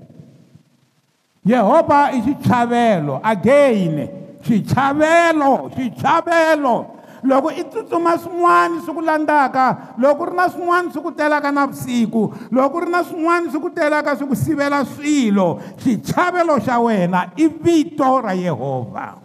yehovha 1.47 2.11
i 2.13 2.21
xichlavelo 2.23 3.21
again 3.25 4.09
xichlavelo 4.43 5.71
xichlavelo 5.77 6.87
loko 7.23 7.51
i 7.53 7.65
tsutsuma 7.65 8.19
swin'wana 8.19 8.81
swi 8.87 8.95
ku 8.95 9.01
landzaka 9.01 9.95
loko 9.99 10.25
ri 10.31 10.37
na 10.37 10.47
swin'wana 10.49 10.93
swi 10.93 11.03
ku 11.03 11.11
telaka 11.11 11.51
navusiku 11.53 12.33
loko 12.53 12.81
ri 12.81 12.91
na 12.91 13.03
swin'wana 13.05 13.51
swi 13.51 13.61
ku 13.61 13.71
telaka 13.75 14.17
swi 14.17 14.27
ku 14.29 14.37
sivela 14.37 14.85
swilo 14.85 15.59
xichlavelo 15.83 16.59
xa 16.61 16.79
wena 16.81 17.31
i 17.37 17.49
vito 17.49 18.21
ra 18.21 18.33
yehovha 18.33 19.24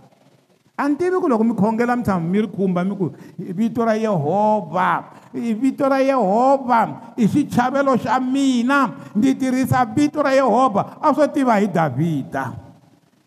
a 0.80 0.88
ni 0.88 0.96
tivi 0.96 1.20
ku 1.20 1.28
loko 1.28 1.44
mi 1.44 1.52
khongela 1.54 1.92
mi 2.00 2.04
tshama 2.08 2.24
mi 2.24 2.40
ri 2.40 2.48
khumba 2.48 2.88
mi 2.88 2.96
ku 2.96 3.12
vito 3.36 3.84
ra 3.84 4.00
yehovha 4.00 5.12
vito 5.36 5.84
ra 5.92 6.00
yehovha 6.00 6.82
i 7.20 7.28
xichavelo 7.28 8.00
xa 8.00 8.16
mina 8.24 8.96
ndzi 9.12 9.36
tirhisa 9.36 9.84
vito 9.92 10.24
ra 10.24 10.32
yehovha 10.32 11.04
a 11.04 11.12
swo 11.12 11.28
tiva 11.36 11.60
hi 11.60 11.68
davhida 11.68 12.44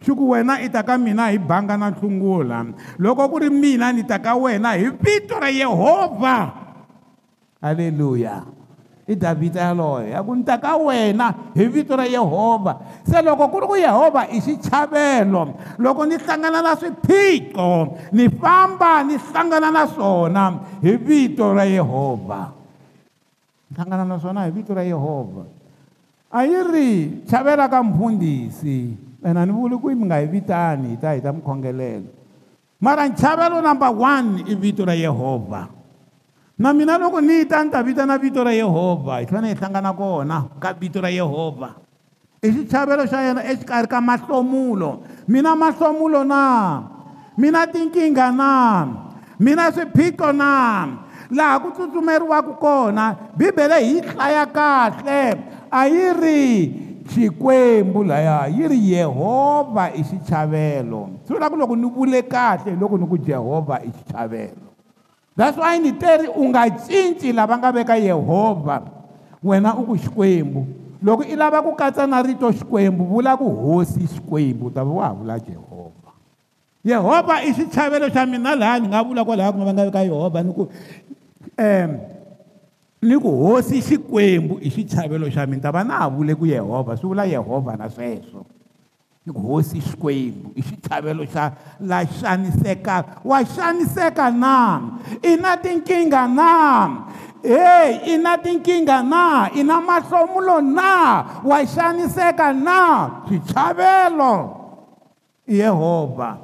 xi 0.00 0.10
ku 0.16 0.32
wena 0.32 0.64
i 0.64 0.72
ta 0.72 0.80
ka 0.80 0.96
mina 0.96 1.28
hi 1.28 1.36
banga 1.36 1.76
na 1.76 1.92
nhlungula 1.92 2.64
loko 2.96 3.28
ku 3.36 3.36
ri 3.44 3.52
mina 3.52 3.92
ni 3.92 4.00
ta 4.08 4.16
ka 4.16 4.32
wena 4.32 4.72
hi 4.72 4.88
vito 4.96 5.36
ra 5.36 5.52
yehovha 5.52 6.36
halleluya 7.60 8.61
i 9.08 9.16
david 9.18 9.54
yaloye 9.58 10.14
ya 10.14 10.22
ku 10.22 10.30
ni 10.30 10.46
ta 10.46 10.62
ka 10.62 10.78
wena 10.78 11.50
hi 11.58 11.66
vito 11.66 11.90
ra 11.98 12.06
yehovha 12.06 13.02
se 13.02 13.18
loko 13.18 13.50
ku 13.50 13.58
ri 13.58 13.66
ku 13.66 13.74
yehovha 13.74 14.30
i 14.30 14.38
xichavelo 14.38 15.58
loko 15.82 16.06
ni 16.06 16.14
hlangana 16.22 16.62
na 16.62 16.78
swiphiqo 16.78 17.98
ni 18.14 18.30
famba 18.30 19.02
ni 19.02 19.18
hlangana 19.18 19.74
na 19.74 19.90
swona 19.90 20.70
hi 20.78 20.94
vito 21.02 21.50
ra 21.50 21.66
yehovha 21.66 22.54
ni 23.66 23.72
hlangana 23.74 24.04
na 24.06 24.16
swona 24.22 24.46
hi 24.46 24.54
vito 24.54 24.70
ra 24.70 24.86
yehovha 24.86 25.44
a 26.30 26.46
yi 26.46 26.58
ri 26.70 26.90
chavela 27.26 27.66
ka 27.66 27.82
mpfundhisi 27.82 28.94
ene 29.26 29.38
a 29.42 29.42
ni 29.44 29.50
vuli 29.50 29.74
ku 29.82 29.90
mi 29.90 30.06
nga 30.06 30.22
hi 30.22 30.26
vitani 30.30 30.94
hi 30.94 30.98
ta 31.02 31.10
hi 31.18 31.18
ta 31.20 31.32
mi 31.34 31.42
khongelela 31.42 32.06
mara 32.78 33.02
nchavelo 33.10 33.58
number 33.58 33.90
one 33.90 34.44
i 34.46 34.54
vito 34.54 34.84
ra 34.86 34.94
yehovha 34.94 35.81
na 36.62 36.70
mina 36.72 36.94
loko 36.94 37.18
ni 37.18 37.42
yi 37.42 37.46
ta 37.50 37.58
ni 37.66 37.70
ta 37.74 37.82
vita 37.82 38.06
na 38.06 38.14
vito 38.22 38.38
ra 38.46 38.52
yehovha 38.54 39.18
hi 39.18 39.26
fanele 39.26 39.50
hi 39.52 39.58
hlangana 39.58 39.90
kona 40.00 40.36
ka 40.62 40.68
vito 40.80 40.98
ra 41.04 41.10
yehovha 41.18 41.68
i 42.38 42.48
xichavelo 42.54 43.02
xa 43.12 43.18
yena 43.26 43.42
exikarhi 43.50 43.90
ka 43.92 43.98
mahlomulo 44.08 44.90
mina 45.32 45.52
mahlomulo 45.62 46.20
na 46.32 46.42
mina 47.42 47.60
tinkingha 47.74 48.26
na 48.40 48.52
mina 49.44 49.64
swiphiqo 49.74 50.28
na 50.40 50.50
laha 51.36 51.56
ku 51.66 51.74
tsutsumeriwaka 51.74 52.52
kona 52.64 53.04
bibele 53.38 53.78
hi 53.88 53.96
hlaya 54.14 54.44
kahle 54.58 55.22
a 55.66 55.80
yi 55.92 56.04
ri 56.22 56.42
xikwembu 57.10 58.00
laya 58.10 58.46
yi 58.56 58.62
ri 58.70 58.78
yehovha 58.94 59.84
i 59.98 60.06
xichavelo 60.10 61.00
swi 61.26 61.34
vula 61.34 61.50
ku 61.50 61.56
loko 61.58 61.74
ni 61.74 61.88
vule 61.96 62.20
kahle 62.34 62.70
loko 62.80 62.96
ni 63.02 63.06
ku 63.10 63.18
jehovha 63.18 63.76
i 63.82 63.90
xichavelo 63.98 64.70
that's 65.38 65.56
why 65.56 65.76
ni 65.80 65.92
teri 65.96 66.28
u 66.28 66.48
nga 66.52 66.68
cinci 66.68 67.32
lava 67.32 67.56
nga 67.58 67.72
veka 67.72 67.96
yehovha 67.96 68.82
wena 69.42 69.76
u 69.80 69.84
ku 69.92 69.94
xikwembu 69.96 70.66
loko 71.02 71.22
i 71.24 71.36
lava 71.36 71.62
ku 71.64 71.72
katsa 71.74 72.04
na 72.06 72.20
rito 72.20 72.48
xikwembu 72.52 73.04
vula 73.08 73.32
ku 73.36 73.48
hosi 73.48 74.04
xikwembu 74.06 74.68
u 74.68 74.72
ta 74.72 74.84
va 74.84 74.92
wa 74.92 75.04
ha 75.08 75.12
vula 75.16 75.34
jehovha 75.40 76.12
yehovha 76.84 77.40
i 77.48 77.50
xichavo 77.56 77.96
xa 78.12 78.26
mina 78.28 78.52
laha 78.54 78.76
ni 78.80 78.86
nga 78.92 79.00
vula 79.00 79.24
kwalaha 79.24 79.52
kuma 79.56 79.64
va 79.64 79.72
nga 79.72 79.84
veka 79.88 80.00
yehovha 80.04 80.40
ni 80.44 80.52
ku 80.52 80.62
um 81.56 81.90
ni 83.02 83.14
ku 83.16 83.30
hosi 83.32 83.80
xikwembu 83.80 84.60
i 84.60 84.68
xichavo 84.68 85.16
xa 85.32 85.46
mina 85.48 85.56
ni 85.64 85.64
ta 85.64 85.72
va 85.72 85.80
na 85.82 85.96
ha 86.04 86.08
vule 86.12 86.36
ku 86.36 86.44
yehovha 86.44 86.96
swi 87.00 87.08
vula 87.16 87.24
yehovha 87.24 87.76
na 87.80 87.88
sweswo 87.88 88.44
hosi 89.30 89.80
xikwembu 89.80 90.50
i 90.56 90.62
xitlhavelo 90.62 91.24
xa 91.32 91.52
la 91.80 92.04
xanisekaka 92.04 93.20
wa 93.24 93.44
xaniseka 93.44 94.30
na 94.30 94.80
i 95.22 95.36
na 95.36 95.56
tinkingha 95.56 96.26
na 96.26 96.52
heyi 97.42 98.18
i 98.18 98.18
na 98.18 98.36
tinkingha 98.38 99.02
na 99.02 99.48
i 99.54 99.62
na 99.62 99.78
mahlomulo 99.80 100.58
na 100.60 101.22
wa 101.46 101.58
xaniseka 101.64 102.52
na 102.52 102.80
switlhavelo 103.28 104.34
yehovha 105.46 106.38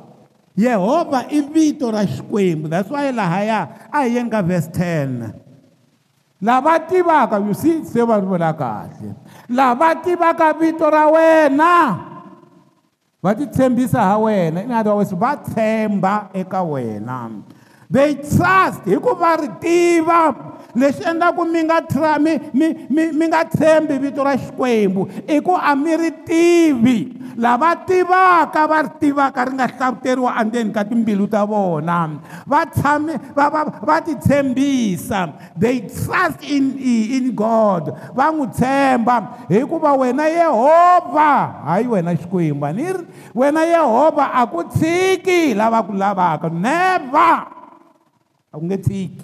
yehovha 0.57 1.21
i 1.35 1.41
vito 1.41 1.91
ra 1.91 2.07
xikwembu 2.07 2.69
that's 2.71 2.91
wy 2.91 3.11
lahaya 3.13 3.91
a 3.91 4.03
hi 4.07 4.15
yeni 4.15 4.31
ka 4.31 4.39
verse 4.43 4.71
10 4.71 5.33
lava 6.43 6.79
tivaka 6.87 7.43
you 7.45 7.55
see 7.59 7.83
se 7.85 8.03
va 8.07 8.21
ri 8.23 8.27
vula 8.27 8.55
kahle 8.55 9.17
lava 9.51 9.95
tivaka 9.99 10.53
vito 10.55 10.87
ra 10.91 11.11
wena 11.11 12.08
va 13.23 13.35
titshembisa 13.35 14.01
ha 14.03 14.17
wena 14.23 14.63
inaa 14.63 14.85
va 15.21 15.33
tshemba 15.43 16.31
eka 16.41 16.63
wena 16.71 17.19
they 17.91 18.15
trust 18.21 18.85
hikuva 18.89 19.31
ri 19.41 19.49
tiva 19.63 20.21
lexi 20.81 21.01
endlaku 21.11 21.43
mi 21.53 21.61
nga 21.65 21.79
tra 21.93 22.19
mi 22.25 22.33
mi 22.59 22.67
mi 22.95 23.03
mi 23.19 23.25
nga 23.33 23.41
tshembi 23.53 23.95
vito 24.03 24.21
ra 24.29 24.35
xikwembu 24.45 25.03
i 25.25 25.41
ku 25.47 25.53
a 25.57 25.73
mi 25.83 25.93
ri 26.01 26.11
tivi 26.29 26.99
lava 27.45 27.71
tivaka 27.89 28.63
va 28.71 28.79
ri 28.87 28.91
tivaka 29.01 29.41
ri 29.49 29.53
nga 29.57 29.67
hlavuteriwa 29.73 30.31
andzeni 30.41 30.71
ka 30.77 30.83
timbilu 30.91 31.25
ta 31.33 31.43
vona 31.51 32.01
va 32.51 32.61
tshame 32.75 33.15
va 33.37 33.47
va 33.55 33.61
va 33.89 33.97
titshembisa 34.07 35.21
they 35.63 35.77
trust 35.89 36.41
in 36.57 36.65
in 37.17 37.27
god 37.43 37.85
va 38.17 38.27
n'wi 38.35 38.47
tshemba 38.57 39.17
hikuva 39.49 39.91
wena 40.01 40.25
yehovha 40.39 41.31
hayi 41.73 41.87
wena 41.93 42.13
xikwembu 42.21 42.67
ni 42.77 42.87
wena 43.41 43.63
yehovha 43.75 44.25
a 44.37 44.43
ku 44.53 44.61
tshiki 44.75 45.55
lava 45.57 45.81
ku 45.87 45.93
lavaka 45.97 46.49
never 46.53 47.58
a 48.49 48.55
ku 48.59 48.65
nge 48.65 48.79
tshiki 48.83 49.23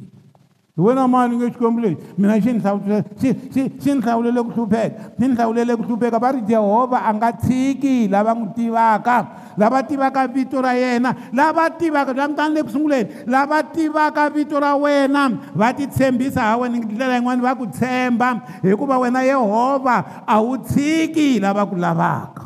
hi 0.75 0.81
wena 0.85 1.05
mani 1.09 1.37
nge 1.39 1.47
xikwembu 1.55 1.81
lexi 1.85 2.03
mina 2.19 2.35
xi 2.43 2.51
nihlawulexi 2.53 3.29
ni 3.57 3.95
hlawulele 4.03 4.41
ku 4.47 4.51
hlupheka 4.57 5.01
xi 5.01 5.19
ni 5.21 5.27
hlawulele 5.35 5.73
ku 5.79 5.83
hlupheka 5.89 6.19
va 6.23 6.29
ri 6.35 6.41
jehovha 6.49 6.99
a 7.09 7.11
nga 7.17 7.29
tshiki 7.43 7.97
lava 8.13 8.33
n'wi 8.37 8.49
tivaka 8.57 9.17
lava 9.61 9.79
tivaka 9.89 10.21
vito 10.35 10.59
ra 10.61 10.73
yena 10.77 11.11
lava 11.33 11.65
tivaka 11.79 12.13
langutani 12.19 12.55
le 12.55 12.61
ku 12.67 12.71
sunguleni 12.75 13.05
lava 13.33 13.59
tivaka 13.75 14.29
vito 14.35 14.57
ra 14.61 14.75
wena 14.77 15.23
va 15.61 15.69
ti 15.73 15.85
tshembisa 15.87 16.41
ha 16.45 16.57
wena 16.61 16.77
ndlela 16.79 17.15
yin'wani 17.17 17.43
va 17.47 17.53
ku 17.57 17.65
tshemba 17.71 18.29
hikuva 18.63 18.99
wena 19.01 19.21
yehovha 19.25 20.27
a 20.27 20.37
wu 20.45 20.59
tshiki 20.69 21.41
lava 21.41 21.63
ku 21.71 21.77
lavaka 21.81 22.43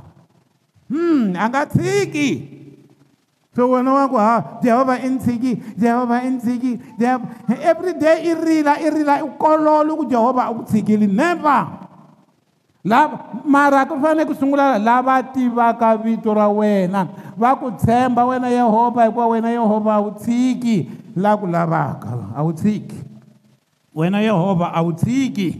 a 1.40 1.44
nga 1.50 1.62
tshiki 1.72 2.28
hmm. 2.32 2.57
So 3.56 3.70
wena 3.72 3.92
wa 3.92 4.08
ku 4.08 4.16
ha 4.16 4.60
Jehova 4.62 5.00
intshiki 5.00 5.56
Jehova 5.76 6.20
intshiki 6.22 6.76
every 7.62 7.94
day 7.96 8.30
i 8.32 8.34
rila 8.36 8.76
i 8.76 8.88
rila 8.92 9.24
u 9.24 9.30
kolola 9.40 9.88
ku 9.96 10.04
Jehova 10.04 10.50
u 10.52 10.64
tshikile 10.68 11.06
never 11.08 11.88
lava 12.84 13.40
mara 13.46 13.86
ku 13.88 13.96
fanele 13.96 14.26
ku 14.28 14.34
sungula 14.36 14.76
lava 14.78 15.22
tivaka 15.32 15.96
vito 15.96 16.28
ra 16.34 16.48
wena 16.52 17.08
va 17.40 17.56
ku 17.56 17.70
tshemba 17.72 18.24
wena 18.28 18.48
yehovha 18.52 19.04
hikuva 19.08 19.26
wena 19.32 19.48
yehovha 19.48 19.92
a 19.96 20.00
wu 20.04 20.10
tshiki 20.20 20.90
la 21.16 21.32
ku 21.36 21.46
lavaka 21.48 22.36
a 22.36 22.44
wu 22.44 22.52
tshiki 22.52 23.00
wena 23.96 24.20
yehovha 24.20 24.68
a 24.76 24.82
wu 24.84 24.92
tshiki 24.92 25.56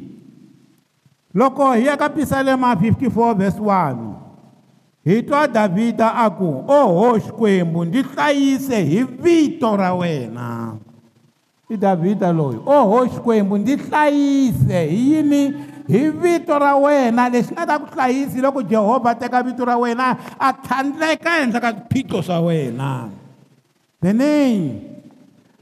loko 1.34 1.72
hi 1.72 1.86
ya 1.88 1.96
ka 1.96 2.08
pisalema 2.12 2.74
54 2.76 3.36
verse 3.40 3.58
1 3.60 4.27
hi 5.06 5.22
twa 5.22 5.46
davhida 5.46 6.10
a 6.10 6.26
ku 6.34 6.64
oho 6.66 7.14
xikwembu 7.22 7.84
ndzi 7.86 8.02
hlayise 8.02 8.78
hi 8.82 9.02
vito 9.04 9.70
ra 9.76 9.94
wena 9.94 10.74
i 11.70 11.76
davhida 11.76 12.32
loyi 12.34 12.58
oho 12.66 13.06
xikwembu 13.14 13.54
ndzi 13.62 13.74
hlayise 13.86 14.86
hi 14.90 15.00
yini 15.12 15.42
hi 15.86 16.10
vito 16.10 16.58
ra 16.58 16.74
wena 16.76 17.28
lexi 17.30 17.52
nga 17.54 17.62
ta 17.66 17.78
ku 17.78 17.86
hlayisi 17.94 18.40
loko 18.42 18.62
jehovha 18.62 19.10
a 19.10 19.14
teka 19.14 19.42
vito 19.46 19.62
ra 19.64 19.78
wena 19.78 20.16
a 20.38 20.48
tlhandleka 20.52 21.30
henhla 21.46 21.60
ka 21.62 21.70
swiphiqo 21.78 22.18
swa 22.26 22.40
wena 22.42 23.10
the 24.02 24.12
name 24.12 24.97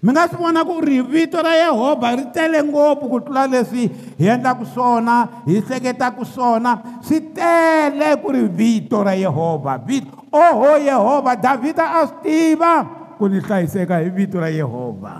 mi 0.07 0.13
nga 0.15 0.31
swi 0.31 0.39
vona 0.39 0.63
ku 0.63 0.79
ri 0.79 1.03
vito 1.03 1.35
ra 1.43 1.51
yehovha 1.59 2.15
ri 2.15 2.31
tele 2.31 2.63
ngopfu 2.63 3.11
ku 3.11 3.19
tlula 3.27 3.51
leswi 3.51 3.91
hi 4.23 4.31
endlaka 4.31 4.63
swona 4.71 5.43
hi 5.51 5.59
hleketaka 5.59 6.23
swona 6.23 6.73
swi 7.03 7.19
tele 7.35 8.15
ku 8.23 8.31
ri 8.31 8.47
vito 8.47 9.03
ra 9.03 9.19
yehovha 9.19 9.75
vito 9.83 10.15
oho 10.31 10.79
yehovha 10.79 11.35
davhida 11.35 11.87
a 11.99 12.01
swi 12.07 12.19
tiva 12.23 12.73
ku 13.19 13.27
ni 13.27 13.39
hlayiseka 13.43 13.99
hi 13.99 14.11
vito 14.15 14.39
ra 14.39 14.47
yehovha 14.49 15.17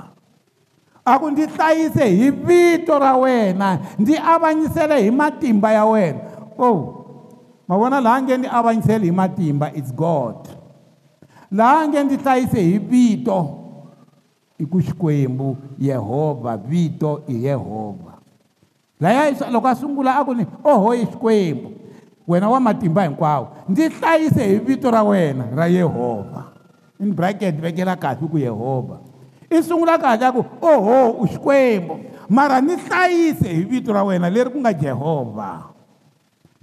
a 1.03 1.13
ku 1.19 1.27
ndzi 1.35 1.51
hlayise 1.55 2.07
hi 2.07 2.31
vito 2.31 2.95
ra 3.03 3.17
wena 3.19 3.71
ndzi 3.99 4.15
avanyisele 4.35 5.03
hi 5.03 5.11
matimba 5.11 5.73
ya 5.75 5.83
wena 5.85 6.31
oh 6.59 6.79
ma 7.69 7.75
vona 7.81 7.99
laha 8.01 8.23
nge 8.23 8.35
ndzi 8.39 8.49
avanyisele 8.59 9.05
hi 9.11 9.11
matimba 9.11 9.67
it's 9.75 9.91
god 9.95 10.47
laha 11.51 11.89
nge 11.91 11.99
ndzi 12.07 12.17
hlayise 12.23 12.61
hi 12.63 12.79
vito 12.79 13.66
i 14.59 14.65
ku 14.65 14.81
xikwembu 14.81 15.57
yehovha 15.79 16.57
vito 16.57 17.21
i 17.29 17.45
yehovha 17.45 18.17
laya 19.01 19.31
loko 19.53 19.69
a 19.69 19.75
sungula 19.77 20.17
a 20.17 20.25
ku 20.25 20.33
ni 20.33 20.47
ohoyi 20.65 21.05
xikwembu 21.13 21.71
wena 22.27 22.49
wa 22.49 22.61
matimba 22.61 23.05
hinkwawo 23.05 23.49
ndzi 23.69 23.89
hlayise 23.93 24.43
hi 24.49 24.57
vito 24.59 24.89
ra 24.91 25.03
wena 25.05 25.45
ra 25.55 25.69
yehovha 25.69 26.53
in 27.01 27.13
bracket 27.13 27.61
vekela 27.61 27.97
kahle 28.01 28.25
ku 28.29 28.39
yehovha 28.41 28.97
i 29.53 29.61
sungula 29.63 29.99
kahle 30.01 30.25
a 30.25 30.33
ku 30.33 30.41
oho 30.65 31.21
u 31.21 31.27
xikwembu 31.29 32.01
mara 32.33 32.61
ni 32.65 32.77
hlayise 32.81 33.49
hi 33.49 33.63
vito 33.69 33.93
ra 33.93 34.05
wena 34.05 34.31
leri 34.33 34.51
ku 34.51 34.59
nga 34.61 34.73
jehovha 34.73 35.69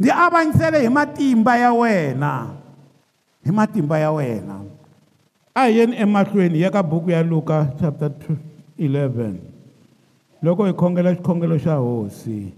ndzi 0.01 0.09
avanyisele 0.11 0.81
hi 0.81 0.89
matimba 0.89 1.57
ya 1.57 1.69
wena 1.73 2.49
hi 3.45 3.51
matimba 3.51 3.99
ya 4.01 4.11
wena 4.11 4.57
a 5.55 5.67
yeni 5.69 5.95
emahlweni 6.01 6.61
ya 6.61 6.71
ka 6.71 6.83
buku 6.83 7.11
ya 7.13 7.23
luka 7.23 7.69
chapter 7.79 8.11
11 8.79 9.35
loko 10.41 10.65
hi 10.65 10.73
khongela 10.73 11.15
xikhongelo 11.15 11.57
xa 11.61 11.73
hosi 11.75 12.49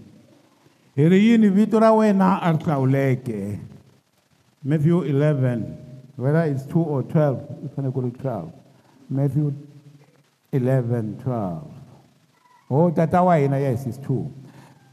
hi 0.96 1.08
ri 1.08 1.26
yini 1.30 1.48
vito 1.48 1.78
ra 1.80 1.92
wena 1.92 2.40
a 2.40 2.52
ri 2.56 2.64
hlawuleke 2.64 3.58
matthew 4.64 5.04
11 5.04 5.60
whether 6.16 6.44
its 6.52 6.64
2 6.72 6.80
or 6.86 7.02
12 7.04 7.36
i 7.36 7.68
fanele 7.76 7.92
ku 7.92 8.00
ri 8.00 8.10
12 8.10 8.48
matthew 9.10 9.52
11 10.52 11.12
12 11.28 11.52
ho 12.68 12.90
tata 12.96 13.22
wa 13.28 13.36
hina 13.36 13.58
yes 13.60 13.84
is 13.86 13.98
2 14.08 14.24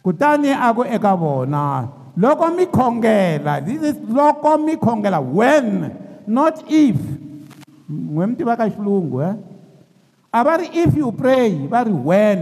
kutani 0.03 0.51
a 0.51 0.73
ku 0.75 0.83
eka 0.83 1.15
vona 1.15 1.87
loko 2.19 2.51
mi 2.53 2.65
khongela 2.67 3.63
this 3.65 3.81
is 3.95 3.95
loko 4.11 4.59
mi 4.65 4.75
khongela 4.75 5.21
when 5.23 5.87
not 6.27 6.59
if 6.69 6.99
mwemutiva 7.93 8.57
ka 8.57 8.65
xilungu 8.73 9.17
e 9.21 9.31
a 10.37 10.43
va 10.45 10.53
ri 10.61 10.67
if 10.83 10.91
you 10.99 11.07
pray 11.21 11.49
va 11.71 11.79
ri 11.87 11.93
when 12.07 12.41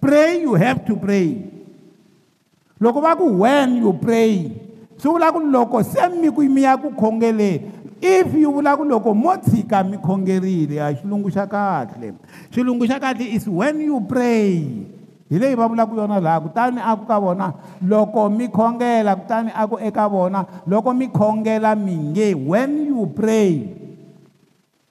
pray 0.00 0.30
you 0.42 0.54
have 0.64 0.80
to 0.88 0.94
pray 0.96 1.26
loko 2.80 2.98
va 3.04 3.12
ku 3.16 3.26
when 3.44 3.76
you 3.84 3.90
pray 4.02 4.48
swi 4.96 5.10
vula 5.12 5.28
ku 5.32 5.40
loko 5.40 5.82
se 5.84 6.00
mi 6.20 6.28
ku 6.32 6.40
mi 6.48 6.64
ya 6.64 6.76
ku 6.78 6.88
khongeleni 6.96 7.68
if 8.00 8.28
yi 8.32 8.44
vula 8.48 8.74
ku 8.78 8.82
loko 8.88 9.10
mo 9.14 9.34
tshika 9.36 9.84
mi 9.84 9.96
khongerile 10.00 10.80
a 10.80 10.88
xilungu 10.96 11.28
xa 11.28 11.44
kahle 11.46 12.16
xilungu 12.52 12.84
xa 12.88 12.96
kahle 12.98 13.22
is 13.36 13.44
when 13.46 13.76
you 13.80 14.00
pray 14.08 14.88
hi 15.28 15.36
leyi 15.40 15.54
va 15.56 15.68
vula 15.68 15.84
ku 15.84 15.94
yona 16.00 16.16
laha 16.20 16.40
kutani 16.48 16.80
a 16.80 16.96
ku 16.96 17.04
ka 17.06 17.16
vona 17.22 17.46
loko 17.84 18.28
mi 18.32 18.48
khongela 18.48 19.12
kutani 19.20 19.50
a 19.52 19.62
ku 19.68 19.76
eka 19.78 20.04
vona 20.08 20.40
loko 20.66 20.90
mi 20.96 21.06
khongela 21.12 21.76
mi 21.76 21.92
nge 22.10 22.28
when 22.48 22.70
you 22.88 23.04
pray 23.14 23.81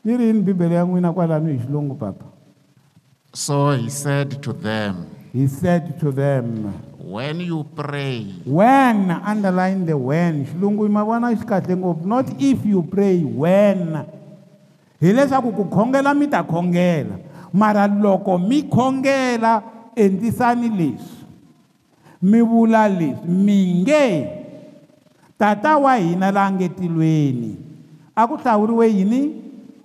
yi 0.03 0.17
ri 0.17 0.23
yini 0.33 0.41
bibele 0.41 0.73
ya 0.75 0.81
n'wina 0.83 1.13
kwalano 1.13 1.49
hi 1.53 1.59
xilungu 1.61 1.93
papa 1.95 2.25
so 3.37 3.69
he 3.69 3.85
said 3.87 4.33
to 4.41 4.49
them 4.51 5.05
he 5.31 5.45
said 5.45 5.93
to 6.01 6.09
them 6.11 6.73
when 6.97 7.37
you 7.39 7.61
pray 7.77 8.25
when 8.43 9.11
underline 9.21 9.85
the 9.85 9.93
when 9.93 10.41
xilungu 10.49 10.89
ma 10.89 11.05
vona 11.05 11.29
xi 11.37 11.45
kahle 11.45 11.77
ngopfu 11.77 12.05
not 12.09 12.25
if 12.41 12.65
you 12.65 12.81
pray 12.81 13.21
when 13.21 14.01
hileswaku 14.97 15.53
ku 15.53 15.63
khongela 15.69 16.17
mi 16.17 16.25
ta 16.25 16.41
khongela 16.41 17.21
mara 17.53 17.85
loko 17.85 18.41
mi 18.41 18.65
khongela 18.65 19.61
endlisani 19.93 20.65
leswi 20.65 21.21
mi 22.25 22.41
vula 22.41 22.87
leswi 22.89 23.21
mi 23.29 23.85
nge 23.85 24.03
tata 25.37 25.77
wa 25.77 25.93
hina 25.93 26.31
laa 26.33 26.49
ngetilweni 26.51 27.51
a 28.17 28.25
ku 28.27 28.33
hlawuriwe 28.41 28.85
yini 28.97 29.21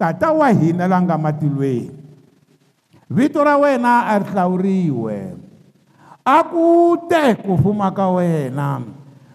tata 0.00 0.32
wa 0.32 0.48
hina 0.48 0.88
la 0.88 0.96
nga 1.04 1.20
matilweni 1.20 1.92
vito 3.12 3.44
ra 3.44 3.60
wena 3.60 4.08
a 4.08 4.16
ri 4.16 4.24
hlawuriwe 4.32 5.16
a 6.24 6.36
ku 6.48 6.96
te 7.04 7.36
ku 7.44 7.60
fuma 7.60 7.92
ka 7.92 8.08
wena 8.08 8.80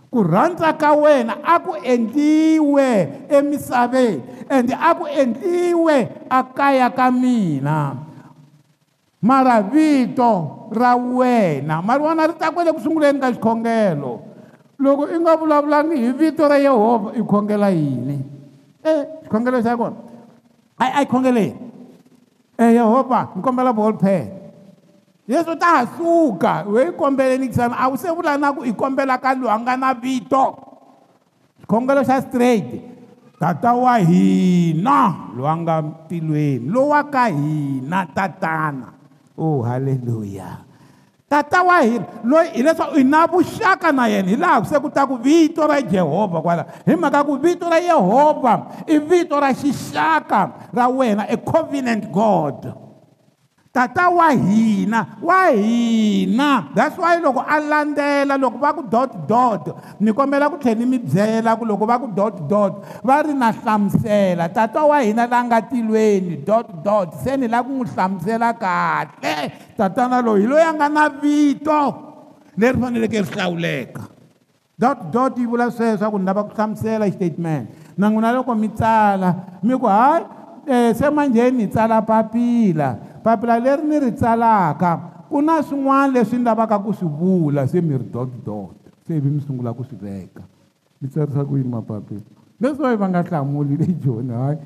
ku 0.09 0.25
rhandza 0.25 0.73
ka 0.73 0.97
wena 0.97 1.37
a 1.45 1.61
ku 1.61 1.77
endliwe 1.77 2.89
emisaveni 3.29 4.17
ende 4.49 4.73
a 4.73 4.89
ku 4.97 5.05
endliwe 5.05 5.97
a 6.33 6.39
kaya 6.57 6.89
ka 6.97 7.13
mina 7.13 8.01
mara 9.21 9.61
vito 9.61 10.65
ra 10.73 10.97
wena 10.97 11.85
mari 11.85 12.01
wana 12.01 12.25
ri 12.25 12.33
takwele 12.41 12.73
ku 12.73 12.81
sunguleni 12.81 13.21
ka 13.21 13.29
xikhongelo 13.37 14.11
loko 14.81 15.13
i 15.13 15.15
nga 15.21 15.37
vulavulangi 15.37 15.93
hi 16.09 16.11
vito 16.17 16.41
ra 16.49 16.57
yehovha 16.57 17.13
i 17.21 17.21
khongela 17.21 17.69
yini 17.69 18.17
e 18.81 18.93
xikhongelo 19.29 19.61
xa 19.61 19.77
kona 19.77 20.04
ayi 20.79 20.91
a 21.01 21.01
yi 21.03 21.07
khongeleni 21.07 21.55
e 22.59 22.63
eh, 22.67 22.71
yehovha 22.79 23.21
ni 23.35 23.39
kombela 23.45 23.71
bolpen 23.75 24.27
yesu 25.31 25.55
ta 25.55 25.69
ha 25.81 25.81
suka 25.95 26.53
we 26.67 26.81
yi 26.87 26.91
kombeleni 26.99 27.47
kisana 27.51 27.75
a 27.79 27.85
wu 27.89 27.95
se 27.99 28.09
vula 28.15 28.33
na 28.41 28.55
ku 28.55 28.61
i 28.63 28.71
kombela 28.81 29.15
ka 29.23 29.29
lowu 29.39 29.51
a 29.51 29.55
nga 29.61 29.73
na 29.81 29.89
vito 30.03 30.45
xikhongelo 31.63 32.01
xa 32.09 32.15
straight 32.27 32.67
tata 33.39 33.71
wa 33.83 33.93
hina 34.09 34.99
lowu 35.35 35.47
a 35.47 35.53
nga 35.63 35.75
tilweni 36.11 36.65
lowu 36.73 36.91
wa 36.93 37.01
ka 37.13 37.23
hina 37.39 37.99
tatana 38.15 38.87
o 39.35 39.43
oh, 39.47 39.57
halleluya 39.67 40.64
tata 41.35 41.61
wa 41.63 41.81
hina 41.81 42.05
loyi 42.23 42.49
hileswaku 42.49 42.95
i 42.95 43.03
na 43.03 43.27
vuxaka 43.27 43.91
na 43.91 44.07
yena 44.13 44.29
hi 44.31 44.37
laha 44.43 44.65
se 44.69 44.77
ku 44.79 44.89
ta 44.89 45.03
ku 45.07 45.15
vito 45.27 45.61
ra 45.67 45.81
jehovha 45.81 46.39
kwala 46.41 46.63
hi 46.87 46.95
mhaka 46.95 47.25
ku 47.27 47.35
vito 47.43 47.67
ra 47.69 47.79
yehovha 47.89 48.53
i 48.87 48.95
vito 49.11 49.35
ra 49.39 49.51
xixaka 49.51 50.49
ra 50.73 50.87
wena 50.87 51.27
e 51.31 51.35
covenant 51.37 52.07
god 52.11 52.57
mm 52.71 52.84
tata 53.75 54.07
wa 54.07 54.31
hina 54.31 54.99
wa 55.29 55.51
hina 55.51 56.49
that's 56.73 56.95
why 56.97 57.19
loko 57.19 57.43
a 57.43 57.57
landzela 57.69 58.39
loko 58.39 58.55
va 58.61 58.71
ku 58.71 58.81
dot 58.87 59.27
dot 59.27 59.63
ni 59.99 60.13
kombela 60.15 60.47
ku 60.49 60.55
tlhela 60.57 60.77
ni 60.79 60.85
mi 60.87 60.97
byela 61.03 61.59
ku 61.59 61.65
loko 61.67 61.83
va 61.85 61.99
ku 61.99 62.07
dot 62.07 62.47
dot 62.47 62.73
va 63.03 63.19
ri 63.27 63.33
na 63.35 63.51
hlamusela 63.51 64.47
tata 64.47 64.87
wa 64.87 65.03
hina 65.03 65.27
laa 65.27 65.43
nga 65.43 65.59
tilweni 65.67 66.39
dot 66.47 66.71
dot 66.87 67.19
se 67.19 67.35
ni 67.35 67.47
lava 67.51 67.67
ku 67.67 67.75
n'wi 67.83 67.91
hlamusela 67.91 68.49
kahle 68.63 69.35
tatana 69.77 70.23
lowu 70.23 70.39
hi 70.39 70.47
loyi 70.47 70.63
a 70.71 70.71
nga 70.71 70.87
na 70.87 71.03
vito 71.11 71.79
leri 72.55 72.79
faneleke 72.79 73.19
ri 73.27 73.29
hlawuleka 73.35 74.03
dot 74.79 75.11
dot 75.11 75.35
yi 75.37 75.43
vula 75.45 75.67
sweswa 75.67 76.07
ku 76.11 76.15
ni 76.17 76.23
lava 76.31 76.47
ku 76.47 76.55
hlamusela 76.55 77.11
statement 77.11 77.67
na 77.99 78.07
n'wina 78.07 78.31
loko 78.39 78.55
mi 78.55 78.69
tsala 78.71 79.59
mi 79.61 79.75
ku 79.75 79.83
hayi 79.87 80.23
um 80.67 80.91
se 80.95 81.09
manjheni 81.11 81.63
hi 81.67 81.73
tsala 81.75 81.99
papila 82.01 83.04
papila 83.25 83.57
leri 83.59 83.81
ni 83.89 83.97
ri 83.99 84.11
tsalaka 84.13 85.25
ku 85.33 85.41
na 85.41 85.57
swin'wana 85.65 86.13
leswi 86.13 86.37
ni 86.37 86.45
lavaka 86.45 86.77
ku 86.77 86.93
swi 86.93 87.07
vula 87.09 87.65
se 87.65 87.81
mi 87.81 87.97
ri 87.97 88.05
dot 88.13 88.29
dot 88.45 88.77
se 89.01 89.15
ivi 89.17 89.29
mi 89.33 89.41
sungula 89.41 89.73
ku 89.73 89.81
swi 89.81 89.97
veka 89.97 90.43
mi 91.01 91.07
tsarisa 91.09 91.41
ku 91.41 91.57
yini 91.57 91.69
mapapila 91.73 92.21
leswi 92.61 92.81
va 92.85 92.89
yi 92.93 93.01
va 93.01 93.07
nga 93.09 93.21
hlamuli 93.25 93.77
le 93.81 93.89
joni 93.97 94.29
hayi 94.33 94.57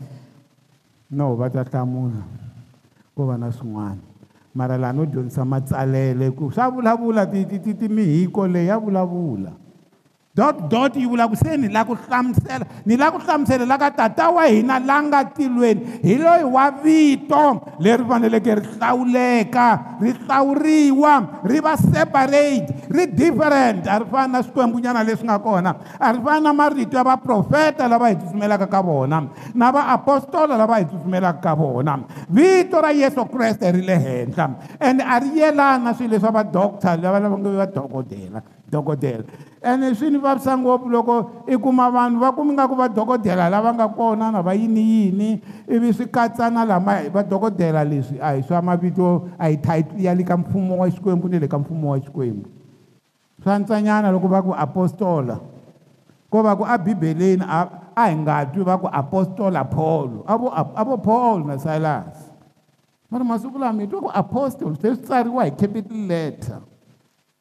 no 1.15 1.35
va 1.39 1.47
ta 1.49 1.63
hlamula 1.63 2.19
ko 3.15 3.25
va 3.31 3.37
na 3.39 3.47
swin'wana 3.49 4.03
mara 4.53 4.75
laha 4.77 4.91
no 4.91 5.05
dyondzisa 5.07 5.45
matsalele 5.47 6.27
ku 6.35 6.51
swa 6.51 6.67
vulavula 6.67 7.23
ti 7.31 7.45
ti 7.47 7.61
ti 7.63 7.71
ti 7.79 7.87
mihiko 7.87 8.43
leyi 8.47 8.67
ya 8.67 8.75
vulavula 8.77 9.47
vula 9.47 9.51
dot 10.39 10.55
dot 10.71 10.93
yi 10.95 11.03
vula 11.03 11.27
ku 11.27 11.35
se 11.35 11.59
ni 11.59 11.67
lava 11.67 11.91
ku 11.91 11.99
hlamusela 12.07 12.63
ni 12.87 12.95
lava 12.95 13.19
ku 13.19 13.27
hlamuselela 13.27 13.75
ka 13.75 13.89
tata 13.91 14.31
wa 14.31 14.47
hina 14.47 14.79
la 14.79 14.95
nga 15.03 15.27
tilweni 15.27 15.99
hi 15.99 16.15
loyi 16.15 16.45
wa 16.47 16.65
vito 16.79 17.43
leri 17.83 18.03
faneleke 18.07 18.51
ri 18.55 18.63
hlawuleka 18.79 19.99
ri 19.99 20.11
hlawuriwa 20.23 21.43
ri 21.43 21.57
va 21.59 21.73
separate 21.75 22.71
ri 22.87 23.03
different 23.11 23.83
a 23.91 23.99
ri 23.99 24.07
fani 24.07 24.31
na 24.31 24.39
swikwembunyana 24.39 25.03
leswi 25.03 25.27
nga 25.27 25.43
kona 25.43 25.75
a 25.99 26.07
ri 26.15 26.23
fani 26.23 26.41
na 26.47 26.51
marito 26.55 26.95
ya 26.95 27.03
vaprofeta 27.03 27.83
lava 27.91 28.07
hi 28.07 28.15
tsutsumelaka 28.15 28.67
ka 28.71 28.79
vona 28.81 29.27
na 29.53 29.65
vaapostola 29.75 30.55
lava 30.55 30.79
hi 30.79 30.85
tsutsumelaka 30.87 31.41
ka 31.43 31.51
vona 31.55 31.99
vito 32.31 32.79
ra 32.79 32.95
yesu 32.95 33.27
kreste 33.27 33.67
ri 33.75 33.83
le 33.83 33.97
henhla 33.99 34.47
and 34.79 35.01
a 35.03 35.19
ri 35.19 35.35
yelana 35.43 35.91
swilo 35.93 36.15
leswi 36.15 36.31
va 36.31 36.31
va-doctor 36.31 36.95
lava 36.95 37.19
lava 37.27 37.35
nge 37.35 37.51
va 37.59 37.65
dokodela 37.67 38.39
dokodela 38.69 39.23
ene 39.61 39.95
swini 39.95 40.17
vavisa 40.17 40.57
ngopfu 40.57 40.89
loko 40.89 41.31
i 41.47 41.57
kuma 41.57 41.89
vanhu 41.91 42.19
va 42.19 42.31
kumi 42.31 42.53
ngaku 42.53 42.75
vadokodela 42.75 43.49
lava 43.49 43.73
nga 43.73 43.87
kona 43.87 44.31
na 44.31 44.41
va 44.41 44.53
yiniyini 44.53 45.41
ivi 45.67 45.93
swi 45.93 46.05
katsa 46.07 46.49
na 46.49 46.65
lama 46.65 47.01
vadokodela 47.13 47.83
leswi 47.83 48.19
a 48.21 48.31
hi 48.35 48.41
swa 48.43 48.61
mavito 48.61 49.29
a 49.37 49.47
hi 49.49 49.57
tit 49.57 49.85
ya 49.99 50.15
le 50.15 50.23
ka 50.23 50.37
mfumo 50.37 50.77
wa 50.77 50.89
xikwembu 50.89 51.27
ni 51.29 51.39
le 51.39 51.47
ka 51.47 51.59
mfumo 51.59 51.91
wa 51.91 51.99
xikwembu 51.99 52.49
swa 53.43 53.59
ntsanyana 53.59 54.11
loko 54.11 54.27
va 54.27 54.41
ku 54.41 54.53
apostola 54.53 55.39
ko 56.29 56.41
va 56.41 56.55
ku 56.55 56.63
abibeleni 56.65 57.43
a 57.45 58.05
hi 58.05 58.15
nga 58.15 58.45
twi 58.45 58.63
va 58.63 58.77
ku 58.77 58.87
apostola 58.91 59.65
paulo 59.65 60.23
a 60.27 60.37
vo 60.37 60.47
a 60.55 60.83
vo 60.85 60.97
paul 60.97 61.43
na 61.45 61.57
silence 61.59 62.31
mari 63.11 63.23
masiku 63.25 63.57
lama 63.59 63.81
hi 63.81 63.87
twa 63.91 64.01
ku 64.07 64.11
apostol 64.13 64.77
se 64.79 64.95
swi 64.95 65.03
tsariwa 65.03 65.43
hi 65.43 65.51
capital 65.51 65.97
letter 66.07 66.59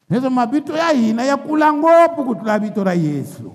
leswo 0.09 0.29
mavito 0.33 0.73
ya 0.73 0.89
hina 0.91 1.23
ya 1.23 1.37
kula 1.37 1.69
ngopfu 1.73 2.21
ku 2.25 2.33
tlula 2.35 2.57
vito 2.59 2.81
ra 2.83 2.93
yesu 2.97 3.53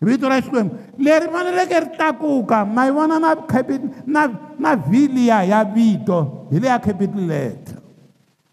vito 0.00 0.28
ra 0.28 0.36
xikwembu 0.40 0.76
leri 1.00 1.28
faneleke 1.32 1.76
ri 1.88 1.88
tlakuka 1.96 2.64
ma 2.68 2.84
yi 2.84 2.92
vona 2.92 3.16
na 3.18 3.32
capit 3.48 3.80
na 4.06 4.28
na 4.60 4.76
viliya 4.76 5.40
ya 5.48 5.64
vito 5.64 6.46
hi 6.52 6.60
le 6.60 6.68
ya 6.68 6.76
capital 6.78 7.24
letter 7.26 7.80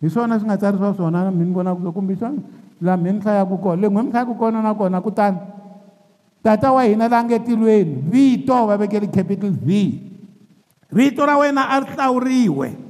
hi 0.02 0.08
swona 0.10 0.40
swi 0.40 0.48
nga 0.48 0.56
tsarisiwa 0.58 0.94
swona 0.96 1.28
mi 1.32 1.44
ni 1.46 1.52
vonaku 1.52 1.84
so 1.84 1.92
kumbe 1.92 2.14
swona 2.16 2.40
laha 2.82 2.96
mhe 2.98 3.10
ni 3.12 3.20
hlayaku 3.20 3.56
kona 3.60 3.76
le 3.82 3.86
n'we 3.92 4.02
mi 4.04 4.10
hlayaku 4.16 4.34
kona 4.40 4.58
nakona 4.64 5.02
kutani 5.04 5.38
tata 6.44 6.72
wa 6.72 6.84
hina 6.88 7.10
la 7.12 7.20
ngetilweni 7.28 8.08
vito 8.08 8.56
va 8.68 8.78
vekele 8.80 9.12
capital 9.12 9.52
v 9.52 10.00
vito 10.96 11.22
ra 11.28 11.36
wena 11.38 11.68
a 11.76 11.80
ri 11.84 11.92
hlawuriwe 11.92 12.87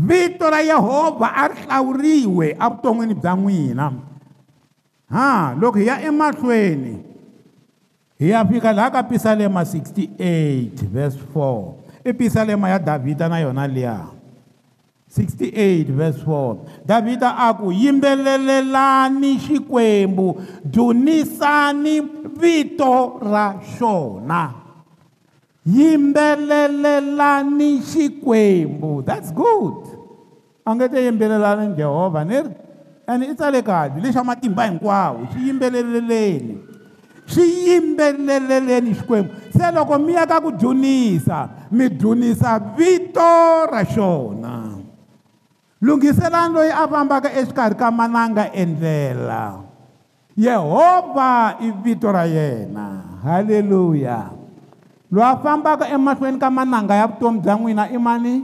vito 0.00 0.48
ra 0.48 0.62
yehovha 0.64 1.28
a 1.42 1.46
ri 1.52 1.56
hlawuriwe 1.64 2.46
evuton'wini 2.66 3.14
bya 3.14 3.34
n'wina 3.36 3.86
ha 5.14 5.54
loko 5.60 5.78
hi 5.78 5.86
ya 5.92 5.96
emahlweni 6.08 6.94
hi 8.18 8.26
ya 8.32 8.40
fika 8.48 8.70
laha 8.72 8.88
ka 8.90 9.02
pisalema 9.02 9.62
68 9.62 10.68
vs 10.94 11.16
4 11.34 11.72
i 12.04 12.12
pisalema 12.12 12.68
ya 12.68 12.78
davhida 12.78 13.28
na 13.28 13.38
yona 13.38 13.68
liya 13.68 14.04
68 15.18 15.84
vs 15.92 16.16
4 16.24 16.56
davhida 16.86 17.36
a 17.36 17.54
ku 17.54 17.72
yimbelelelani 17.72 19.36
xikwembu 19.38 20.40
dzunisani 20.64 22.00
vito 22.40 23.18
ra 23.22 23.54
xona 23.78 24.50
yimbelelelani 25.66 27.80
xikwembu 27.82 29.02
that's 29.02 29.32
good 29.34 29.89
a 30.70 30.72
nge 30.78 30.86
te 30.88 30.98
yimbelelani 31.02 31.74
jehovha 31.76 32.22
ni 32.24 32.38
ri 32.42 32.50
ene 33.10 33.24
i 33.34 33.34
tsale 33.34 33.58
kabi 33.62 33.98
lexa 34.00 34.22
matimba 34.24 34.62
hinkwawo 34.70 35.20
swi 35.34 35.42
yimbeleleleni 35.50 36.54
swi 37.32 37.44
yimbeleleleni 37.74 38.90
xikwembu 38.98 39.30
se 39.56 39.66
loko 39.76 39.98
mi 39.98 40.12
yaka 40.18 40.36
ku 40.44 40.50
dunisa 40.54 41.40
mi 41.74 41.88
dunisa 41.90 42.52
vito 42.78 43.32
ra 43.72 43.82
xona 43.94 44.54
lunghiselani 45.84 46.54
loyi 46.54 46.70
a 46.70 46.84
fambaka 46.92 47.28
exikarhi 47.40 47.74
ka 47.80 47.90
mananga 47.90 48.44
endlela 48.62 49.42
yehovha 50.38 51.30
i 51.58 51.68
vito 51.84 52.06
ra 52.16 52.24
yena 52.36 52.86
halleluya 53.26 54.18
loyi 55.10 55.26
a 55.26 55.34
fambaka 55.44 55.84
emahlweni 55.94 56.38
ka 56.42 56.46
mananga 56.50 56.94
ya 57.00 57.06
vutomi 57.10 57.40
bya 57.42 57.54
n'wina 57.58 57.84
i 57.90 57.98
mani 57.98 58.34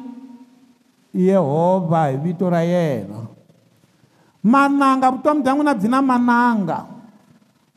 yehovha 1.16 2.12
hi 2.12 2.16
vito 2.20 2.46
ra 2.52 2.60
yena 2.60 3.24
mananga 4.44 5.08
vutomi 5.10 5.40
bya 5.42 5.52
n'wina 5.56 5.72
byi 5.74 5.88
na 5.88 6.00
mananga 6.04 6.78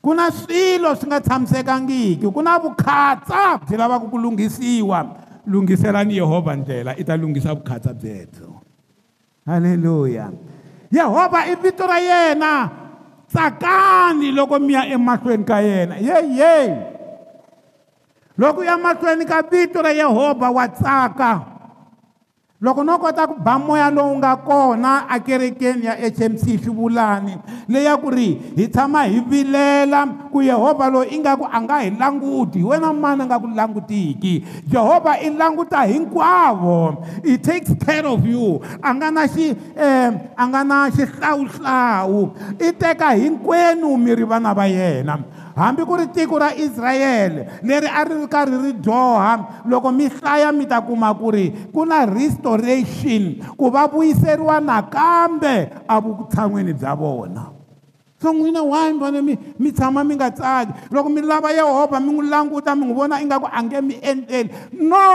ku 0.04 0.12
na 0.14 0.28
swilo 0.30 0.92
swi 1.00 1.08
nga 1.08 1.24
tshamisekangiki 1.24 2.28
ku 2.28 2.42
na 2.44 2.60
vukhatsa 2.60 3.64
byi 3.64 3.76
lavaka 3.80 4.12
ku 4.12 4.20
lunghisiwa 4.20 5.00
lunghiselani 5.48 6.20
yehovha 6.20 6.54
ndlela 6.60 6.92
i 7.00 7.04
ta 7.08 7.16
lunghisa 7.16 7.56
vukhatsa 7.56 7.96
byebyo 7.96 8.60
halleluya 9.48 10.30
yehovha 10.92 11.48
i 11.48 11.56
vito 11.56 11.88
ra 11.88 11.98
yena 11.98 12.54
tsakani 13.32 14.36
loko 14.36 14.60
mi 14.60 14.74
ya 14.76 14.84
emahlweni 14.92 15.44
ka 15.48 15.58
yena 15.64 15.96
yeyeyi 15.98 16.76
loko 18.40 18.62
u 18.64 18.68
ya 18.68 18.76
mahlweni 18.80 19.24
ka 19.28 19.42
vito 19.48 19.80
ra 19.80 19.96
yehovha 19.96 20.48
wa 20.52 20.66
tsaka 20.70 21.59
loko 22.62 22.84
no 22.84 23.00
kota 23.00 23.24
ku 23.24 23.40
ba 23.40 23.56
moya 23.56 23.88
lowu 23.88 24.20
nga 24.20 24.36
kona 24.44 25.08
akerekeni 25.08 25.88
ya 25.88 25.96
hmc 25.96 26.60
xivulani 26.60 27.40
leya 27.72 27.96
ku 27.96 28.12
ri 28.12 28.36
hi 28.60 28.68
tshama 28.68 29.08
hi 29.08 29.24
vilela 29.24 30.28
ku 30.28 30.44
yehovha 30.44 30.92
loyi 30.92 31.16
i 31.16 31.18
nga 31.24 31.40
ku 31.40 31.48
a 31.48 31.56
nga 31.56 31.80
hi 31.80 31.88
languti 31.96 32.60
hi 32.60 32.68
wena 32.68 32.92
mani 32.92 33.24
a 33.24 33.32
nga 33.32 33.40
ku 33.40 33.48
langutiki 33.48 34.44
jehovha 34.68 35.24
i 35.24 35.32
languta 35.32 35.88
hinkwavo 35.88 37.00
i 37.24 37.40
takes 37.40 37.72
care 37.80 38.04
of 38.04 38.20
you 38.28 38.60
a 38.84 38.90
nga 38.92 39.08
na 39.08 39.24
xi 39.24 39.56
um 39.56 40.12
a 40.36 40.44
nga 40.52 40.60
na 40.60 40.92
xihlawuhlawu 40.92 42.36
i 42.60 42.76
teka 42.76 43.16
hinkwenu 43.16 43.96
mi 43.96 44.12
ri 44.16 44.28
vana 44.28 44.52
va 44.52 44.68
yena 44.68 45.16
hambi 45.60 45.84
ku 45.84 45.94
ri 46.00 46.08
tiko 46.08 46.40
ra 46.40 46.56
israyele 46.56 47.60
leri 47.68 47.88
a 47.92 48.02
ri 48.08 48.16
ri 48.16 48.28
karhi 48.32 48.56
ri 48.56 48.72
dyoha 48.80 49.68
loko 49.68 49.92
mi 49.92 50.08
hlaya 50.08 50.56
mi 50.56 50.64
ta 50.64 50.80
kuma 50.80 51.12
ku 51.12 51.28
ri 51.36 51.52
ku 51.76 51.84
na 51.84 52.08
restoration 52.08 53.44
ku 53.60 53.68
va 53.68 53.92
vuyiseriwa 53.92 54.64
nakambe 54.64 55.68
avutshan'wini 55.84 56.72
bya 56.72 56.96
vona 56.96 57.44
so 58.20 58.32
n'wina 58.32 58.64
wy 58.64 58.88
mivane 58.96 59.20
mi 59.20 59.34
mi 59.60 59.70
tshama 59.76 60.00
mi 60.08 60.16
nga 60.16 60.32
tsaki 60.32 60.88
loko 60.96 61.12
mi 61.12 61.20
lava 61.20 61.52
yehovha 61.52 62.00
mi 62.00 62.12
n'wi 62.16 62.32
languta 62.32 62.72
mi 62.76 62.88
n'wi 62.88 62.96
vona 62.96 63.20
ingaku 63.20 63.48
a 63.52 63.60
nge 63.64 63.80
mi 63.84 63.96
endleli 64.00 64.48
no 64.80 65.10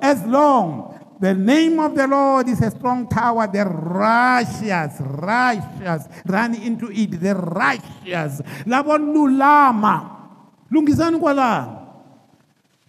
as 0.00 0.24
long 0.24 0.95
The 1.16 1.32
name 1.32 1.80
of 1.80 1.96
the 1.96 2.04
Lord 2.06 2.44
is 2.44 2.60
a 2.60 2.68
strong 2.68 3.08
tower. 3.08 3.48
The 3.48 3.64
righteous, 3.64 5.00
righteous, 5.00 6.04
run 6.28 6.52
into 6.60 6.92
it. 6.92 7.16
The 7.16 7.32
righteous. 7.32 8.44
Labo 8.68 9.00
lulama. 9.00 10.12
Lungizani 10.68 11.16
kwala. 11.16 11.72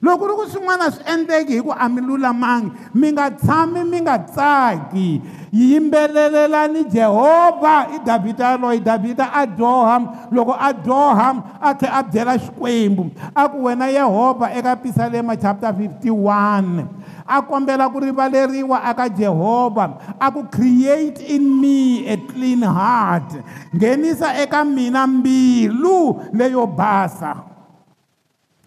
Loko 0.01 0.27
loko 0.27 0.43
swin'wana 0.45 0.91
swi 0.93 1.01
endleki 1.09 1.55
hi 1.57 1.61
ku 1.63 1.71
a 1.73 1.87
mi 1.89 2.01
lulamangi 2.05 2.71
mi 2.95 3.09
nga 3.17 3.31
tshami 3.33 3.81
mi 3.83 3.97
nga 4.05 4.19
tsaki 4.21 5.17
yimbelelelani 5.51 6.85
jehovha 6.91 7.87
i 7.97 7.97
davhida 8.05 8.59
loyi 8.61 8.77
davhida 8.79 9.31
a 9.33 9.47
doham 9.49 10.05
loko 10.31 10.53
a 10.59 10.69
doham 10.73 11.41
a 11.61 11.73
tlhela 11.73 12.03
a 12.05 12.05
byela 12.05 12.37
xikwembu 12.37 13.09
a 13.35 13.49
ku 13.49 13.63
wena 13.65 13.89
yehovha 13.89 14.51
eka 14.53 14.75
pisalema 14.77 15.33
chapter 15.35 15.71
51 15.73 16.96
a 17.27 17.41
kombela 17.43 17.91
ku 17.91 17.99
rivaleriwa 17.99 18.79
aka 18.87 19.11
jehovha 19.11 20.15
a 20.15 20.31
ku 20.31 20.47
create 20.47 21.19
in 21.27 21.43
me 21.59 22.07
a 22.07 22.15
clean 22.15 22.63
heart 22.63 23.43
nghenisa 23.75 24.31
eka 24.41 24.63
mina 24.63 25.03
mbilu 25.07 26.23
leyo 26.33 26.63
basa 26.67 27.37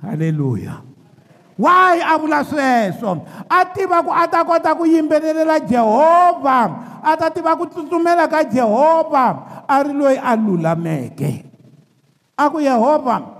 halleluya 0.04 0.76
why 1.56 2.00
a 2.04 2.18
vula 2.20 2.44
sweswo 2.44 3.24
a 3.48 3.64
tiva 3.72 4.04
ku 4.04 4.12
a 4.12 4.28
ta 4.28 4.44
kota 4.44 4.76
ku 4.76 4.84
yimbelelela 4.84 5.56
jehovha 5.64 6.60
a 7.00 7.16
ta 7.16 7.32
tiva 7.32 7.56
ku 7.56 7.64
tsutsumela 7.64 8.28
ka 8.28 8.44
jehovha 8.44 9.64
a 9.64 9.74
ri 9.82 9.96
loyi 9.96 10.20
a 10.20 10.36
lulameke 10.36 11.48
a 12.36 12.44
ku 12.52 12.60
yehovha 12.60 13.39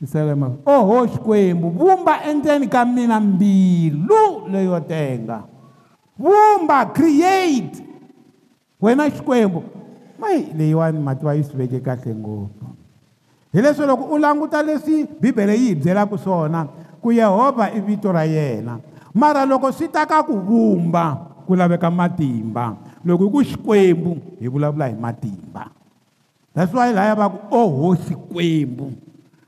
pisalema 0.00 0.52
oho 0.66 1.06
xikwembu 1.06 1.70
vumba 1.70 2.22
endzeni 2.24 2.66
ka 2.68 2.84
mina 2.84 3.20
mbilu 3.20 4.48
leyo 4.52 4.80
tenga 4.80 5.42
vumba 6.18 6.86
create 6.86 7.82
wena 8.82 9.10
xikwembu 9.10 9.62
mayi 10.20 10.46
leyiwani 10.56 10.98
mativa 10.98 11.34
yi 11.34 11.44
swi 11.44 11.56
veke 11.56 11.80
kahle 11.80 12.14
ngopfu 12.14 12.64
hileswi 13.52 13.86
loko 13.86 14.04
u 14.14 14.18
languta 14.18 14.62
leswi 14.62 15.06
bibele 15.20 15.52
yi 15.52 15.58
hi 15.66 15.74
byelaka 15.74 16.18
swona 16.18 16.66
ku 17.06 17.14
yehovha 17.14 17.70
i 17.70 17.78
vito 17.78 18.10
ra 18.10 18.26
yena 18.26 18.82
mara 19.14 19.46
loko 19.46 19.70
swi 19.70 19.86
ta 19.86 20.02
ka 20.10 20.26
ku 20.26 20.34
vumba 20.42 21.14
ku 21.46 21.54
laveka 21.54 21.86
matimba 21.86 22.74
loko 23.06 23.30
ku 23.30 23.46
xikwembu 23.46 24.18
hi 24.42 24.50
vulavula 24.50 24.90
hi 24.90 24.98
matimba 24.98 25.70
that's 26.50 26.74
why 26.74 26.90
laya 26.90 27.14
va 27.14 27.30
ku 27.30 27.38
o 27.46 27.46
oh, 27.62 27.68
hosi 27.94 28.10
kwembu 28.18 28.90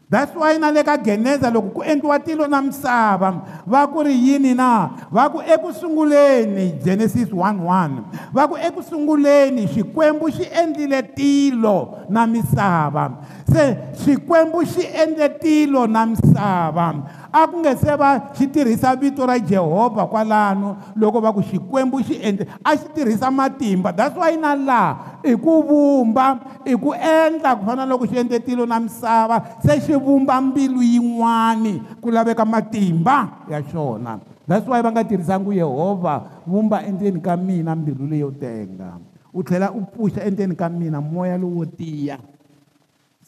that's 0.06 0.30
why 0.38 0.54
na 0.54 0.70
le 0.70 0.86
ka 0.86 0.94
geneza 1.02 1.50
loko 1.50 1.82
ku 1.82 1.82
endliwa 1.82 2.14
tilo 2.22 2.46
na 2.46 2.62
misava 2.62 3.42
va 3.66 3.90
ku 3.90 4.06
ri 4.06 4.14
yini 4.14 4.54
na 4.54 4.94
va 5.10 5.26
ku 5.26 5.42
ekusunguleni 5.42 6.78
genesis 6.78 7.26
11 7.26 8.30
va 8.38 8.42
ku 8.46 8.54
ekusunguleni 8.54 9.66
xikwembu 9.66 10.30
xi 10.30 10.46
endlile 10.46 11.02
tilo 11.10 12.06
na 12.06 12.22
misava 12.22 13.18
se 13.48 13.64
xikwembu 14.04 14.60
xi 14.66 14.84
endle 14.92 15.28
tilo 15.40 15.88
na 15.88 16.04
misava 16.06 16.86
a 17.32 17.40
ku 17.48 17.56
nge 17.64 17.72
se 17.80 17.92
va 17.96 18.10
xi 18.36 18.44
tirhisa 18.52 18.92
vito 18.96 19.24
ra 19.24 19.40
jehovha 19.40 20.04
kwalano 20.04 20.76
loko 20.96 21.16
va 21.20 21.32
ku 21.32 21.40
xikwembu 21.40 21.96
xi 22.04 22.20
endle 22.20 22.44
a 22.60 22.70
xi 22.76 22.86
tirhisa 22.92 23.32
matimba 23.32 23.90
that's 23.96 24.12
why 24.14 24.36
na 24.36 24.52
laha 24.52 25.20
i 25.24 25.32
ku 25.40 25.64
vumba 25.64 26.60
i 26.68 26.76
ku 26.76 26.92
endla 26.92 27.56
ku 27.56 27.62
fana 27.64 27.88
na 27.88 27.90
loko 27.90 28.04
xi 28.04 28.20
endle 28.20 28.36
tilo 28.44 28.68
na 28.68 28.76
misava 28.76 29.56
se 29.64 29.80
xi 29.80 29.96
vumba 29.96 30.36
mbilu 30.44 30.84
yin'wani 30.84 31.98
ku 32.04 32.12
laveka 32.12 32.44
matimba 32.44 33.48
ya 33.48 33.64
xona 33.64 34.20
that's 34.44 34.68
why 34.68 34.84
va 34.84 34.92
nga 34.92 35.08
tirhisangi 35.08 35.56
yehovha 35.56 36.44
vumba 36.44 36.84
endzeni 36.84 37.16
ka 37.24 37.32
mina 37.40 37.72
mbilu 37.72 38.04
leyo 38.04 38.28
tenga 38.28 39.00
u 39.32 39.40
tlhela 39.40 39.72
u 39.72 39.88
pfuxa 39.88 40.20
endzeni 40.28 40.52
ka 40.52 40.68
mina 40.68 41.00
moya 41.00 41.40
lowo 41.40 41.64
tiya 41.64 42.20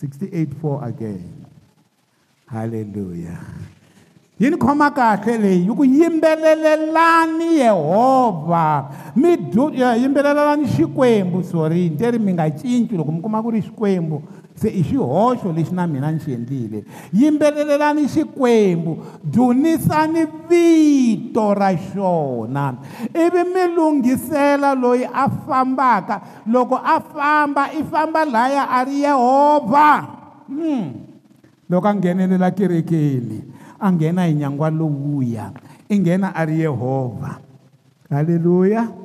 68:4 0.04 0.80
again 0.88 1.44
hallelujah 2.48 3.36
yi 4.40 4.48
ni 4.48 4.56
khoma 4.56 4.88
kahle 4.96 5.36
leyi 5.44 5.60
yi 5.68 5.74
ku 5.80 5.84
yimbelelelani 5.84 7.48
yehovha 7.60 8.66
mi 9.20 9.30
yimbelelelani 10.02 10.64
xikwembu 10.74 11.44
sorry 11.44 11.88
nteri 11.92 12.18
mi 12.18 12.32
nga 12.32 12.48
cinci 12.48 12.96
loko 12.96 13.12
mi 13.12 13.20
kuma 13.20 13.44
ku 13.44 13.52
ri 13.52 13.60
xikwembu 13.60 14.24
se 14.60 14.68
i 14.68 14.84
xihoxo 14.84 15.56
lexi 15.56 15.72
na 15.72 15.88
mina 15.88 16.12
ni 16.12 16.20
xi 16.20 16.36
endlile 16.36 16.84
yimbelelelani 17.16 18.04
xikwembu 18.12 18.92
dunisani 19.24 20.28
vito 20.48 21.56
ra 21.56 21.72
xona 21.72 22.76
ivi 23.08 23.40
mi 23.48 23.64
lunghisela 23.72 24.76
loyi 24.76 25.08
a 25.08 25.24
fambaka 25.32 26.44
loko 26.52 26.76
a 26.76 27.00
famba 27.00 27.72
i 27.72 27.80
famba 27.88 28.28
laya 28.28 28.68
a 28.68 28.84
ri 28.84 29.00
yehovha 29.00 29.88
hmm. 30.52 30.86
loko 31.72 31.86
a 31.88 31.94
nghenelela 31.96 32.50
kerekeni 32.52 33.38
a 33.80 33.86
nghena 33.90 34.28
hi 34.28 34.34
nyangwa 34.36 34.68
lowuya 34.70 35.48
i 35.88 35.96
nghena 35.98 36.36
a 36.36 36.44
ri 36.44 36.60
yehovha 36.68 37.40
haleluya 38.12 38.99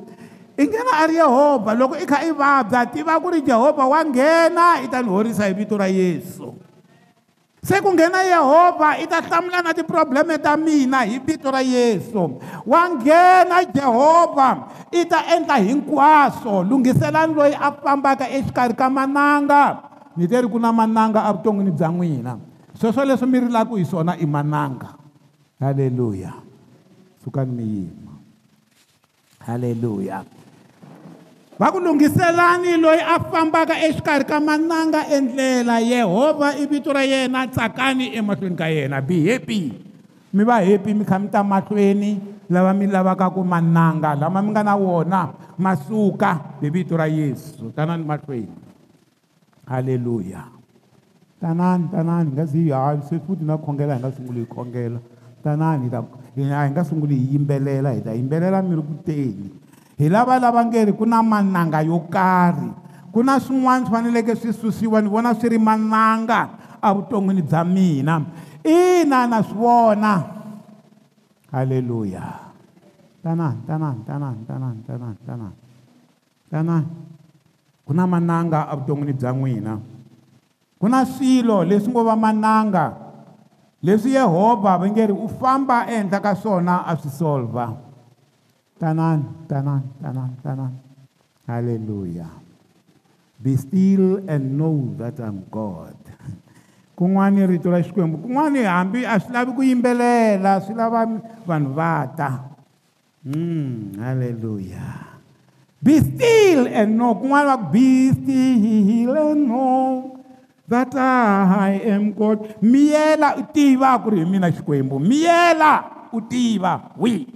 i 0.56 0.64
ngena 0.64 1.04
a 1.04 1.04
ri 1.04 1.20
yehovha 1.20 1.72
loko 1.76 1.94
i 2.00 2.08
kha 2.08 2.24
i 2.24 2.32
vabya 2.32 2.88
tiva 2.88 3.20
ku 3.20 3.28
ri 3.28 3.44
jehovha 3.44 3.84
wa 3.84 4.00
nghena 4.00 4.80
i 4.80 4.88
ta 4.88 5.04
ni 5.04 5.08
horisa 5.12 5.44
hi 5.44 5.52
vito 5.52 5.76
ra 5.76 5.84
yesu 5.84 6.56
se 7.60 7.76
ku 7.84 7.92
nghena 7.92 8.24
yehovha 8.24 8.96
i 9.04 9.04
ta 9.04 9.20
hlamula 9.20 9.60
na 9.60 9.76
tiprobleme 9.76 10.40
ta 10.40 10.56
mina 10.56 11.04
hi 11.04 11.20
vito 11.20 11.52
ra 11.52 11.60
yesu 11.60 12.40
wa 12.64 12.82
nghena 12.96 13.68
jehovha 13.68 14.50
i 14.96 15.04
ta 15.04 15.28
endla 15.28 15.60
hinkwaswo 15.60 16.64
lunghiselani 16.64 17.32
loyi 17.36 17.52
a 17.52 17.68
fambaka 17.76 18.24
exikarhi 18.32 18.72
ka 18.72 18.88
mananga 18.88 19.84
ni 20.16 20.24
teri 20.24 20.48
ku 20.48 20.56
na 20.56 20.72
mananga 20.72 21.28
evuton'wini 21.36 21.68
bya 21.76 21.92
n'wina 21.92 22.32
sweswo 22.72 23.04
leswi 23.04 23.28
mi 23.28 23.38
rilaka 23.44 23.76
hi 23.76 23.84
swona 23.84 24.16
i 24.16 24.24
mananga 24.24 24.96
halleluya 25.60 26.32
sukani 27.20 27.52
mi 27.52 27.64
yima 27.84 28.16
halleluya 29.44 30.24
va 31.56 31.72
ku 31.72 31.80
lunghiselani 31.80 32.76
loyi 32.76 33.00
a 33.00 33.16
fambaka 33.32 33.80
exikarhi 33.88 34.28
ka 34.28 34.36
mananga 34.44 35.08
endlela 35.08 35.80
yehovha 35.80 36.52
i 36.60 36.64
vito 36.68 36.92
ra 36.92 37.00
yena 37.02 37.48
tsakani 37.48 38.12
emahlweni 38.12 38.56
ka 38.60 38.68
yena 38.68 39.00
be 39.00 39.16
happy 39.24 39.72
mi 40.36 40.44
va 40.44 40.60
happy 40.60 40.92
mi 40.92 41.04
kha 41.08 41.16
mi 41.18 41.28
ta 41.32 41.40
mahlweni 41.40 42.20
lava 42.52 42.72
mi 42.76 42.84
lavaka 42.86 43.32
ku 43.32 43.40
mananga 43.40 44.12
lama 44.20 44.38
mi 44.44 44.52
nga 44.52 44.62
na 44.62 44.76
wona 44.76 45.20
ma 45.56 45.72
suka 45.72 46.60
hi 46.60 46.68
vito 46.68 46.92
ra 46.92 47.08
yesu 47.08 47.72
tanani 47.72 48.04
mahlweni 48.04 48.52
halleluya 49.64 50.44
tanani 51.40 51.88
tanani 51.88 52.30
hi 52.30 52.34
nga 52.36 52.44
zi 52.52 52.62
ha 52.68 52.92
se 53.00 53.16
futhi 53.16 53.44
na 53.48 53.56
khongela 53.56 53.96
hi 53.96 54.00
nga 54.04 54.12
sunguli 54.12 54.44
hi 54.44 54.50
khongela 54.52 55.00
tanani 55.40 55.88
hi 55.88 55.88
ta 55.88 56.04
a 56.04 56.64
hi 56.68 56.68
nga 56.72 56.84
sunguli 56.84 57.16
hi 57.16 57.32
yimbelela 57.32 57.96
hi 57.96 58.04
ta 58.04 58.12
yimbelela 58.12 58.60
mi 58.60 58.76
ri 58.76 58.84
ku 58.84 58.94
teni 59.08 59.48
hi 59.96 60.06
lava 60.12 60.36
lava 60.36 60.60
nge 60.68 60.92
ri 60.92 60.92
ku 60.92 61.08
na 61.08 61.24
mananga 61.24 61.80
yo 61.80 62.04
karhi 62.12 62.68
ku 63.08 63.24
na 63.24 63.40
swin'wana 63.40 63.88
swi 63.88 63.90
faneleke 63.90 64.36
swi 64.36 64.52
susiwa 64.52 65.00
ni 65.00 65.08
vona 65.08 65.32
swi 65.32 65.56
ri 65.56 65.58
mananga 65.58 66.40
evuton'wini 66.84 67.40
bya 67.40 67.64
mina 67.64 68.14
ina 68.60 69.18
na 69.24 69.40
swi 69.40 69.56
vona 69.56 70.12
halleluya 71.48 72.24
tanani 73.24 73.58
tanani 73.64 74.00
tanani 74.04 74.40
tanani 74.44 74.80
tanani 74.84 75.16
tanani 75.24 75.56
tanani 76.52 76.86
ku 77.88 77.90
na 77.96 78.04
mananga 78.04 78.68
evuton'wini 78.76 79.16
bya 79.16 79.30
n'wina 79.32 79.74
ku 80.76 80.86
na 80.92 81.08
swilo 81.08 81.64
leswi 81.64 81.88
ngo 81.88 82.04
va 82.04 82.12
mananga 82.20 82.84
leswi 83.80 84.12
yehovha 84.12 84.76
va 84.76 84.84
nge 84.92 85.08
ri 85.08 85.14
u 85.16 85.24
famba 85.40 85.88
endla 85.88 86.20
ka 86.20 86.36
swona 86.36 86.84
a 86.84 86.92
swi 87.00 87.08
solvha 87.08 87.85
tanani 88.80 89.24
tanani 89.48 89.88
tanani 90.02 90.36
tanani 90.44 90.78
halleluya 91.46 92.28
be 93.40 93.56
still 93.56 94.20
and 94.28 94.52
know 94.56 94.76
that 95.00 95.16
i'm 95.20 95.40
god 95.48 95.96
kun'wani 96.98 97.44
rito 97.48 97.68
ra 97.72 97.80
xikwembu 97.80 98.20
kun'wani 98.28 98.64
hambi 98.68 99.04
a 99.08 99.20
swi 99.20 99.32
lavi 99.32 99.52
ku 99.56 99.62
yimbelela 99.64 100.60
swi 100.64 100.74
lava 100.76 101.04
vanhu 101.48 101.72
va 101.72 101.94
ta 102.18 102.28
hmm, 103.24 103.96
halleluya 104.00 104.88
be 105.80 105.96
still 106.00 106.68
and 106.68 106.96
know 107.00 107.16
kun'wani 107.16 107.48
va 107.48 107.56
ku 107.64 107.68
be 107.72 107.88
still 108.20 109.12
and 109.16 109.40
know 109.48 110.20
that 110.68 110.92
i 111.60 111.80
am 111.84 112.12
god 112.12 112.40
miyela 112.60 113.40
u 113.40 113.44
tiva 113.56 113.96
ku 114.04 114.12
ri 114.12 114.20
hi 114.24 114.28
mina 114.36 114.52
xikwembu 114.52 115.00
miyela 115.00 115.72
u 116.12 116.20
tiva 116.28 116.72
wii 117.00 117.35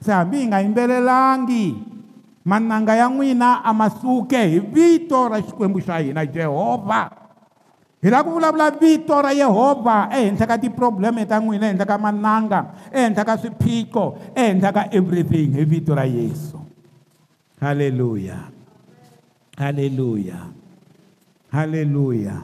se 0.00 0.12
hambi 0.12 0.38
hi 0.38 0.46
nga 0.46 0.58
yimbelelangi 0.62 1.66
mananga 2.44 2.94
ya 2.94 3.08
n'wina 3.10 3.62
a 3.62 3.72
ma 3.74 3.88
suke 3.90 4.38
hi 4.46 4.58
vito 4.58 5.26
ra 5.28 5.40
xikwembu 5.42 5.80
xa 5.82 5.98
hina 6.00 6.22
jehovha 6.26 7.02
hi 8.02 8.08
lava 8.10 8.22
ku 8.24 8.30
vulavula 8.38 8.70
vito 8.78 9.18
ra 9.18 9.30
yehovha 9.34 10.08
ehenhla 10.14 10.46
ka 10.46 10.56
tiprobleme 10.56 11.26
ta 11.26 11.42
n'wina 11.42 11.66
ehenhla 11.74 11.86
ka 11.86 11.98
mananga 11.98 12.60
ehenhla 12.94 13.24
ka 13.26 13.34
swiphiqo 13.36 14.04
ehenhla 14.38 14.70
ka 14.70 14.82
everything 14.94 15.50
hi 15.58 15.64
vito 15.66 15.92
ra 15.98 16.04
yesu 16.06 16.56
halleluya 17.58 18.38
halleluya 19.58 20.38
halleluya 21.50 22.36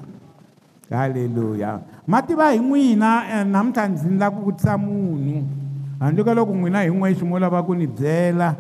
halleluya 0.90 1.70
ma 2.10 2.18
tiva 2.26 2.50
hi 2.50 2.58
n'wina 2.58 3.10
eh, 3.30 3.46
namuntlha 3.46 3.86
ndzi 3.88 4.08
ni 4.10 4.18
lava 4.18 4.34
ku 4.34 4.42
vutisa 4.50 4.74
munhu 4.76 5.62
handle 6.04 6.24
ka 6.24 6.34
loko 6.36 6.52
n'wina 6.52 6.84
hinwexe 6.84 7.24
mo 7.24 7.38
lava 7.40 7.64
ku 7.64 7.72
ni 7.72 7.88
byela 7.88 8.52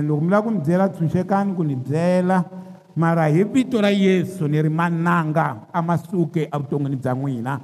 loko 0.00 0.20
mi 0.24 0.28
lava 0.32 0.44
ku 0.48 0.50
ni 0.56 0.60
byela 0.64 0.88
tshunxekani 0.88 1.52
ku 1.52 1.62
ni 1.64 1.76
byela 1.76 2.40
mara 2.96 3.28
hi 3.28 3.44
vito 3.44 3.76
ra 3.80 3.92
yesu 3.92 4.48
ni 4.48 4.56
ri 4.60 4.68
mananga 4.72 5.68
amasuke 5.72 6.48
evuton'wini 6.48 6.96
bya 6.96 7.12
n'wina 7.12 7.54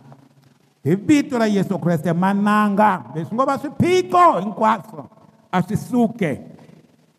hi 0.85 0.95
vito 1.09 1.35
ra 1.41 1.47
yesu 1.49 1.79
kreste 1.81 2.13
mananga 2.13 2.91
leswi 3.17 3.33
ngo 3.35 3.45
va 3.49 3.57
swiphiqo 3.59 4.25
hinkwaswo 4.45 5.01
a 5.49 5.59
swi 5.65 5.77
suke 5.77 6.31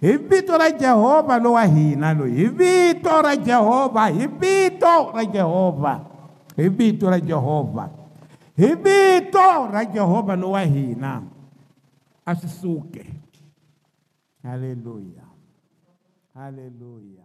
hi 0.02 0.12
vito 0.30 0.54
ra 0.62 0.70
jehovha 0.72 1.36
lowa 1.44 1.64
hina 1.66 2.14
loyi 2.14 2.38
hi 2.38 2.48
vito 2.60 3.14
ra 3.26 3.34
jehovha 3.36 4.06
hi 4.18 4.26
vito 4.42 4.96
ra 5.16 5.24
jehovha 5.26 5.94
hi 6.58 6.70
vito 6.70 7.10
ra 7.10 7.18
jehovha 7.20 7.86
hi 8.62 8.68
vito 8.86 9.50
ra 9.74 9.82
jehovha 9.94 10.34
lowa 10.38 10.62
hina 10.62 11.12
lo 11.22 11.38
asisuke 12.32 13.06
haleluya 14.44 15.24
haleluya 16.34 17.19